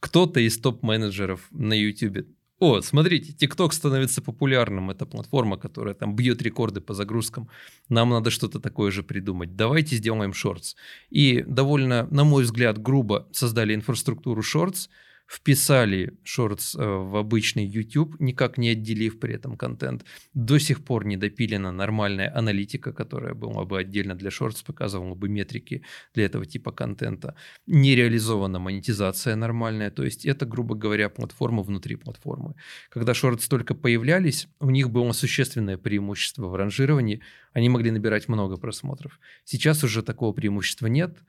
Кто-то 0.01 0.41
из 0.41 0.59
топ-менеджеров 0.59 1.49
на 1.51 1.75
YouTube 1.75 2.27
о, 2.63 2.81
смотрите, 2.81 3.33
TikTok 3.33 3.73
становится 3.73 4.23
популярным, 4.23 4.89
это 4.91 5.05
платформа, 5.05 5.57
которая 5.57 5.95
там 5.95 6.15
бьет 6.15 6.43
рекорды 6.43 6.81
по 6.81 6.95
загрузкам, 6.95 7.49
нам 7.89 8.11
надо 8.11 8.31
что-то 8.31 8.61
такое 8.61 8.93
же 8.93 9.03
придумать, 9.03 9.57
давайте 9.57 9.97
сделаем 9.97 10.31
Shorts. 10.31 10.77
И 11.11 11.43
довольно, 11.43 12.07
на 12.13 12.23
мой 12.23 12.45
взгляд, 12.45 12.81
грубо 12.81 13.27
создали 13.33 13.75
инфраструктуру 13.75 14.43
Shorts, 14.43 14.89
вписали 15.27 16.19
шортс 16.25 16.75
э, 16.75 16.79
в 16.79 17.17
обычный 17.17 17.65
YouTube, 17.65 18.21
никак 18.21 18.59
не 18.59 18.71
отделив 18.71 19.19
при 19.19 19.35
этом 19.35 19.57
контент. 19.57 20.05
До 20.35 20.59
сих 20.59 20.85
пор 20.85 21.07
не 21.07 21.17
допилена 21.17 21.73
нормальная 21.73 22.37
аналитика, 22.37 22.93
которая 22.93 23.35
была 23.35 23.65
бы 23.65 23.79
отдельно 23.79 24.15
для 24.15 24.31
шортс, 24.31 24.63
показывала 24.63 25.15
бы 25.15 25.29
метрики 25.29 25.83
для 26.15 26.27
этого 26.27 26.45
типа 26.45 26.73
контента. 26.73 27.35
Не 27.67 27.95
реализована 27.95 28.59
монетизация 28.59 29.37
нормальная, 29.37 29.91
то 29.91 30.05
есть 30.05 30.27
это, 30.27 30.45
грубо 30.45 30.75
говоря, 30.75 31.09
платформа 31.09 31.63
внутри 31.63 31.97
платформы. 31.97 32.55
Когда 32.91 33.15
шортс 33.15 33.49
только 33.49 33.75
появлялись, 33.75 34.49
у 34.61 34.71
них 34.71 34.91
было 34.91 35.13
существенное 35.13 35.79
преимущество 35.79 36.49
в 36.49 36.55
ранжировании, 36.55 37.23
они 37.53 37.69
могли 37.69 37.91
набирать 37.91 38.29
много 38.29 38.57
просмотров. 38.57 39.19
Сейчас 39.45 39.83
уже 39.85 40.03
такого 40.03 40.33
преимущества 40.33 40.89
нет– 40.89 41.17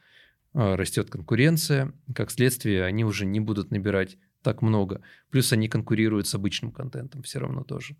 растет 0.54 1.10
конкуренция, 1.10 1.94
как 2.16 2.32
следствие 2.32 2.84
они 2.86 3.04
уже 3.04 3.26
не 3.26 3.40
будут 3.40 3.72
набирать 3.72 4.18
так 4.42 4.62
много. 4.62 5.02
Плюс 5.30 5.52
они 5.54 5.68
конкурируют 5.70 6.28
с 6.28 6.36
обычным 6.36 6.72
контентом 6.72 7.24
все 7.24 7.40
равно 7.40 7.64
тоже. 7.64 7.96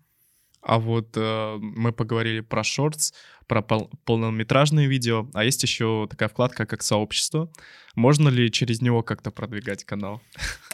А 0.64 0.78
вот 0.78 1.10
э, 1.14 1.56
мы 1.60 1.92
поговорили 1.92 2.40
про 2.40 2.64
шортс, 2.64 3.12
про 3.46 3.60
пол- 3.60 3.90
полнометражные 4.06 4.88
видео, 4.88 5.28
а 5.34 5.44
есть 5.44 5.62
еще 5.62 6.06
такая 6.08 6.30
вкладка, 6.30 6.64
как 6.64 6.82
сообщество. 6.82 7.50
Можно 7.94 8.30
ли 8.30 8.50
через 8.50 8.80
него 8.80 9.02
как-то 9.02 9.30
продвигать 9.30 9.84
канал? 9.84 10.22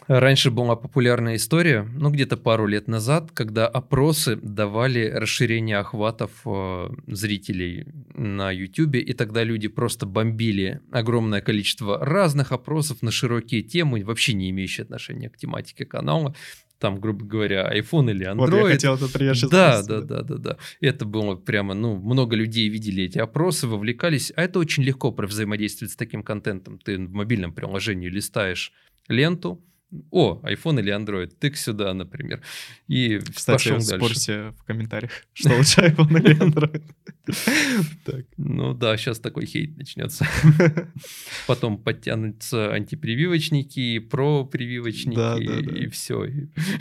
Раньше 0.07 0.49
была 0.49 0.77
популярная 0.77 1.35
история, 1.35 1.85
ну 1.93 2.09
где-то 2.09 2.37
пару 2.37 2.67
лет 2.67 2.87
назад, 2.87 3.31
когда 3.33 3.67
опросы 3.67 4.37
давали 4.37 5.11
расширение 5.13 5.77
охватов 5.77 6.31
э, 6.45 6.89
зрителей 7.07 7.85
на 8.15 8.49
YouTube, 8.49 8.95
и 8.95 9.13
тогда 9.13 9.43
люди 9.43 9.67
просто 9.67 10.05
бомбили 10.05 10.79
огромное 10.89 11.41
количество 11.41 12.03
разных 12.03 12.53
опросов 12.53 13.01
на 13.01 13.11
широкие 13.11 13.61
темы, 13.61 14.05
вообще 14.05 14.33
не 14.33 14.49
имеющие 14.51 14.83
отношения 14.85 15.29
к 15.29 15.37
тематике 15.37 15.85
канала 15.85 16.33
там, 16.81 16.99
грубо 16.99 17.23
говоря, 17.23 17.71
iPhone 17.77 18.09
или 18.09 18.27
Android. 18.27 18.37
Вот 18.37 18.53
я 18.53 18.65
хотел 18.65 18.95
этот 18.95 19.13
пример 19.13 19.35
да, 19.49 19.83
да, 19.83 20.01
да, 20.01 20.23
да, 20.23 20.35
да. 20.35 20.57
Это 20.81 21.05
было 21.05 21.35
прямо, 21.35 21.75
ну, 21.75 21.95
много 21.95 22.35
людей 22.35 22.67
видели 22.69 23.03
эти 23.03 23.19
опросы, 23.19 23.67
вовлекались, 23.67 24.33
а 24.35 24.41
это 24.41 24.57
очень 24.57 24.83
легко 24.83 25.11
взаимодействовать 25.11 25.93
с 25.93 25.95
таким 25.95 26.23
контентом. 26.23 26.79
Ты 26.79 26.97
в 26.97 27.11
мобильном 27.11 27.53
приложении 27.53 28.09
листаешь 28.09 28.73
ленту, 29.07 29.63
о, 30.11 30.39
iPhone 30.43 30.79
или 30.79 30.93
Android, 30.93 31.31
тык 31.39 31.57
сюда, 31.57 31.93
например. 31.93 32.41
И 32.87 33.19
Кстати, 33.19 33.69
пошел 33.69 33.81
спорьте 33.81 34.33
дальше. 34.33 34.53
в 34.57 34.63
комментариях, 34.63 35.11
что 35.33 35.55
лучше 35.55 35.81
iPhone 35.81 36.19
или 36.19 36.39
Android. 36.39 36.83
Ну 38.37 38.73
да, 38.73 38.97
сейчас 38.97 39.19
такой 39.19 39.45
хейт 39.45 39.77
начнется. 39.77 40.27
Потом 41.47 41.77
подтянутся 41.77 42.73
антипрививочники, 42.73 43.99
про-прививочники, 43.99 45.83
и 45.83 45.87
все. 45.87 46.25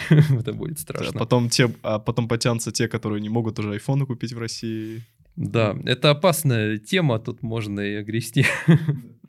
Это 0.09 0.53
будет 0.53 0.79
страшно. 0.79 1.19
Потом, 1.19 1.51
те, 1.51 1.73
а 1.83 1.99
потом 1.99 2.27
потянутся 2.27 2.73
те, 2.73 2.89
которые 2.89 3.21
не 3.21 3.29
могут 3.29 3.59
уже 3.59 3.75
iPhone 3.77 4.07
купить 4.07 4.33
в 4.33 4.39
России. 4.39 5.03
Да, 5.37 5.77
это 5.85 6.11
опасная 6.11 6.79
тема, 6.79 7.19
тут 7.19 7.43
можно 7.43 7.81
и 7.81 7.95
огрести. 7.95 8.47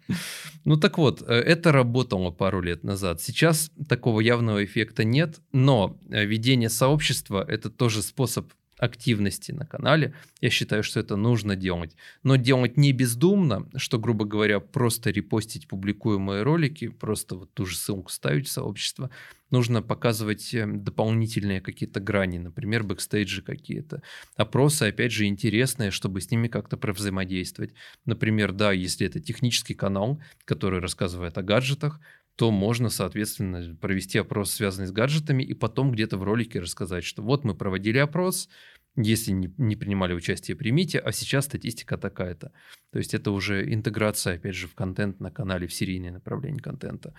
Ну 0.64 0.78
так 0.78 0.98
вот, 1.00 1.24
э, 1.24 1.34
это 1.34 1.72
работало 1.72 2.30
пару 2.30 2.62
лет 2.62 2.84
назад. 2.84 3.20
Сейчас 3.20 3.72
такого 3.90 4.20
явного 4.20 4.64
эффекта 4.64 5.04
нет, 5.04 5.40
но 5.52 5.98
э, 6.10 6.24
ведение 6.26 6.70
сообщества– 6.70 7.44
это 7.48 7.70
тоже 7.70 8.04
способ 8.04 8.52
активности 8.82 9.52
на 9.52 9.66
канале. 9.66 10.14
Я 10.42 10.50
считаю, 10.50 10.82
что 10.84 11.00
это 11.00 11.16
нужно 11.16 11.56
делать. 11.56 11.96
Но 12.24 12.36
делать 12.36 12.78
не 12.78 12.92
бездумно, 12.92 13.70
что, 13.76 14.00
грубо 14.00 14.26
говоря, 14.26 14.60
просто 14.60 15.12
репостить 15.12 15.68
публикуемые 15.68 16.42
ролики, 16.42 16.88
просто 16.88 17.36
вот 17.36 17.54
ту 17.54 17.66
же 17.66 17.78
ссылку 17.78 18.12
ставить 18.12 18.48
в 18.48 18.52
сообщество. 18.52 19.12
Нужно 19.52 19.84
показывать 19.84 20.54
э, 20.54 20.66
дополнительные 20.66 21.62
какие-то 21.62 22.00
грани, 22.00 22.40
например, 22.40 22.84
бэкстейджи 22.84 23.44
какие-то. 23.44 24.02
Опросы, 24.36 24.84
опять 24.84 25.12
же, 25.12 25.26
интересные, 25.26 25.92
чтобы 25.92 26.22
с 26.22 26.32
ними 26.32 26.48
как-то 26.48 26.78
взаимодействовать. 26.78 27.74
Например, 28.06 28.52
да, 28.52 28.72
если 28.72 29.06
это 29.06 29.20
технический 29.20 29.76
канал, 29.76 30.20
который 30.46 30.80
рассказывает 30.80 31.38
о 31.38 31.44
гаджетах, 31.44 32.00
то 32.36 32.52
можно, 32.52 32.90
соответственно, 32.90 33.76
провести 33.76 34.18
опрос, 34.18 34.52
связанный 34.52 34.88
с 34.88 34.92
гаджетами, 34.92 35.44
и 35.44 35.54
потом 35.54 35.92
где-то 35.92 36.18
в 36.18 36.24
ролике 36.24 36.60
рассказать, 36.60 37.04
что 37.04 37.22
вот 37.22 37.44
мы 37.44 37.56
проводили 37.56 37.98
опрос, 37.98 38.50
если 38.96 39.32
не, 39.32 39.54
не 39.58 39.76
принимали 39.76 40.14
участие, 40.14 40.58
примите, 40.58 41.00
а 41.00 41.12
сейчас 41.12 41.46
статистика 41.46 41.98
такая-то. 41.98 42.52
То 42.92 42.98
есть 42.98 43.14
это 43.14 43.32
уже 43.32 43.74
интеграция, 43.74 44.36
опять 44.36 44.56
же, 44.56 44.68
в 44.68 44.76
контент 44.76 45.20
на 45.20 45.32
канале, 45.32 45.68
в 45.68 45.74
серийное 45.74 46.12
направление 46.12 46.62
контента. 46.62 47.14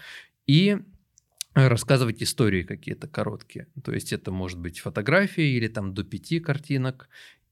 И 0.47 0.79
рассказывать 1.55 2.23
истории 2.23 2.63
какие-то 2.63 3.09
короткие. 3.09 3.69
То 3.85 3.93
есть 3.93 4.13
это 4.13 4.31
может 4.31 4.59
быть 4.59 4.81
фотография 4.81 5.49
или 5.51 5.69
там 5.69 5.95
до 5.95 6.05
пяти 6.05 6.41
картинок, 6.41 7.09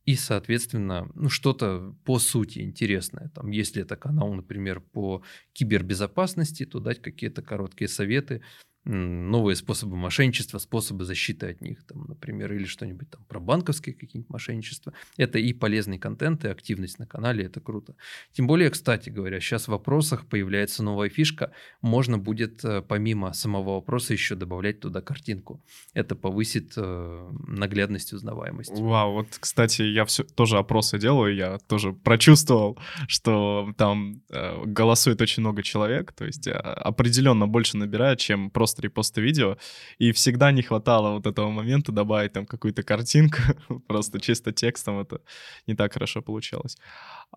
и, 0.06 0.16
соответственно, 0.16 1.10
ну, 1.14 1.28
что-то 1.28 1.94
по 2.04 2.18
сути 2.18 2.60
интересное. 2.60 3.30
Там, 3.34 3.50
если 3.50 3.82
это 3.82 3.96
канал, 3.96 4.32
например, 4.32 4.80
по 4.80 5.22
кибербезопасности, 5.52 6.64
то 6.66 6.80
дать 6.80 7.00
какие-то 7.02 7.42
короткие 7.42 7.88
советы, 7.88 8.42
новые 8.84 9.56
способы 9.56 9.96
мошенничества, 9.96 10.58
способы 10.58 11.04
защиты 11.04 11.50
от 11.50 11.60
них, 11.60 11.84
там, 11.84 12.06
например, 12.08 12.52
или 12.52 12.64
что-нибудь 12.64 13.10
там 13.10 13.22
про 13.28 13.38
банковские 13.38 13.94
какие-нибудь 13.94 14.30
мошенничества. 14.30 14.94
Это 15.18 15.38
и 15.38 15.52
полезный 15.52 15.98
контент, 15.98 16.44
и 16.44 16.48
активность 16.48 16.98
на 16.98 17.06
канале, 17.06 17.44
это 17.44 17.60
круто. 17.60 17.94
Тем 18.32 18.46
более, 18.46 18.70
кстати 18.70 19.10
говоря, 19.10 19.38
сейчас 19.40 19.64
в 19.64 19.68
вопросах 19.68 20.26
появляется 20.26 20.82
новая 20.82 21.10
фишка, 21.10 21.52
можно 21.82 22.16
будет 22.16 22.64
э, 22.64 22.80
помимо 22.80 23.34
самого 23.34 23.74
вопроса 23.74 24.14
еще 24.14 24.34
добавлять 24.34 24.80
туда 24.80 25.02
картинку. 25.02 25.62
Это 25.92 26.14
повысит 26.14 26.72
э, 26.76 27.30
наглядность 27.48 28.12
и 28.12 28.16
узнаваемость. 28.16 28.72
Вау, 28.72 29.12
вот, 29.12 29.26
кстати, 29.38 29.82
я 29.82 30.06
все 30.06 30.24
тоже 30.24 30.56
опросы 30.56 30.98
делаю, 30.98 31.34
я 31.34 31.58
тоже 31.58 31.92
прочувствовал, 31.92 32.78
что 33.08 33.74
там 33.76 34.22
э, 34.30 34.64
голосует 34.64 35.20
очень 35.20 35.42
много 35.42 35.62
человек, 35.62 36.12
то 36.12 36.24
есть 36.24 36.48
определенно 36.48 37.46
больше 37.46 37.76
набирает, 37.76 38.18
чем 38.18 38.50
просто 38.50 38.69
просто 38.70 38.82
репосты 38.82 39.20
видео, 39.20 39.56
и 39.98 40.12
всегда 40.12 40.52
не 40.52 40.62
хватало 40.62 41.14
вот 41.14 41.26
этого 41.26 41.50
момента 41.50 41.92
добавить 41.92 42.32
там 42.32 42.46
какую-то 42.46 42.82
картинку, 42.82 43.38
просто 43.88 44.20
чисто 44.20 44.52
текстом 44.52 45.00
это 45.00 45.20
не 45.66 45.74
так 45.74 45.92
хорошо 45.92 46.22
получалось. 46.22 46.76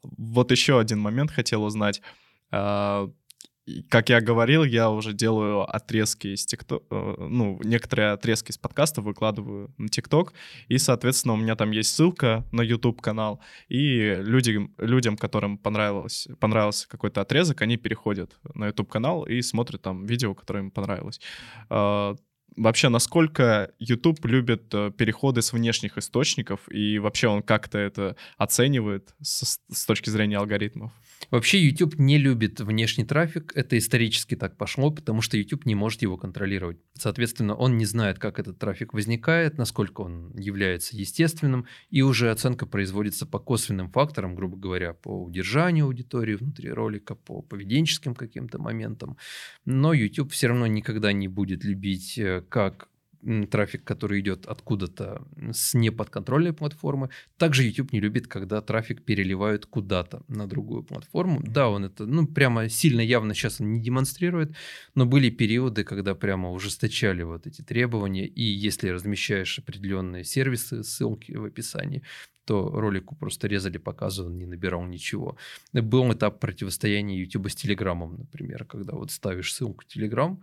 Вот 0.03 0.51
еще 0.51 0.79
один 0.79 0.99
момент 0.99 1.31
хотел 1.31 1.63
узнать. 1.63 2.01
А, 3.65 3.71
как 3.89 4.09
я 4.09 4.21
говорил, 4.21 4.63
я 4.63 4.89
уже 4.89 5.13
делаю 5.13 5.61
отрезки 5.61 6.27
из 6.27 6.45
ТикТок, 6.45 6.83
э, 6.89 7.15
ну, 7.17 7.59
некоторые 7.63 8.11
отрезки 8.11 8.51
из 8.51 8.57
подкаста 8.57 9.01
выкладываю 9.01 9.73
на 9.77 9.89
ТикТок, 9.89 10.33
и, 10.67 10.77
соответственно, 10.77 11.33
у 11.33 11.37
меня 11.37 11.55
там 11.55 11.71
есть 11.71 11.95
ссылка 11.95 12.45
на 12.51 12.61
YouTube-канал, 12.61 13.41
и 13.69 14.15
люди, 14.15 14.69
людям, 14.77 15.17
которым 15.17 15.57
понравилось, 15.57 16.27
понравился 16.39 16.87
какой-то 16.87 17.21
отрезок, 17.21 17.61
они 17.61 17.77
переходят 17.77 18.37
на 18.53 18.67
YouTube-канал 18.67 19.23
и 19.23 19.41
смотрят 19.41 19.81
там 19.81 20.05
видео, 20.05 20.33
которое 20.33 20.59
им 20.59 20.71
понравилось. 20.71 21.19
Вообще, 22.55 22.89
насколько 22.89 23.71
YouTube 23.79 24.23
любит 24.25 24.73
э, 24.73 24.91
переходы 24.95 25.41
с 25.41 25.53
внешних 25.53 25.97
источников, 25.97 26.61
и 26.71 26.99
вообще 26.99 27.27
он 27.27 27.41
как-то 27.41 27.79
это 27.79 28.15
оценивает 28.37 29.15
с, 29.21 29.59
с 29.71 29.85
точки 29.85 30.09
зрения 30.09 30.37
алгоритмов? 30.37 30.91
Вообще 31.31 31.59
YouTube 31.59 31.97
не 31.97 32.17
любит 32.17 32.59
внешний 32.59 33.05
трафик, 33.05 33.53
это 33.55 33.77
исторически 33.77 34.35
так 34.35 34.57
пошло, 34.57 34.91
потому 34.91 35.21
что 35.21 35.37
YouTube 35.37 35.65
не 35.65 35.73
может 35.73 36.01
его 36.01 36.17
контролировать. 36.17 36.77
Соответственно, 36.93 37.55
он 37.55 37.77
не 37.77 37.85
знает, 37.85 38.19
как 38.19 38.39
этот 38.39 38.59
трафик 38.59 38.93
возникает, 38.93 39.57
насколько 39.57 40.01
он 40.01 40.35
является 40.35 40.95
естественным, 40.95 41.65
и 41.89 42.01
уже 42.01 42.29
оценка 42.29 42.65
производится 42.65 43.25
по 43.25 43.39
косвенным 43.39 43.89
факторам, 43.89 44.35
грубо 44.35 44.57
говоря, 44.57 44.93
по 44.93 45.23
удержанию 45.23 45.85
аудитории 45.85 46.35
внутри 46.35 46.69
ролика, 46.69 47.15
по 47.15 47.41
поведенческим 47.41 48.15
каким-то 48.15 48.59
моментам. 48.59 49.17
Но 49.65 49.93
YouTube 49.93 50.31
все 50.31 50.47
равно 50.47 50.67
никогда 50.67 51.13
не 51.13 51.27
будет 51.27 51.63
любить 51.63 52.17
э, 52.17 52.42
как 52.43 52.87
трафик, 53.49 53.83
который 53.83 54.19
идет 54.19 54.45
откуда-то 54.45 55.25
с 55.51 55.73
неподконтрольной 55.73 56.53
платформы. 56.53 57.09
Также 57.37 57.63
YouTube 57.63 57.93
не 57.93 58.01
любит, 58.01 58.27
когда 58.27 58.61
трафик 58.61 59.03
переливают 59.03 59.65
куда-то 59.65 60.23
на 60.27 60.47
другую 60.47 60.83
платформу. 60.83 61.41
Да, 61.41 61.69
он 61.69 61.85
это, 61.85 62.05
ну, 62.05 62.27
прямо 62.27 62.69
сильно 62.69 63.01
явно 63.01 63.33
сейчас 63.33 63.61
он 63.61 63.73
не 63.73 63.81
демонстрирует, 63.81 64.53
но 64.95 65.05
были 65.05 65.29
периоды, 65.29 65.83
когда 65.83 66.15
прямо 66.15 66.51
ужесточали 66.51 67.23
вот 67.23 67.47
эти 67.47 67.61
требования, 67.61 68.27
и 68.27 68.43
если 68.43 68.89
размещаешь 68.89 69.59
определенные 69.59 70.25
сервисы, 70.25 70.83
ссылки 70.83 71.31
в 71.31 71.45
описании, 71.45 72.03
то 72.45 72.69
ролику 72.69 73.15
просто 73.15 73.47
резали, 73.47 73.77
показывали, 73.77 74.33
не 74.33 74.45
набирал 74.45 74.83
ничего. 74.83 75.37
Был 75.71 76.11
этап 76.11 76.41
противостояния 76.41 77.17
YouTube 77.17 77.49
с 77.49 77.55
Телеграмом, 77.55 78.17
например, 78.17 78.65
когда 78.65 78.95
вот 78.95 79.11
ставишь 79.11 79.53
ссылку 79.53 79.85
в 79.85 79.97
Telegram, 79.97 80.37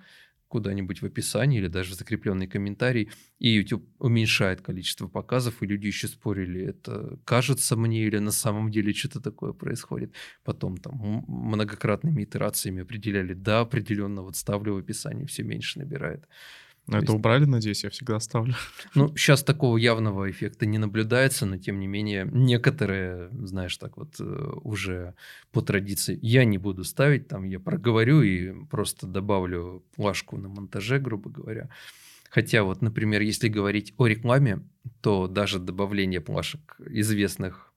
куда-нибудь 0.51 1.01
в 1.01 1.07
описании 1.07 1.59
или 1.59 1.69
даже 1.69 1.95
в 1.95 1.95
закрепленный 1.95 2.49
комментарий, 2.49 3.11
и 3.39 3.49
YouTube 3.49 3.89
уменьшает 3.99 4.61
количество 4.61 5.09
показов, 5.09 5.63
и 5.63 5.67
люди 5.67 5.87
еще 5.87 6.09
спорили, 6.09 6.61
это 6.61 7.19
кажется 7.25 7.77
мне 7.77 8.05
или 8.07 8.19
на 8.19 8.33
самом 8.33 8.71
деле 8.71 8.93
что-то 8.93 9.21
такое 9.21 9.53
происходит. 9.53 10.13
Потом 10.45 10.77
там 10.77 11.25
многократными 11.29 12.25
итерациями 12.25 12.83
определяли, 12.83 13.35
да, 13.35 13.61
определенно 13.61 14.23
вот 14.23 14.37
ставлю 14.37 14.75
в 14.75 14.79
описании, 14.79 15.25
все 15.25 15.45
меньше 15.45 15.79
набирает. 15.79 16.29
Но 16.87 16.97
это 16.97 17.07
есть... 17.07 17.15
убрали, 17.15 17.45
надеюсь, 17.45 17.85
я 17.85 17.91
всегда 17.91 18.17
оставлю. 18.17 18.55
Ну, 18.95 19.17
сейчас 19.17 19.45
такого 19.45 19.77
явного 19.77 20.31
эффекта 20.31 20.67
не 20.67 20.79
наблюдается, 20.79 21.47
но 21.47 21.57
тем 21.57 21.79
не 21.79 21.87
менее, 21.87 22.29
некоторые, 22.33 23.31
знаешь, 23.31 23.77
так 23.77 23.97
вот 23.97 24.17
э, 24.21 24.25
уже 24.63 25.15
по 25.53 25.63
традиции, 25.63 26.19
я 26.23 26.45
не 26.45 26.59
буду 26.59 26.85
ставить, 26.85 27.29
там 27.29 27.45
я 27.45 27.61
проговорю 27.61 28.23
и 28.23 28.65
просто 28.67 29.07
добавлю 29.07 29.85
плашку 29.95 30.37
на 30.37 30.49
монтаже, 30.49 30.99
грубо 30.99 31.31
говоря. 31.31 31.69
Хотя 32.31 32.63
вот, 32.63 32.81
например, 32.81 33.23
если 33.23 33.49
говорить 33.49 33.93
о 33.97 34.07
рекламе, 34.07 34.61
то 35.01 35.27
даже 35.27 35.59
добавление 35.59 36.21
плашек 36.21 36.77
известных 36.87 37.70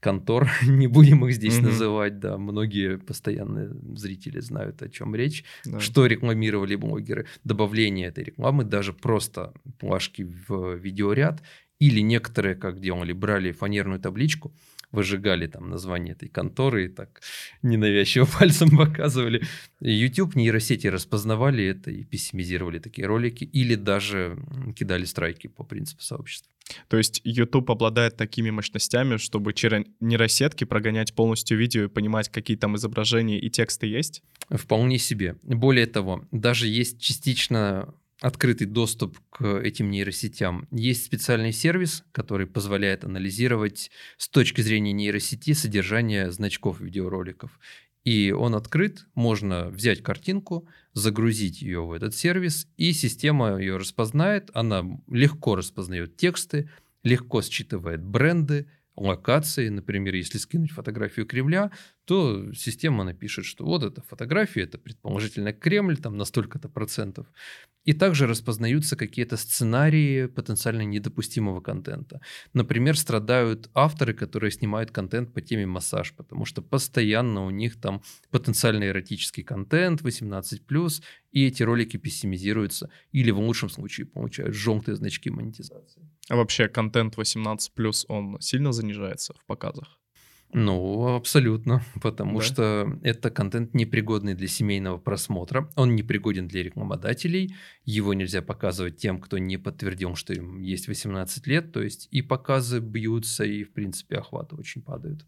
контор, 0.00 0.48
не 0.62 0.86
будем 0.86 1.26
их 1.26 1.34
здесь 1.34 1.58
mm-hmm. 1.58 1.64
называть, 1.64 2.18
да, 2.18 2.38
многие 2.38 2.98
постоянные 2.98 3.70
зрители 3.96 4.40
знают, 4.40 4.82
о 4.82 4.88
чем 4.88 5.14
речь, 5.14 5.44
да. 5.64 5.80
что 5.80 6.06
рекламировали 6.06 6.76
блогеры, 6.76 7.26
добавление 7.44 8.08
этой 8.08 8.24
рекламы, 8.24 8.64
даже 8.64 8.92
просто 8.92 9.52
плашки 9.78 10.22
в 10.22 10.74
видеоряд, 10.76 11.42
или 11.78 12.00
некоторые, 12.00 12.54
как 12.54 12.80
делали, 12.80 13.12
брали 13.12 13.52
фанерную 13.52 14.00
табличку, 14.00 14.54
выжигали 14.92 15.46
там 15.46 15.68
название 15.68 16.14
этой 16.14 16.28
конторы 16.28 16.86
и 16.86 16.88
так 16.88 17.20
ненавязчиво 17.62 18.24
пальцем 18.38 18.76
показывали. 18.76 19.42
YouTube 19.80 20.36
нейросети 20.36 20.86
распознавали 20.86 21.64
это 21.64 21.90
и 21.90 22.04
пессимизировали 22.04 22.78
такие 22.78 23.06
ролики 23.06 23.44
или 23.44 23.74
даже 23.74 24.38
кидали 24.74 25.04
страйки 25.04 25.48
по 25.48 25.64
принципу 25.64 26.02
сообщества. 26.02 26.55
То 26.88 26.96
есть 26.96 27.20
YouTube 27.24 27.70
обладает 27.70 28.16
такими 28.16 28.50
мощностями, 28.50 29.16
чтобы 29.16 29.52
через 29.52 29.84
нейросетки 30.00 30.64
прогонять 30.64 31.14
полностью 31.14 31.58
видео 31.58 31.84
и 31.84 31.88
понимать, 31.88 32.28
какие 32.28 32.56
там 32.56 32.76
изображения 32.76 33.38
и 33.38 33.50
тексты 33.50 33.86
есть? 33.86 34.22
Вполне 34.50 34.98
себе. 34.98 35.36
Более 35.42 35.86
того, 35.86 36.24
даже 36.30 36.66
есть 36.66 37.00
частично 37.00 37.94
открытый 38.20 38.66
доступ 38.66 39.18
к 39.30 39.44
этим 39.58 39.90
нейросетям. 39.90 40.66
Есть 40.70 41.04
специальный 41.04 41.52
сервис, 41.52 42.04
который 42.12 42.46
позволяет 42.46 43.04
анализировать 43.04 43.90
с 44.16 44.28
точки 44.28 44.62
зрения 44.62 44.92
нейросети 44.92 45.52
содержание 45.52 46.30
значков 46.30 46.80
видеороликов. 46.80 47.58
И 48.04 48.30
он 48.30 48.54
открыт, 48.54 49.06
можно 49.14 49.68
взять 49.68 50.02
картинку, 50.02 50.66
загрузить 50.96 51.60
ее 51.60 51.84
в 51.84 51.92
этот 51.92 52.14
сервис, 52.14 52.66
и 52.78 52.92
система 52.94 53.58
ее 53.60 53.76
распознает, 53.76 54.50
она 54.54 54.82
легко 55.08 55.54
распознает 55.54 56.16
тексты, 56.16 56.70
легко 57.02 57.42
считывает 57.42 58.02
бренды, 58.02 58.66
локации. 58.96 59.68
Например, 59.68 60.14
если 60.14 60.38
скинуть 60.38 60.70
фотографию 60.70 61.26
Кремля, 61.26 61.70
то 62.06 62.52
система 62.54 63.02
напишет, 63.04 63.44
что 63.44 63.64
вот 63.64 63.82
эта 63.82 64.00
фотография, 64.00 64.62
это 64.62 64.78
предположительно 64.78 65.52
Кремль, 65.52 65.96
там 65.96 66.16
на 66.16 66.24
столько-то 66.24 66.68
процентов. 66.68 67.26
И 67.84 67.92
также 67.92 68.26
распознаются 68.28 68.96
какие-то 68.96 69.36
сценарии 69.36 70.26
потенциально 70.26 70.82
недопустимого 70.82 71.60
контента. 71.60 72.20
Например, 72.52 72.96
страдают 72.96 73.70
авторы, 73.74 74.14
которые 74.14 74.52
снимают 74.52 74.92
контент 74.92 75.34
по 75.34 75.40
теме 75.40 75.66
массаж, 75.66 76.14
потому 76.16 76.44
что 76.44 76.62
постоянно 76.62 77.44
у 77.44 77.50
них 77.50 77.80
там 77.80 78.02
потенциально 78.30 78.84
эротический 78.84 79.42
контент 79.42 80.02
18+, 80.02 81.02
и 81.32 81.46
эти 81.46 81.62
ролики 81.64 81.96
пессимизируются 81.96 82.88
или 83.10 83.32
в 83.32 83.40
лучшем 83.40 83.68
случае 83.68 84.06
получают 84.06 84.54
желтые 84.54 84.94
значки 84.94 85.28
монетизации. 85.30 86.08
А 86.28 86.36
вообще 86.36 86.68
контент 86.68 87.16
18+, 87.16 88.04
он 88.08 88.40
сильно 88.40 88.72
занижается 88.72 89.34
в 89.34 89.44
показах? 89.44 89.98
Ну, 90.52 91.14
абсолютно, 91.14 91.82
потому 92.00 92.38
да? 92.38 92.44
что 92.44 92.98
это 93.02 93.30
контент 93.30 93.74
непригодный 93.74 94.34
для 94.34 94.48
семейного 94.48 94.98
просмотра, 94.98 95.70
он 95.76 95.96
непригоден 95.96 96.48
для 96.48 96.62
рекламодателей, 96.62 97.54
его 97.84 98.14
нельзя 98.14 98.42
показывать 98.42 98.96
тем, 98.96 99.20
кто 99.20 99.38
не 99.38 99.56
подтвердил, 99.56 100.14
что 100.14 100.32
им 100.32 100.60
есть 100.60 100.88
18 100.88 101.46
лет, 101.46 101.72
то 101.72 101.82
есть 101.82 102.08
и 102.10 102.22
показы 102.22 102.80
бьются, 102.80 103.44
и, 103.44 103.64
в 103.64 103.72
принципе, 103.72 104.16
охваты 104.16 104.56
очень 104.56 104.82
падают. 104.82 105.26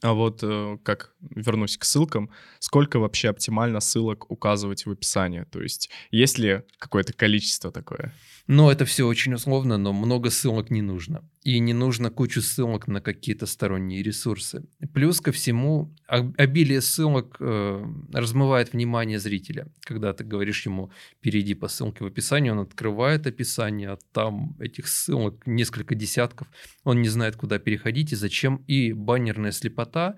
А 0.00 0.12
вот 0.12 0.40
э, 0.42 0.78
как 0.82 1.14
вернусь 1.30 1.76
к 1.76 1.84
ссылкам, 1.84 2.30
сколько 2.58 2.98
вообще 2.98 3.28
оптимально 3.28 3.80
ссылок 3.80 4.30
указывать 4.30 4.86
в 4.86 4.90
описании? 4.90 5.44
То 5.44 5.62
есть 5.62 5.90
есть 6.10 6.38
ли 6.38 6.62
какое-то 6.78 7.12
количество 7.12 7.70
такое? 7.70 8.12
Но 8.46 8.70
это 8.70 8.84
все 8.84 9.06
очень 9.06 9.32
условно, 9.32 9.78
но 9.78 9.94
много 9.94 10.28
ссылок 10.28 10.70
не 10.70 10.82
нужно. 10.82 11.22
И 11.44 11.58
не 11.60 11.72
нужно 11.72 12.10
кучу 12.10 12.42
ссылок 12.42 12.86
на 12.88 13.00
какие-то 13.00 13.46
сторонние 13.46 14.02
ресурсы. 14.02 14.66
Плюс 14.92 15.20
ко 15.20 15.32
всему, 15.32 15.94
обилие 16.06 16.82
ссылок 16.82 17.36
э, 17.40 17.84
размывает 18.12 18.74
внимание 18.74 19.18
зрителя. 19.18 19.68
Когда 19.80 20.12
ты 20.12 20.24
говоришь 20.24 20.66
ему, 20.66 20.90
перейди 21.20 21.54
по 21.54 21.68
ссылке 21.68 22.04
в 22.04 22.06
описании, 22.06 22.50
он 22.50 22.58
открывает 22.58 23.26
описание, 23.26 23.92
а 23.92 23.98
там 24.12 24.56
этих 24.60 24.88
ссылок 24.88 25.46
несколько 25.46 25.94
десятков. 25.94 26.46
Он 26.84 27.00
не 27.00 27.08
знает, 27.08 27.36
куда 27.36 27.58
переходить 27.58 28.12
и 28.12 28.16
зачем. 28.16 28.56
И 28.66 28.92
баннерная 28.92 29.52
слепота 29.52 30.16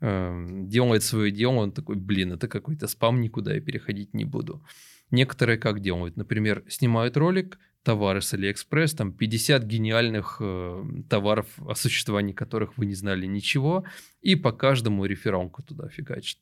э, 0.00 0.46
делает 0.62 1.02
свое 1.02 1.30
дело, 1.30 1.56
он 1.56 1.72
такой, 1.72 1.96
блин, 1.96 2.32
это 2.32 2.48
какой-то 2.48 2.86
спам, 2.88 3.20
никуда 3.20 3.52
я 3.52 3.60
переходить 3.60 4.14
не 4.14 4.24
буду. 4.24 4.62
Некоторые 5.10 5.58
как 5.58 5.80
делают? 5.80 6.16
Например, 6.16 6.64
снимают 6.68 7.16
ролик, 7.16 7.58
товары 7.86 8.20
с 8.20 8.34
Алиэкспресс, 8.34 8.94
там 8.94 9.12
50 9.12 9.62
гениальных 9.62 10.38
э, 10.40 10.84
товаров, 11.08 11.46
о 11.68 11.76
существовании 11.76 12.32
которых 12.32 12.76
вы 12.76 12.86
не 12.86 12.94
знали 12.94 13.26
ничего, 13.26 13.84
и 14.22 14.34
по 14.34 14.50
каждому 14.50 15.04
рефералку 15.04 15.62
туда 15.62 15.88
фигачит. 15.88 16.38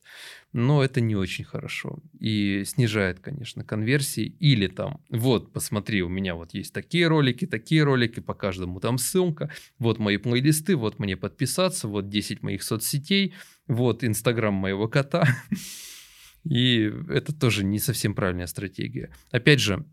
Но 0.54 0.82
это 0.82 1.02
не 1.02 1.14
очень 1.14 1.44
хорошо 1.44 1.98
и 2.18 2.64
снижает, 2.64 3.20
конечно, 3.20 3.62
конверсии. 3.62 4.24
Или 4.40 4.68
там, 4.68 5.02
вот, 5.10 5.52
посмотри, 5.52 6.02
у 6.02 6.08
меня 6.08 6.34
вот 6.34 6.54
есть 6.54 6.72
такие 6.72 7.08
ролики, 7.08 7.46
такие 7.46 7.82
ролики, 7.84 8.20
по 8.20 8.32
каждому 8.32 8.80
там 8.80 8.96
ссылка, 8.96 9.52
вот 9.78 9.98
мои 9.98 10.16
плейлисты, 10.16 10.76
вот 10.76 10.98
мне 10.98 11.14
подписаться, 11.14 11.88
вот 11.88 12.08
10 12.08 12.42
моих 12.42 12.62
соцсетей, 12.62 13.34
вот 13.66 14.02
Инстаграм 14.02 14.54
моего 14.54 14.88
кота. 14.88 15.28
И 16.44 16.92
это 17.08 17.34
тоже 17.34 17.64
не 17.64 17.78
совсем 17.78 18.14
правильная 18.14 18.46
стратегия. 18.46 19.10
Опять 19.30 19.60
же, 19.60 19.84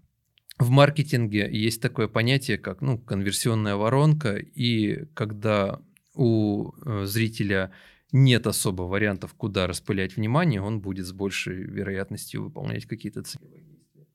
в 0.57 0.69
маркетинге 0.69 1.49
есть 1.51 1.81
такое 1.81 2.07
понятие, 2.07 2.57
как 2.57 2.81
ну, 2.81 2.97
конверсионная 2.97 3.75
воронка, 3.75 4.35
и 4.35 5.05
когда 5.13 5.81
у 6.13 6.71
э, 6.85 7.05
зрителя 7.05 7.71
нет 8.11 8.45
особо 8.45 8.83
вариантов, 8.83 9.33
куда 9.33 9.67
распылять 9.67 10.15
внимание, 10.15 10.61
он 10.61 10.81
будет 10.81 11.05
с 11.05 11.13
большей 11.13 11.55
вероятностью 11.55 12.43
выполнять 12.43 12.85
какие-то 12.85 13.23
целевые 13.23 13.63
действия. 13.63 14.07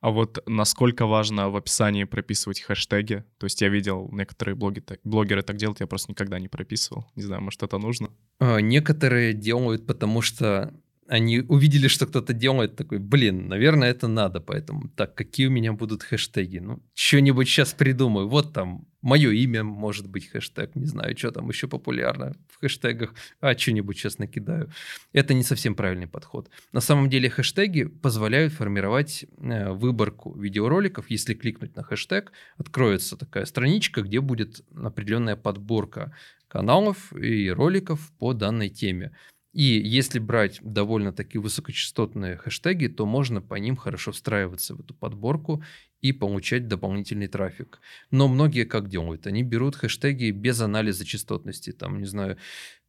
А 0.00 0.10
вот 0.10 0.42
насколько 0.46 1.06
важно 1.06 1.50
в 1.50 1.56
описании 1.56 2.04
прописывать 2.04 2.60
хэштеги? 2.60 3.24
То 3.38 3.46
есть 3.46 3.60
я 3.60 3.68
видел, 3.68 4.08
некоторые 4.10 4.56
блоги, 4.56 4.82
блогеры 5.04 5.42
так 5.42 5.56
делают, 5.56 5.80
я 5.80 5.86
просто 5.86 6.10
никогда 6.10 6.40
не 6.40 6.48
прописывал. 6.48 7.06
Не 7.14 7.22
знаю, 7.22 7.42
может, 7.42 7.62
это 7.62 7.78
нужно? 7.78 8.10
А, 8.40 8.58
некоторые 8.58 9.34
делают, 9.34 9.86
потому 9.86 10.22
что 10.22 10.74
они 11.12 11.40
увидели, 11.40 11.88
что 11.88 12.06
кто-то 12.06 12.32
делает, 12.32 12.74
такой, 12.74 12.98
блин, 12.98 13.46
наверное, 13.46 13.90
это 13.90 14.08
надо, 14.08 14.40
поэтому, 14.40 14.88
так, 14.96 15.14
какие 15.14 15.48
у 15.48 15.50
меня 15.50 15.74
будут 15.74 16.02
хэштеги? 16.02 16.58
Ну, 16.58 16.82
что-нибудь 16.94 17.48
сейчас 17.48 17.74
придумаю. 17.74 18.28
Вот 18.28 18.54
там 18.54 18.86
мое 19.02 19.30
имя 19.30 19.62
может 19.62 20.08
быть 20.08 20.30
хэштег, 20.30 20.74
не 20.74 20.86
знаю, 20.86 21.14
что 21.18 21.30
там 21.30 21.50
еще 21.50 21.68
популярно 21.68 22.34
в 22.48 22.58
хэштегах, 22.60 23.14
а 23.40 23.54
что-нибудь 23.54 23.98
сейчас 23.98 24.18
накидаю. 24.18 24.70
Это 25.12 25.34
не 25.34 25.42
совсем 25.42 25.74
правильный 25.74 26.06
подход. 26.06 26.48
На 26.72 26.80
самом 26.80 27.10
деле 27.10 27.28
хэштеги 27.28 27.84
позволяют 27.84 28.54
формировать 28.54 29.26
э, 29.36 29.70
выборку 29.70 30.32
видеороликов. 30.40 31.10
Если 31.10 31.34
кликнуть 31.34 31.76
на 31.76 31.82
хэштег, 31.82 32.32
откроется 32.56 33.18
такая 33.18 33.44
страничка, 33.44 34.00
где 34.00 34.20
будет 34.20 34.64
определенная 34.74 35.36
подборка 35.36 36.16
каналов 36.48 37.12
и 37.14 37.50
роликов 37.50 38.12
по 38.18 38.32
данной 38.32 38.70
теме. 38.70 39.10
И 39.52 39.62
если 39.62 40.18
брать 40.18 40.60
довольно-таки 40.62 41.38
высокочастотные 41.38 42.36
хэштеги, 42.36 42.86
то 42.86 43.04
можно 43.04 43.42
по 43.42 43.54
ним 43.56 43.76
хорошо 43.76 44.12
встраиваться 44.12 44.74
в 44.74 44.80
эту 44.80 44.94
подборку 44.94 45.62
и 46.00 46.12
получать 46.12 46.68
дополнительный 46.68 47.28
трафик. 47.28 47.80
Но 48.10 48.28
многие 48.28 48.64
как 48.64 48.88
делают? 48.88 49.26
Они 49.26 49.42
берут 49.42 49.76
хэштеги 49.76 50.30
без 50.30 50.60
анализа 50.60 51.04
частотности. 51.04 51.72
Там, 51.72 51.98
не 51.98 52.06
знаю, 52.06 52.38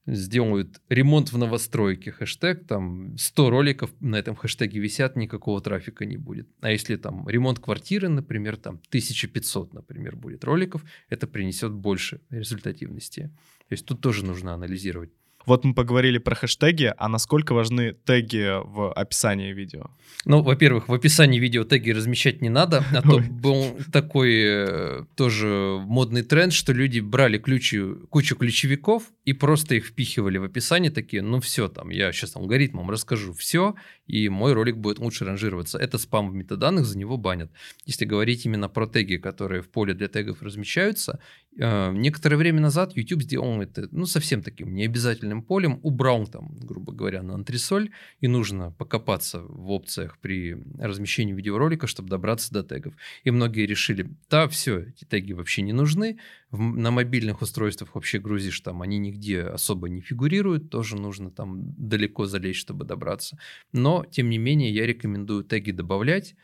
сделают 0.06 0.82
ремонт 0.90 1.32
в 1.32 1.38
новостройке, 1.38 2.12
хэштег, 2.12 2.66
там 2.66 3.18
100 3.18 3.50
роликов 3.50 3.92
на 4.00 4.18
этом 4.18 4.36
хэштеге 4.36 4.80
висят, 4.80 5.16
никакого 5.16 5.62
трафика 5.62 6.06
не 6.06 6.18
будет. 6.18 6.48
А 6.62 6.72
если 6.72 6.96
там 6.96 7.28
ремонт 7.28 7.60
квартиры, 7.60 8.10
например, 8.10 8.58
там 8.58 8.82
1500, 8.90 9.74
например, 9.74 10.16
будет 10.16 10.44
роликов, 10.44 10.84
это 11.10 11.28
принесет 11.28 11.72
больше 11.72 12.22
результативности. 12.30 13.32
То 13.68 13.74
есть 13.74 13.86
тут 13.86 14.02
тоже 14.02 14.26
нужно 14.26 14.54
анализировать. 14.54 15.12
Вот 15.46 15.66
мы 15.66 15.74
поговорили 15.74 16.18
про 16.18 16.36
хэштеги, 16.36 16.94
а 16.98 17.10
насколько 17.10 17.54
важны 17.54 17.94
теги 18.06 18.62
в 18.64 18.92
описании 18.94 19.54
видео? 19.54 19.90
Ну, 20.26 20.42
во-первых, 20.42 20.88
в 20.88 20.94
описании 20.94 21.40
видео 21.40 21.64
теги 21.64 21.92
размещать 21.92 22.42
не 22.42 22.50
надо, 22.50 22.84
а 22.94 23.02
то 23.02 23.20
был 23.20 23.78
такой 23.92 24.42
э, 24.42 25.04
тоже 25.16 25.80
модный 25.84 26.24
тренд, 26.24 26.54
что 26.54 26.72
люди 26.72 27.00
брали 27.02 27.38
ключи, 27.38 27.82
кучу 28.10 28.36
ключевиков 28.36 29.04
и 29.26 29.34
просто 29.34 29.76
их 29.76 29.88
впихивали 29.88 30.38
в 30.38 30.44
описание, 30.44 30.92
такие, 30.92 31.22
ну 31.22 31.40
все, 31.42 31.68
там, 31.68 31.90
я 31.90 32.12
сейчас 32.12 32.36
алгоритмом 32.36 32.90
расскажу 32.90 33.34
все, 33.34 33.76
и 34.08 34.30
мой 34.30 34.54
ролик 34.54 34.78
будет 34.78 35.00
лучше 35.00 35.26
ранжироваться. 35.26 35.78
Это 35.78 35.98
спам 35.98 36.30
в 36.30 36.36
метаданных, 36.36 36.86
за 36.86 36.98
него 36.98 37.18
банят. 37.18 37.52
Если 37.86 38.06
говорить 38.06 38.46
именно 38.46 38.70
про 38.70 38.88
теги, 38.88 39.18
которые 39.18 39.62
в 39.62 39.70
поле 39.70 39.94
для 39.94 40.08
тегов 40.08 40.42
размещаются, 40.42 41.20
некоторое 41.56 42.38
время 42.38 42.62
назад 42.62 42.96
YouTube 42.96 43.24
сделал 43.24 43.62
это, 43.62 43.88
ну, 43.92 44.06
совсем 44.06 44.42
таким 44.42 44.74
необязательным 44.74 45.44
полем, 45.44 45.80
убрал 45.84 46.26
там, 46.28 46.58
грубо 46.60 46.94
говоря, 46.94 47.22
на 47.22 47.36
антресоль, 47.36 47.92
и 48.20 48.28
нужно 48.28 48.72
покопаться 48.72 49.42
в 49.42 49.70
опциях 49.72 50.18
при 50.20 50.58
размещении 50.80 51.34
видеоролика, 51.34 51.88
чтобы 51.88 52.10
добраться 52.10 52.52
до 52.52 52.64
тегов. 52.64 52.96
И 53.24 53.32
многие 53.32 53.66
решили, 53.66 54.10
да, 54.30 54.48
все, 54.48 54.80
эти 54.80 55.06
теги 55.06 55.34
вообще 55.34 55.62
не 55.62 55.74
нужны, 55.74 56.18
на 56.52 56.92
мобильных 56.92 57.42
устройствах 57.42 57.96
вообще 57.96 58.20
грузишь, 58.20 58.60
там 58.62 58.82
они 58.82 58.98
нигде 58.98 59.42
особо 59.42 59.90
не 59.90 60.02
фигурируют, 60.02 60.70
тоже 60.70 60.96
нужно 60.96 61.32
там 61.32 61.74
далеко 61.78 62.26
залезть, 62.26 62.60
чтобы 62.60 62.86
добраться. 62.86 63.38
Но, 63.72 64.06
тем 64.06 64.30
не 64.30 64.38
менее, 64.38 64.72
я 64.72 64.86
рекомендую 64.86 65.44
теги 65.44 65.72
добавлять, 65.72 66.36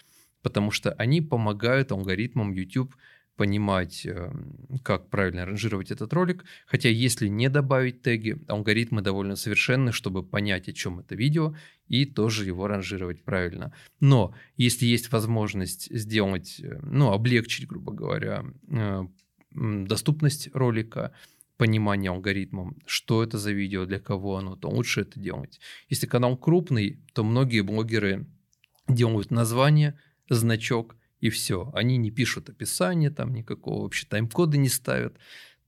потому 0.41 0.71
что 0.71 0.91
они 0.93 1.21
помогают 1.21 1.91
алгоритмам 1.91 2.53
YouTube 2.53 2.95
понимать, 3.39 4.05
эм, 4.05 4.79
как 4.83 5.09
правильно 5.09 5.45
ранжировать 5.45 5.91
этот 5.91 6.11
ролик. 6.11 6.43
Хотя 6.65 6.89
если 6.89 7.29
не 7.29 7.49
добавить 7.49 8.01
теги, 8.01 8.37
алгоритмы 8.49 9.01
довольно 9.01 9.37
совершенны, 9.37 9.93
чтобы 9.93 10.23
понять, 10.23 10.67
о 10.67 10.73
чем 10.73 10.99
это 10.99 11.15
видео, 11.15 11.55
и 11.87 12.05
тоже 12.05 12.45
его 12.45 12.67
ранжировать 12.67 13.23
правильно. 13.23 13.71
Но 14.01 14.35
если 14.57 14.87
есть 14.87 15.09
возможность 15.13 15.87
сделать, 15.89 16.59
э, 16.59 16.79
ну, 16.83 17.13
облегчить, 17.13 17.65
грубо 17.65 17.93
говоря, 17.93 18.43
э, 18.67 19.07
доступность 19.51 20.49
ролика, 20.53 21.13
понимание 21.55 22.11
алгоритмом, 22.11 22.75
что 22.85 23.23
это 23.23 23.37
за 23.37 23.53
видео, 23.53 23.85
для 23.85 24.01
кого 24.01 24.35
оно, 24.35 24.57
то 24.57 24.69
лучше 24.69 25.01
это 25.01 25.17
делать. 25.17 25.61
Если 25.87 26.07
канал 26.07 26.35
крупный, 26.35 26.99
то 27.13 27.23
многие 27.23 27.61
блогеры 27.61 28.25
делают 28.89 29.31
название, 29.31 29.97
значок 30.29 30.97
и 31.19 31.29
все. 31.29 31.69
Они 31.73 31.97
не 31.97 32.11
пишут 32.11 32.49
описание, 32.49 33.09
там 33.09 33.33
никакого 33.33 33.83
вообще 33.83 34.05
тайм-кода 34.07 34.57
не 34.57 34.69
ставят, 34.69 35.17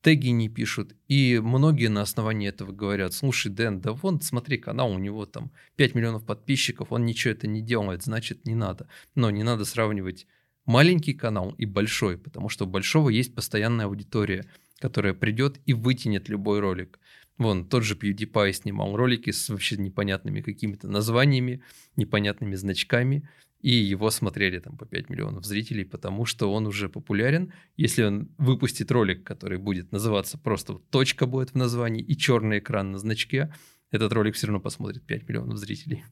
теги 0.02 0.30
не 0.30 0.50
пишут. 0.50 0.96
И 1.08 1.40
многие 1.40 1.88
на 1.88 2.02
основании 2.02 2.50
этого 2.50 2.72
говорят, 2.72 3.14
слушай, 3.14 3.52
Дэн, 3.52 3.82
да 3.82 3.94
вон, 3.94 4.22
смотри, 4.22 4.58
канал, 4.58 4.92
у 4.92 5.00
него 5.00 5.26
там 5.26 5.52
5 5.76 5.96
миллионов 5.96 6.26
подписчиков, 6.26 6.92
он 6.92 7.06
ничего 7.06 7.34
это 7.34 7.48
не 7.48 7.62
делает, 7.62 8.04
значит, 8.04 8.46
не 8.46 8.56
надо. 8.56 8.88
Но 9.16 9.30
не 9.30 9.44
надо 9.44 9.66
сравнивать 9.66 10.28
маленький 10.66 11.14
канал 11.14 11.54
и 11.58 11.66
большой, 11.66 12.18
потому 12.18 12.50
что 12.50 12.66
у 12.66 12.70
большого 12.70 13.10
есть 13.10 13.36
постоянная 13.36 13.86
аудитория, 13.86 14.46
которая 14.80 15.14
придет 15.14 15.60
и 15.66 15.74
вытянет 15.74 16.30
любой 16.30 16.60
ролик. 16.60 17.00
Вон, 17.38 17.68
тот 17.68 17.84
же 17.84 17.96
PewDiePie 17.96 18.54
снимал 18.54 18.96
ролики 18.96 19.32
с 19.32 19.50
вообще 19.50 19.78
непонятными 19.78 20.42
какими-то 20.42 20.88
названиями, 20.88 21.64
непонятными 21.96 22.56
значками, 22.56 23.28
и 23.62 23.72
его 23.72 24.10
смотрели 24.10 24.60
там 24.60 24.78
по 24.78 24.86
5 24.86 25.10
миллионов 25.10 25.46
зрителей, 25.46 25.86
потому 25.86 26.26
что 26.26 26.52
он 26.52 26.68
уже 26.68 26.90
популярен. 26.90 27.54
Если 27.78 28.04
он 28.04 28.30
выпустит 28.38 28.92
ролик, 28.92 29.24
который 29.24 29.58
будет 29.58 29.92
называться 29.92 30.38
просто 30.38 30.76
точка 30.90 31.26
будет 31.26 31.52
в 31.52 31.56
названии 31.56 32.02
и 32.02 32.18
черный 32.18 32.60
экран 32.60 32.92
на 32.92 32.98
значке, 32.98 33.54
этот 33.92 34.14
ролик 34.14 34.36
все 34.36 34.48
равно 34.48 34.60
посмотрит 34.60 35.06
5 35.06 35.28
миллионов 35.28 35.58
зрителей. 35.58 36.04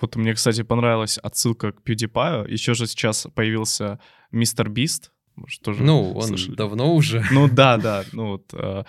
Вот 0.00 0.16
мне, 0.16 0.34
кстати, 0.34 0.62
понравилась 0.62 1.18
отсылка 1.18 1.72
к 1.72 1.82
PewDiePie. 1.82 2.50
Еще 2.50 2.74
же 2.74 2.86
сейчас 2.86 3.26
появился 3.34 4.00
Мистер 4.32 4.68
Бист. 4.68 5.12
Тоже 5.62 5.84
ну, 5.84 6.14
он 6.14 6.22
слышали? 6.22 6.56
давно 6.56 6.94
уже. 6.94 7.24
Ну 7.30 7.48
да, 7.48 7.76
да. 7.76 8.04
Ну 8.12 8.32
вот 8.32 8.52
э, 8.52 8.82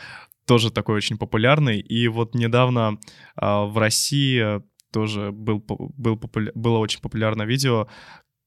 тоже 0.48 0.72
такой 0.72 0.96
очень 0.96 1.20
популярный. 1.20 1.80
И 1.80 2.08
вот 2.08 2.34
недавно 2.34 2.98
э, 3.40 3.46
в 3.46 3.78
России 3.78 4.62
тоже 4.92 5.32
был, 5.32 5.64
был 5.68 6.18
популя... 6.18 6.52
было 6.56 6.78
очень 6.78 7.02
популярное 7.02 7.46
видео, 7.46 7.88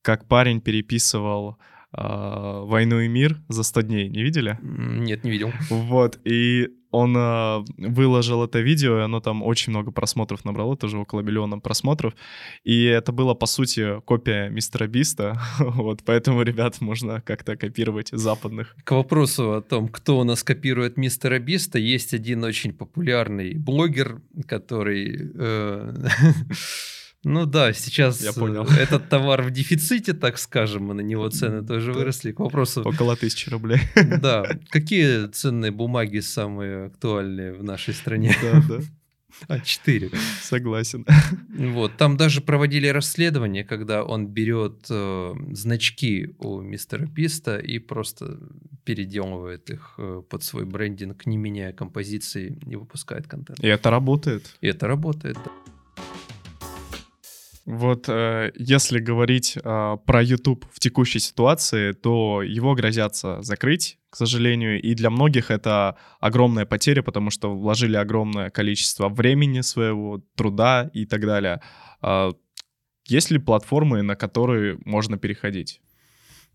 как 0.03 0.27
парень 0.27 0.61
переписывал 0.61 1.59
«Войну 1.93 3.01
и 3.01 3.09
мир» 3.09 3.41
за 3.49 3.63
100 3.63 3.83
дней. 3.83 4.09
Не 4.09 4.23
видели? 4.23 4.59
Нет, 4.63 5.25
не 5.25 5.31
видел. 5.31 5.53
Вот, 5.71 6.19
и 6.25 6.69
он 6.93 7.17
э, 7.17 7.65
выложил 7.79 8.45
это 8.45 8.61
видео, 8.61 8.99
и 8.99 9.03
оно 9.03 9.21
там 9.21 9.43
очень 9.43 9.71
много 9.71 9.91
просмотров 9.91 10.45
набрало, 10.45 10.77
тоже 10.77 10.99
около 10.99 11.21
миллиона 11.21 11.59
просмотров. 11.59 12.15
И 12.65 12.85
это 12.85 13.13
было, 13.13 13.35
по 13.35 13.47
сути, 13.47 14.01
копия 14.03 14.51
Мистера 14.51 14.87
Биста. 14.87 15.41
вот, 15.59 16.03
поэтому, 16.05 16.43
ребят, 16.43 16.81
можно 16.81 17.23
как-то 17.23 17.57
копировать 17.57 18.11
западных. 18.13 18.77
К 18.85 18.93
вопросу 18.93 19.55
о 19.55 19.63
том, 19.63 19.89
кто 19.89 20.19
у 20.19 20.25
нас 20.25 20.43
копирует 20.43 20.99
Мистера 20.99 21.39
Биста, 21.39 21.79
есть 21.79 22.13
один 22.13 22.45
очень 22.45 22.73
популярный 22.73 23.55
блогер, 23.55 24.21
который... 24.47 25.33
Э, 25.35 25.95
Ну 27.25 27.47
да, 27.47 27.73
сейчас 27.73 28.21
Я 28.23 28.33
понял. 28.33 28.65
этот 28.79 29.09
товар 29.09 29.43
в 29.43 29.51
дефиците, 29.51 30.13
так 30.13 30.39
скажем, 30.39 30.91
и 30.91 30.95
на 30.95 31.01
него 31.01 31.29
цены 31.29 31.65
тоже 31.65 31.93
выросли. 31.93 32.33
К 32.33 32.41
вопросу... 32.41 32.83
Около 32.83 33.17
тысячи 33.17 33.49
рублей. 33.49 33.81
Да. 33.95 34.45
Какие 34.71 35.29
ценные 35.29 35.71
бумаги 35.71 36.19
самые 36.19 36.87
актуальные 36.87 37.53
в 37.53 37.63
нашей 37.63 37.95
стране? 37.95 38.35
Да, 38.43 38.63
да. 38.69 38.85
А, 39.49 39.61
четыре. 39.61 40.11
Согласен. 40.43 41.07
Вот, 41.49 41.97
там 41.97 42.17
даже 42.17 42.43
проводили 42.43 42.87
расследование, 42.89 43.65
когда 43.65 44.05
он 44.05 44.27
берет 44.27 44.87
э, 44.91 45.35
значки 45.53 46.35
у 46.39 46.61
мистера 46.61 47.07
Писта 47.07 47.57
и 47.57 47.79
просто 47.79 48.39
переделывает 48.85 49.71
их 49.71 49.95
э, 49.99 50.23
под 50.29 50.43
свой 50.43 50.65
брендинг, 50.65 51.25
не 51.27 51.39
меняя 51.39 51.73
композиции, 51.73 52.59
и 52.67 52.77
выпускает 52.77 53.27
контент. 53.27 53.59
И 53.61 53.67
это 53.67 53.91
работает. 53.91 54.55
И 54.61 54.67
это 54.67 54.87
работает, 54.87 55.39
да. 55.45 55.51
Вот 57.65 58.09
э, 58.09 58.53
если 58.57 58.99
говорить 58.99 59.57
э, 59.57 59.97
про 60.05 60.23
YouTube 60.23 60.67
в 60.73 60.81
текущей 60.81 61.21
ситуации, 61.21 61.93
то 61.93 62.43
его 62.43 62.75
грозятся 62.75 63.41
закрыть, 63.43 63.99
к 64.11 64.17
сожалению, 64.17 64.83
и 64.83 64.95
для 64.95 65.11
многих 65.11 65.51
это 65.51 65.97
огромная 66.19 66.67
потеря, 66.67 67.03
потому 67.03 67.31
что 67.31 67.55
вложили 67.55 67.97
огромное 67.97 68.51
количество 68.51 69.09
времени 69.09 69.61
своего, 69.61 70.23
труда 70.35 70.91
и 70.93 71.07
так 71.07 71.21
далее. 71.21 71.61
Э, 72.03 72.33
есть 73.07 73.31
ли 73.31 73.39
платформы, 73.39 74.03
на 74.03 74.17
которые 74.17 74.79
можно 74.85 75.17
переходить? 75.17 75.81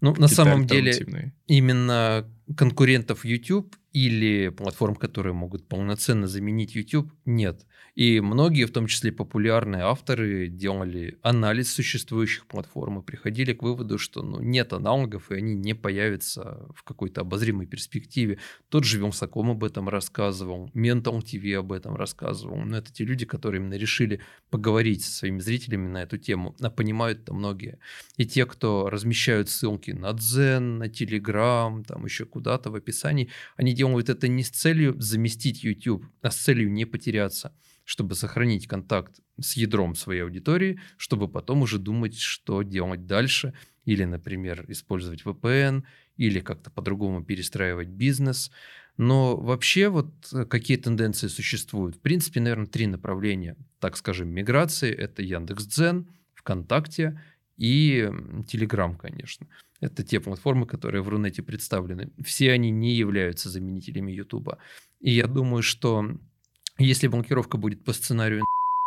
Ну, 0.02 0.14
на 0.18 0.28
самом 0.28 0.68
деле, 0.68 1.34
именно 1.48 2.30
конкурентов 2.56 3.26
YouTube 3.26 3.76
или 3.98 4.50
платформ, 4.50 4.96
которые 4.96 5.34
могут 5.34 5.68
полноценно 5.68 6.28
заменить 6.28 6.76
YouTube, 6.76 7.12
нет. 7.26 7.66
И 7.96 8.20
многие, 8.20 8.66
в 8.66 8.72
том 8.72 8.86
числе 8.86 9.12
популярные 9.12 9.82
авторы, 9.82 10.50
делали 10.50 11.18
анализ 11.24 11.74
существующих 11.74 12.46
платформ 12.46 13.00
и 13.00 13.04
приходили 13.04 13.54
к 13.54 13.64
выводу, 13.64 13.98
что 13.98 14.22
ну, 14.22 14.40
нет 14.40 14.72
аналогов, 14.74 15.32
и 15.32 15.38
они 15.38 15.56
не 15.56 15.74
появятся 15.74 16.68
в 16.76 16.84
какой-то 16.84 17.22
обозримой 17.22 17.66
перспективе. 17.66 18.38
Тот 18.70 18.84
же 18.84 19.00
Вилсаком 19.00 19.50
об 19.50 19.64
этом 19.64 19.90
рассказывал, 19.90 20.70
Mental 20.76 21.20
TV 21.20 21.56
об 21.56 21.72
этом 21.72 21.96
рассказывал. 21.96 22.58
Но 22.58 22.78
это 22.78 22.94
те 22.94 23.04
люди, 23.04 23.26
которые 23.26 23.62
именно 23.62 23.80
решили 23.80 24.20
поговорить 24.52 25.04
со 25.04 25.12
своими 25.12 25.40
зрителями 25.40 25.88
на 25.88 26.04
эту 26.04 26.20
тему, 26.20 26.56
а 26.62 26.70
понимают-то 26.70 27.34
многие. 27.34 27.80
И 28.18 28.28
те, 28.28 28.46
кто 28.46 28.92
размещают 28.92 29.50
ссылки 29.50 29.90
на 29.90 30.14
Дзен, 30.14 30.78
на 30.78 30.84
Telegram, 30.84 31.84
там 31.84 32.06
еще 32.06 32.26
куда-то 32.26 32.70
в 32.70 32.76
описании, 32.76 33.30
они 33.56 33.74
делают 33.74 33.87
это 34.10 34.28
не 34.28 34.44
с 34.44 34.50
целью 34.50 35.00
заместить 35.00 35.64
YouTube, 35.64 36.06
а 36.22 36.32
с 36.32 36.38
целью 36.38 36.72
не 36.72 36.86
потеряться 36.86 37.54
чтобы 37.88 38.16
сохранить 38.16 38.68
контакт 38.68 39.22
с 39.40 39.56
ядром 39.56 39.96
своей 39.96 40.24
аудитории, 40.24 40.78
чтобы 40.98 41.30
потом 41.30 41.62
уже 41.62 41.80
думать, 41.80 42.20
что 42.20 42.62
делать 42.62 43.06
дальше, 43.06 43.54
или, 43.86 44.04
например, 44.04 44.66
использовать 44.68 45.24
VPN, 45.24 45.84
или 46.18 46.42
как-то 46.42 46.70
по-другому 46.70 47.24
перестраивать 47.24 47.88
бизнес. 47.88 48.52
Но 48.98 49.38
вообще 49.38 49.88
вот 49.88 50.12
э, 50.34 50.44
какие 50.44 50.76
тенденции 50.76 51.28
существуют? 51.28 51.96
В 51.96 52.00
принципе, 52.02 52.42
наверное, 52.42 52.68
три 52.68 52.88
направления, 52.88 53.56
так 53.80 53.96
скажем, 53.96 54.28
миграции. 54.28 54.92
Это 54.92 55.22
Яндекс.Дзен, 55.22 56.10
ВКонтакте 56.34 57.22
и 57.58 58.10
Телеграм, 58.48 58.96
конечно. 58.96 59.48
Это 59.80 60.04
те 60.04 60.20
платформы, 60.20 60.66
которые 60.66 61.02
в 61.02 61.10
Рунете 61.10 61.44
представлены. 61.44 62.12
Все 62.24 62.52
они 62.52 62.72
не 62.72 62.94
являются 62.94 63.50
заменителями 63.50 64.12
Ютуба. 64.12 64.58
И 65.00 65.12
я 65.12 65.28
думаю, 65.28 65.62
что 65.64 66.06
если 66.78 67.08
блокировка 67.08 67.58
будет 67.58 67.84
по 67.84 67.94
сценарию, 67.94 68.44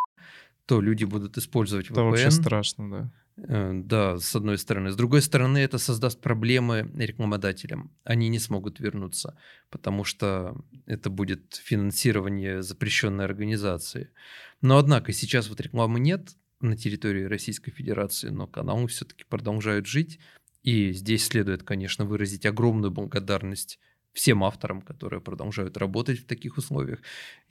то 0.67 0.81
люди 0.81 1.05
будут 1.05 1.39
использовать 1.39 1.87
VPN. 1.87 1.93
Это 1.93 2.03
вообще 2.03 2.31
страшно, 2.31 2.91
да. 2.91 3.13
Э, 3.49 3.73
да, 3.73 4.19
с 4.19 4.35
одной 4.37 4.59
стороны. 4.59 4.91
С 4.91 4.97
другой 4.97 5.23
стороны, 5.23 5.59
это 5.59 5.79
создаст 5.79 6.21
проблемы 6.21 6.91
рекламодателям. 6.97 7.91
Они 8.05 8.29
не 8.29 8.39
смогут 8.39 8.81
вернуться, 8.81 9.37
потому 9.71 10.05
что 10.05 10.57
это 10.87 11.11
будет 11.11 11.61
финансирование 11.65 12.63
запрещенной 12.63 13.25
организации. 13.25 14.11
Но 14.61 14.79
однако 14.79 15.13
сейчас 15.13 15.49
вот 15.49 15.61
рекламы 15.61 16.01
нет 16.01 16.37
на 16.61 16.77
территории 16.77 17.25
Российской 17.25 17.71
Федерации, 17.71 18.29
но 18.29 18.47
каналы 18.47 18.87
все-таки 18.89 19.25
продолжают 19.29 19.87
жить. 19.87 20.19
И 20.63 20.93
здесь 20.93 21.25
следует, 21.25 21.63
конечно, 21.63 22.05
выразить 22.05 22.45
огромную 22.45 22.91
благодарность 22.91 23.79
всем 24.13 24.45
авторам, 24.45 24.83
которые 24.83 25.21
продолжают 25.21 25.77
работать 25.77 26.21
в 26.21 26.27
таких 26.27 26.59
условиях. 26.59 27.01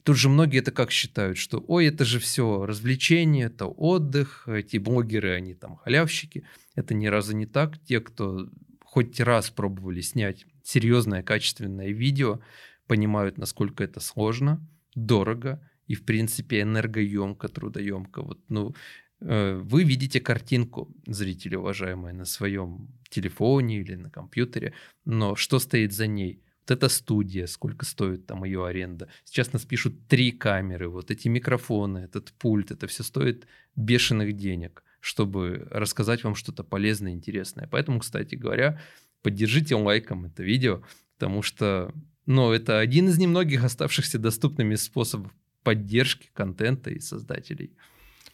Тут 0.03 0.17
же 0.17 0.29
многие 0.29 0.59
это 0.59 0.71
как 0.71 0.91
считают, 0.91 1.37
что 1.37 1.63
ой, 1.67 1.87
это 1.87 2.05
же 2.05 2.19
все 2.19 2.65
развлечение, 2.65 3.47
это 3.47 3.65
отдых, 3.65 4.47
эти 4.47 4.77
блогеры, 4.77 5.33
они 5.33 5.53
там 5.53 5.77
халявщики. 5.77 6.45
Это 6.75 6.93
ни 6.93 7.07
разу 7.07 7.35
не 7.35 7.45
так. 7.45 7.79
Те, 7.83 7.99
кто 7.99 8.49
хоть 8.83 9.19
раз 9.19 9.49
пробовали 9.49 10.01
снять 10.01 10.45
серьезное, 10.63 11.23
качественное 11.23 11.91
видео, 11.91 12.39
понимают, 12.87 13.37
насколько 13.37 13.83
это 13.83 13.99
сложно, 13.99 14.65
дорого 14.95 15.61
и, 15.89 15.95
в 15.95 16.03
принципе, 16.03 16.61
энергоемко, 16.61 17.47
трудоемко. 17.47 18.21
Вот, 18.21 18.39
ну, 18.49 18.73
э, 19.21 19.61
вы 19.61 19.83
видите 19.83 20.21
картинку, 20.21 20.87
зрители 21.07 21.55
уважаемые, 21.55 22.13
на 22.13 22.25
своем 22.25 22.87
телефоне 23.09 23.79
или 23.79 23.95
на 23.95 24.09
компьютере, 24.09 24.73
но 25.05 25.35
что 25.35 25.59
стоит 25.59 25.91
за 25.91 26.07
ней? 26.07 26.41
вот 26.69 26.77
эта 26.77 26.89
студия, 26.89 27.47
сколько 27.47 27.85
стоит 27.85 28.25
там 28.25 28.43
ее 28.43 28.65
аренда. 28.65 29.07
Сейчас 29.25 29.53
нас 29.53 29.65
пишут 29.65 30.07
три 30.07 30.31
камеры, 30.31 30.89
вот 30.89 31.11
эти 31.11 31.27
микрофоны, 31.27 31.99
этот 31.99 32.31
пульт, 32.33 32.71
это 32.71 32.87
все 32.87 33.03
стоит 33.03 33.47
бешеных 33.75 34.33
денег, 34.33 34.83
чтобы 34.99 35.67
рассказать 35.71 36.23
вам 36.23 36.35
что-то 36.35 36.63
полезное, 36.63 37.11
интересное. 37.11 37.67
Поэтому, 37.67 37.99
кстати 37.99 38.35
говоря, 38.35 38.79
поддержите 39.21 39.75
лайком 39.75 40.25
это 40.25 40.43
видео, 40.43 40.83
потому 41.17 41.41
что, 41.41 41.91
ну, 42.25 42.51
это 42.51 42.79
один 42.79 43.07
из 43.09 43.17
немногих 43.17 43.63
оставшихся 43.63 44.19
доступными 44.19 44.75
способов 44.75 45.31
поддержки 45.63 46.29
контента 46.33 46.89
и 46.89 46.99
создателей. 46.99 47.71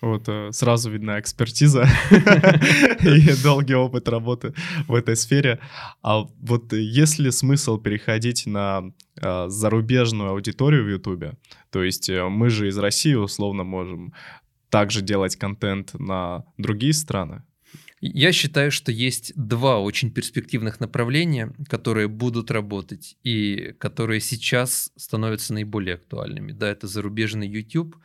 Вот 0.01 0.28
э, 0.28 0.51
сразу 0.51 0.91
видна 0.91 1.19
экспертиза 1.19 1.88
и 3.01 3.43
долгий 3.43 3.76
опыт 3.76 4.09
работы 4.09 4.53
в 4.88 4.93
этой 4.93 5.15
сфере. 5.15 5.59
А 6.01 6.26
вот 6.41 6.73
есть 6.73 7.17
ли 7.19 7.32
смысл 7.32 7.78
переходить 7.78 8.45
на 8.45 8.91
э, 9.21 9.45
зарубежную 9.47 10.32
аудиторию 10.32 10.84
в 10.84 10.89
Ютубе? 10.89 11.38
То 11.71 11.84
есть 11.84 12.09
э, 12.09 12.28
мы 12.28 12.49
же 12.49 12.67
из 12.67 12.78
России 12.78 13.13
условно 13.13 13.63
можем 13.63 14.13
также 14.69 15.01
делать 15.01 15.38
контент 15.38 15.93
на 15.93 16.43
другие 16.57 16.93
страны? 16.93 17.43
Я 18.02 18.32
считаю, 18.32 18.72
что 18.72 18.91
есть 18.91 19.34
два 19.36 19.80
очень 19.80 20.12
перспективных 20.12 20.80
направления, 20.80 21.54
которые 21.70 22.08
будут 22.08 22.52
работать 22.52 23.18
и 23.24 23.74
которые 23.80 24.20
сейчас 24.20 24.91
становятся 24.96 25.54
наиболее 25.54 25.96
актуальными. 25.96 26.52
Да, 26.52 26.70
это 26.70 26.88
зарубежный 26.88 27.48
YouTube 27.48 27.96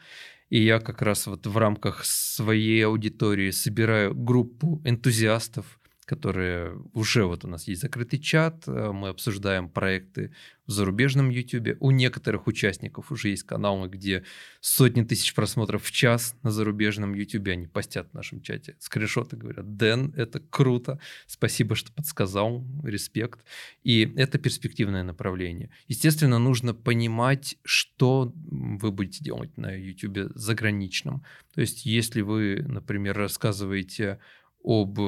и 0.50 0.62
я 0.62 0.80
как 0.80 1.00
раз 1.00 1.26
вот 1.28 1.46
в 1.46 1.56
рамках 1.56 2.04
своей 2.04 2.84
аудитории 2.84 3.52
собираю 3.52 4.14
группу 4.14 4.82
энтузиастов, 4.84 5.79
которые 6.10 6.76
уже 6.92 7.24
вот 7.24 7.44
у 7.44 7.48
нас 7.48 7.68
есть 7.68 7.82
закрытый 7.82 8.18
чат, 8.18 8.64
э, 8.66 8.90
мы 8.90 9.10
обсуждаем 9.10 9.68
проекты 9.68 10.32
в 10.66 10.72
зарубежном 10.72 11.30
YouTube. 11.30 11.76
У 11.78 11.92
некоторых 11.92 12.48
участников 12.48 13.12
уже 13.12 13.28
есть 13.28 13.44
каналы, 13.44 13.88
где 13.88 14.24
сотни 14.60 15.04
тысяч 15.04 15.34
просмотров 15.34 15.84
в 15.84 15.92
час 15.92 16.34
на 16.42 16.50
зарубежном 16.50 17.14
YouTube. 17.14 17.46
Они 17.46 17.68
постят 17.68 18.10
в 18.10 18.14
нашем 18.14 18.40
чате 18.40 18.74
скриншоты, 18.80 19.36
говорят, 19.36 19.76
Дэн, 19.76 20.12
это 20.16 20.40
круто, 20.40 20.98
спасибо, 21.28 21.76
что 21.76 21.92
подсказал, 21.92 22.64
респект. 22.82 23.44
И 23.84 24.12
это 24.16 24.38
перспективное 24.38 25.04
направление. 25.04 25.70
Естественно, 25.86 26.40
нужно 26.40 26.74
понимать, 26.74 27.56
что 27.62 28.32
вы 28.34 28.90
будете 28.90 29.22
делать 29.22 29.56
на 29.56 29.72
YouTube 29.72 30.32
заграничном. 30.34 31.22
То 31.54 31.60
есть, 31.60 31.86
если 31.86 32.20
вы, 32.22 32.64
например, 32.66 33.16
рассказываете 33.16 34.18
об 34.62 34.98
э, 34.98 35.02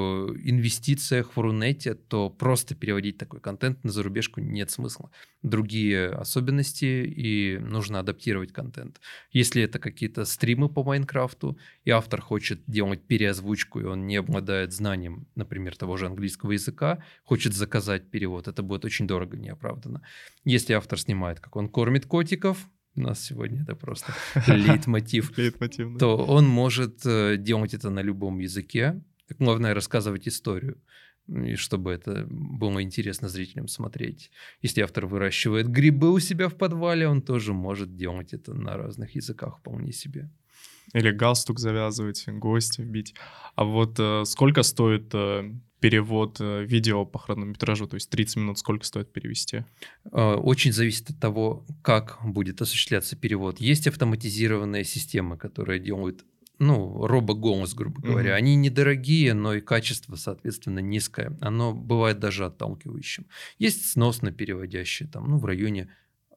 инвестициях 0.45 1.37
в 1.37 1.41
Рунете, 1.41 1.95
то 1.95 2.31
просто 2.31 2.75
переводить 2.75 3.19
такой 3.19 3.41
контент 3.41 3.85
на 3.85 3.91
зарубежку 3.91 4.41
нет 4.41 4.71
смысла. 4.71 5.11
Другие 5.43 6.09
особенности, 6.09 6.85
и 7.05 7.59
нужно 7.59 7.99
адаптировать 8.01 8.53
контент. 8.53 9.01
Если 9.31 9.63
это 9.63 9.79
какие-то 9.79 10.25
стримы 10.25 10.69
по 10.69 10.83
Майнкрафту, 10.83 11.59
и 11.85 11.91
автор 11.91 12.23
хочет 12.23 12.63
делать 12.67 13.03
переозвучку, 13.07 13.81
и 13.81 13.85
он 13.85 14.07
не 14.07 14.17
обладает 14.17 14.73
знанием, 14.73 15.27
например, 15.35 15.77
того 15.77 15.97
же 15.97 16.07
английского 16.07 16.53
языка, 16.53 17.03
хочет 17.25 17.53
заказать 17.53 18.11
перевод, 18.11 18.49
это 18.49 18.63
будет 18.63 18.85
очень 18.85 19.07
дорого, 19.07 19.37
неоправданно. 19.37 20.03
Если 20.45 20.73
автор 20.73 20.99
снимает, 20.99 21.41
как 21.41 21.57
он 21.57 21.69
кормит 21.69 22.07
котиков, 22.07 22.69
у 22.95 23.01
нас 23.01 23.21
сегодня 23.21 23.63
это 23.63 23.75
просто 23.75 24.13
лейтмотив, 24.47 25.33
то 25.99 26.17
он 26.17 26.47
может 26.47 27.05
э, 27.05 27.37
делать 27.39 27.75
это 27.75 27.91
на 27.91 28.01
любом 28.01 28.39
языке, 28.39 29.03
Главное 29.39 29.75
рассказывать 29.75 30.29
историю, 30.29 30.81
и 31.29 31.55
чтобы 31.55 31.93
это 31.93 32.27
было 32.29 32.83
интересно 32.83 33.29
зрителям 33.29 33.69
смотреть. 33.69 34.31
Если 34.61 34.83
автор 34.83 35.07
выращивает 35.07 35.69
грибы 35.69 36.13
у 36.13 36.19
себя 36.19 36.49
в 36.49 36.57
подвале, 36.57 37.09
он 37.09 37.23
тоже 37.23 37.53
может 37.53 37.97
делать 37.97 38.33
это 38.33 38.55
на 38.55 38.77
разных 38.77 39.15
языках 39.15 39.59
вполне 39.59 39.93
себе. 39.93 40.31
Или 40.95 41.11
галстук 41.11 41.59
завязывать, 41.59 42.25
гости 42.27 42.81
вбить. 42.83 43.15
А 43.55 43.65
вот 43.65 43.99
э, 43.99 44.25
сколько 44.25 44.63
стоит 44.63 45.15
э, 45.15 45.53
перевод 45.81 46.39
э, 46.41 46.65
видео 46.65 47.07
по 47.07 47.19
хронометражу, 47.19 47.87
то 47.87 47.95
есть 47.95 48.11
30 48.11 48.37
минут 48.37 48.59
сколько 48.59 48.85
стоит 48.85 49.13
перевести? 49.13 49.65
Э, 50.13 50.35
очень 50.35 50.73
зависит 50.73 51.11
от 51.11 51.21
того, 51.21 51.65
как 51.83 52.19
будет 52.25 52.61
осуществляться 52.61 53.17
перевод. 53.17 53.61
Есть 53.61 53.87
автоматизированные 53.87 54.85
системы, 54.85 55.37
которые 55.37 55.81
делают 55.81 56.25
ну, 56.59 57.07
робоголос, 57.07 57.75
грубо 57.75 58.01
говоря. 58.01 58.33
Угу. 58.33 58.39
Они 58.39 58.55
недорогие, 58.55 59.35
но 59.35 59.55
и 59.55 59.61
качество, 59.61 60.17
соответственно, 60.17 60.79
низкое. 60.79 61.37
Оно 61.41 61.75
бывает 61.75 62.19
даже 62.19 62.47
отталкивающим. 62.47 63.27
Есть 63.59 63.91
сносно 63.91 64.31
переводящие, 64.33 65.09
там, 65.09 65.29
ну, 65.29 65.39
в 65.39 65.45
районе 65.45 65.89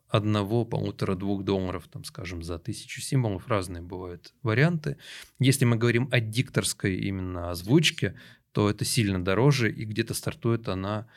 одного, 0.08 0.66
полутора, 0.66 1.16
двух 1.16 1.44
долларов, 1.44 1.88
там, 1.92 2.04
скажем, 2.04 2.42
за 2.42 2.58
тысячу 2.58 3.02
символов. 3.02 3.48
Разные 3.48 3.82
бывают 3.82 4.34
варианты. 4.44 4.98
Если 5.40 5.66
мы 5.66 5.76
говорим 5.76 6.08
о 6.12 6.20
дикторской 6.20 6.96
именно 6.96 7.52
озвучке, 7.52 8.16
то 8.52 8.70
это 8.70 8.86
сильно 8.86 9.24
дороже, 9.24 9.70
и 9.70 9.84
где-то 9.84 10.14
стартует 10.14 10.70
она, 10.70 11.08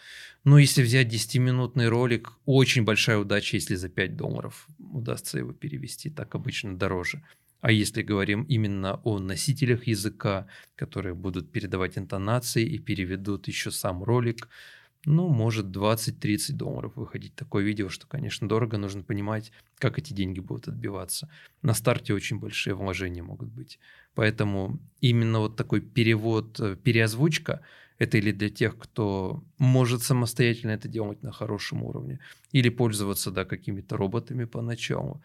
ну, 0.43 0.59
если 0.59 0.83
взять 0.83 1.13
10-минутный 1.13 1.89
ролик, 1.89 2.33
очень 2.47 2.83
большая 2.85 3.19
удача, 3.19 3.57
если 3.57 3.77
за 3.77 3.89
5 3.89 4.17
долларов 4.17 4.67
удастся 4.79 5.39
его 5.39 5.53
перевести, 5.53 6.11
так 6.11 6.35
обычно 6.35 6.77
дороже. 6.77 7.23
А 7.61 7.73
если 7.73 8.03
говорим 8.03 8.43
именно 8.45 9.01
о 9.05 9.19
носителях 9.19 9.87
языка, 9.87 10.47
которые 10.77 11.15
будут 11.15 11.51
передавать 11.51 11.99
интонации 11.99 12.65
и 12.65 12.79
переведут 12.79 13.49
еще 13.49 13.71
сам 13.71 14.05
ролик, 14.05 14.49
ну, 15.05 15.29
может 15.29 15.67
20-30 15.67 16.53
долларов 16.53 16.93
выходить 16.97 17.35
такое 17.35 17.65
видео, 17.65 17.89
что, 17.89 18.07
конечно, 18.07 18.49
дорого, 18.49 18.79
нужно 18.79 19.03
понимать, 19.03 19.53
как 19.79 19.99
эти 19.99 20.13
деньги 20.13 20.41
будут 20.41 20.69
отбиваться. 20.69 21.31
На 21.63 21.75
старте 21.75 22.15
очень 22.15 22.39
большие 22.39 22.75
вложения 22.75 23.23
могут 23.23 23.49
быть. 23.49 23.79
Поэтому 24.15 24.79
именно 25.01 25.41
вот 25.41 25.57
такой 25.57 25.81
перевод, 25.81 26.61
э, 26.61 26.77
переозвучка, 26.77 27.61
это 27.99 28.19
или 28.19 28.33
для 28.33 28.51
тех, 28.51 28.79
кто 28.79 29.43
может 29.59 30.03
самостоятельно 30.03 30.73
это 30.73 30.89
делать 30.89 31.23
на 31.23 31.33
хорошем 31.33 31.83
уровне, 31.83 32.21
или 32.53 32.69
пользоваться, 32.69 33.31
да, 33.31 33.45
какими-то 33.45 33.97
роботами 33.97 34.45
поначалу, 34.45 35.23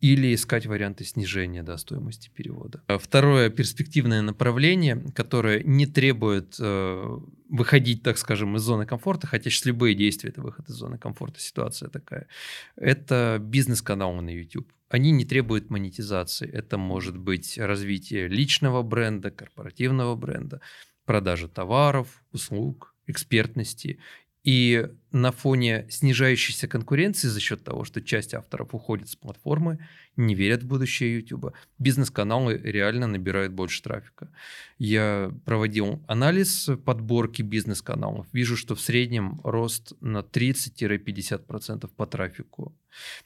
или 0.00 0.34
искать 0.34 0.66
варианты 0.66 1.04
снижения 1.04 1.62
да, 1.62 1.76
стоимости 1.76 2.30
перевода. 2.34 2.82
А 2.86 2.98
второе 2.98 3.50
перспективное 3.50 4.22
направление, 4.22 5.04
которое 5.14 5.62
не 5.62 5.86
требует 5.86 6.56
э, 6.58 7.18
выходить, 7.50 8.02
так 8.02 8.16
скажем, 8.16 8.56
из 8.56 8.62
зоны 8.62 8.86
комфорта, 8.86 9.26
хотя 9.26 9.50
сейчас 9.50 9.66
любые 9.66 9.94
действия 9.94 10.30
это 10.30 10.40
выход 10.40 10.68
из 10.68 10.74
зоны 10.74 10.96
комфорта, 10.96 11.40
ситуация 11.40 11.90
такая, 11.90 12.28
это 12.76 13.38
бизнес-каналы 13.40 14.22
на 14.22 14.30
YouTube. 14.30 14.72
Они 14.88 15.12
не 15.12 15.24
требуют 15.24 15.70
монетизации. 15.70 16.50
Это 16.50 16.76
может 16.76 17.16
быть 17.16 17.58
развитие 17.58 18.26
личного 18.26 18.82
бренда, 18.82 19.30
корпоративного 19.30 20.16
бренда, 20.16 20.60
продажа 21.04 21.46
товаров, 21.46 22.24
услуг, 22.32 22.94
экспертности 23.06 23.98
и 24.44 24.88
на 25.12 25.32
фоне 25.32 25.86
снижающейся 25.90 26.68
конкуренции 26.68 27.28
за 27.28 27.40
счет 27.40 27.64
того, 27.64 27.84
что 27.84 28.00
часть 28.00 28.34
авторов 28.34 28.74
уходит 28.74 29.08
с 29.08 29.16
платформы, 29.16 29.78
не 30.20 30.34
верят 30.34 30.62
в 30.62 30.66
будущее 30.66 31.16
YouTube. 31.16 31.52
Бизнес-каналы 31.78 32.60
реально 32.62 33.06
набирают 33.06 33.52
больше 33.52 33.82
трафика. 33.82 34.30
Я 34.78 35.32
проводил 35.44 36.02
анализ 36.06 36.68
подборки 36.84 37.42
бизнес-каналов. 37.42 38.26
Вижу, 38.32 38.56
что 38.56 38.74
в 38.74 38.80
среднем 38.80 39.40
рост 39.44 39.92
на 40.00 40.18
30-50% 40.18 41.90
по 41.96 42.06
трафику. 42.06 42.76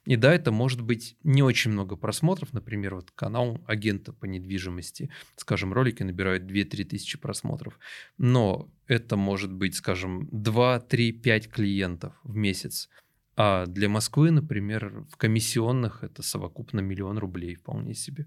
И 0.05 0.16
да, 0.16 0.34
это 0.34 0.53
может 0.53 0.82
быть 0.82 1.16
не 1.24 1.42
очень 1.42 1.70
много 1.70 1.97
просмотров. 1.97 2.53
Например, 2.53 2.95
вот 2.97 3.11
канал 3.11 3.61
агента 3.66 4.12
по 4.12 4.26
недвижимости. 4.26 5.11
Скажем, 5.36 5.72
ролики 5.72 6.03
набирают 6.03 6.45
2-3 6.45 6.84
тысячи 6.84 7.18
просмотров. 7.18 7.78
Но 8.18 8.70
это 8.86 9.16
может 9.16 9.53
быть, 9.53 9.74
скажем, 9.74 10.28
2, 10.30 10.80
3, 10.80 11.12
5 11.12 11.51
клиентов 11.51 12.14
в 12.22 12.36
месяц. 12.36 12.88
А 13.37 13.66
для 13.66 13.89
Москвы, 13.89 14.30
например, 14.30 15.05
в 15.11 15.16
комиссионных 15.16 16.05
это 16.05 16.22
совокупно 16.22 16.80
миллион 16.80 17.18
рублей 17.18 17.55
вполне 17.57 17.95
себе. 17.95 18.26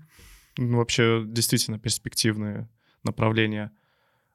Ну, 0.57 0.77
вообще, 0.77 1.23
действительно 1.25 1.79
перспективные 1.79 2.69
направления. 3.03 3.71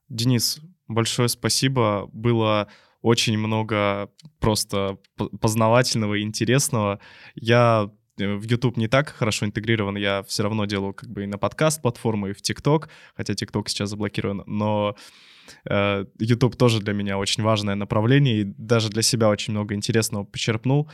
Денис, 0.09 0.61
большое 0.89 1.29
спасибо. 1.29 2.09
Было 2.12 2.68
очень 3.03 3.37
много 3.37 4.11
просто 4.39 4.99
познавательного 5.41 6.14
и 6.14 6.23
интересного. 6.23 7.01
Я 7.35 7.91
в 8.17 8.43
YouTube 8.43 8.77
не 8.77 8.89
так 8.89 9.11
хорошо 9.11 9.47
интегрирован, 9.47 9.97
я 9.97 10.23
все 10.23 10.43
равно 10.43 10.65
делаю 10.67 10.95
как 10.95 11.11
бы 11.11 11.25
и 11.25 11.27
на 11.27 11.39
подкаст 11.39 11.83
платформу, 11.83 12.29
и 12.29 12.33
в 12.33 12.41
TikTok, 12.41 12.89
хотя 13.17 13.33
TikTok 13.33 13.69
сейчас 13.69 13.91
заблокирован, 13.91 14.43
но 14.47 14.97
э, 15.65 16.05
YouTube 16.19 16.57
тоже 16.57 16.81
для 16.81 16.93
меня 16.93 17.19
очень 17.19 17.43
важное 17.43 17.75
направление, 17.75 18.41
и 18.43 18.45
даже 18.45 18.91
для 18.91 19.03
себя 19.03 19.29
очень 19.29 19.53
много 19.53 19.75
интересного 19.75 20.25
почерпнул. 20.25 20.91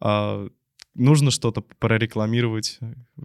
Э, 0.00 0.48
нужно 0.94 1.30
что-то 1.30 1.60
прорекламировать, 1.60 2.78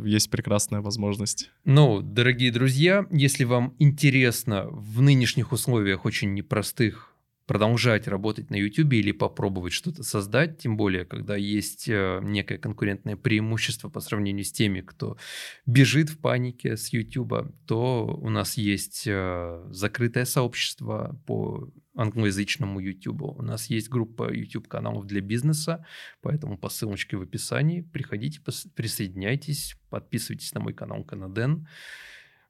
есть 0.04 0.30
прекрасная 0.30 0.82
возможность. 0.82 1.52
Ну, 1.64 2.02
дорогие 2.02 2.52
друзья, 2.52 3.06
если 3.12 3.44
вам 3.44 3.76
интересно 3.80 4.68
в 4.70 5.02
нынешних 5.02 5.52
условиях 5.52 6.06
очень 6.06 6.34
непростых 6.34 7.14
продолжать 7.48 8.08
работать 8.08 8.50
на 8.50 8.56
YouTube 8.56 8.94
или 8.94 9.14
попробовать 9.14 9.72
что-то 9.72 10.04
создать, 10.04 10.60
тем 10.60 10.76
более, 10.76 11.06
когда 11.06 11.38
есть 11.38 11.88
э, 11.88 12.20
некое 12.22 12.58
конкурентное 12.58 13.16
преимущество 13.16 13.88
по 13.88 14.02
сравнению 14.02 14.44
с 14.44 14.52
теми, 14.52 14.82
кто 14.82 15.18
бежит 15.66 16.10
в 16.10 16.20
панике 16.20 16.76
с 16.76 16.90
YouTube, 16.90 17.56
то 17.66 18.06
у 18.22 18.30
нас 18.30 18.58
есть 18.58 19.06
э, 19.08 19.66
закрытое 19.70 20.26
сообщество 20.26 21.20
по 21.26 21.72
англоязычному 21.96 22.82
YouTube. 22.82 23.22
У 23.22 23.42
нас 23.42 23.68
есть 23.68 23.90
группа 23.90 24.32
YouTube-каналов 24.32 25.08
для 25.08 25.22
бизнеса, 25.22 25.86
поэтому 26.22 26.58
по 26.58 26.68
ссылочке 26.68 27.16
в 27.16 27.22
описании 27.22 27.82
приходите, 27.82 28.42
присоединяйтесь, 28.76 29.78
подписывайтесь 29.90 30.54
на 30.54 30.60
мой 30.60 30.74
канал 30.74 31.06
Канаден. 31.06 31.66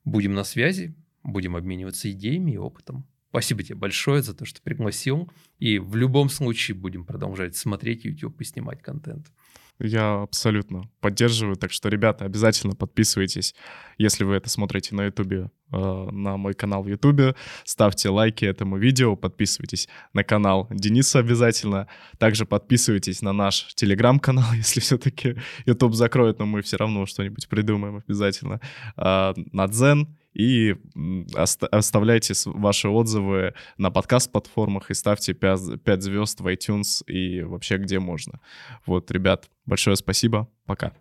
Будем 0.03 0.33
на 0.33 0.43
связи, 0.43 0.95
будем 1.23 1.55
обмениваться 1.55 2.11
идеями 2.11 2.53
и 2.53 2.57
опытом. 2.57 3.05
Спасибо 3.29 3.63
тебе 3.63 3.75
большое 3.75 4.21
за 4.21 4.33
то, 4.33 4.45
что 4.45 4.61
пригласил. 4.61 5.31
И 5.59 5.79
в 5.79 5.95
любом 5.95 6.29
случае 6.29 6.75
будем 6.75 7.05
продолжать 7.05 7.55
смотреть 7.55 8.05
YouTube 8.05 8.39
и 8.41 8.45
снимать 8.45 8.81
контент. 8.81 9.27
Я 9.79 10.23
абсолютно 10.23 10.89
поддерживаю. 11.01 11.55
Так 11.55 11.71
что, 11.71 11.89
ребята, 11.89 12.25
обязательно 12.25 12.75
подписывайтесь, 12.75 13.53
если 13.99 14.23
вы 14.23 14.35
это 14.35 14.49
смотрите 14.49 14.95
на 14.95 15.05
YouTube, 15.05 15.31
э, 15.31 15.47
на 15.71 16.37
мой 16.37 16.55
канал 16.55 16.81
в 16.81 16.87
YouTube. 16.87 17.35
Ставьте 17.63 18.09
лайки 18.09 18.43
этому 18.43 18.77
видео, 18.77 19.15
подписывайтесь 19.15 19.87
на 20.13 20.23
канал 20.23 20.67
Дениса 20.71 21.19
обязательно. 21.19 21.87
Также 22.17 22.45
подписывайтесь 22.45 23.21
на 23.21 23.33
наш 23.33 23.73
телеграм-канал, 23.75 24.51
если 24.53 24.79
все-таки 24.79 25.35
YouTube 25.67 25.93
закроет, 25.93 26.39
но 26.39 26.47
мы 26.47 26.63
все 26.63 26.77
равно 26.77 27.05
что-нибудь 27.05 27.47
придумаем 27.47 27.97
обязательно. 27.97 28.59
Э, 28.97 29.33
на 29.35 29.67
Дзен 29.67 30.17
и 30.37 30.75
оставляйте 31.33 32.33
ваши 32.45 32.87
отзывы 32.89 33.55
на 33.77 33.89
подкаст-платформах 33.89 34.91
и 34.91 34.93
ставьте 34.93 35.33
5, 35.33 35.81
5 35.83 36.01
звезд 36.03 36.41
в 36.41 36.47
iTunes 36.47 37.03
и 37.07 37.41
вообще 37.41 37.77
где 37.77 37.99
можно. 37.99 38.39
Вот, 38.85 39.09
ребят, 39.09 39.49
большое 39.65 39.95
спасибо. 39.95 40.47
Пока. 40.65 40.93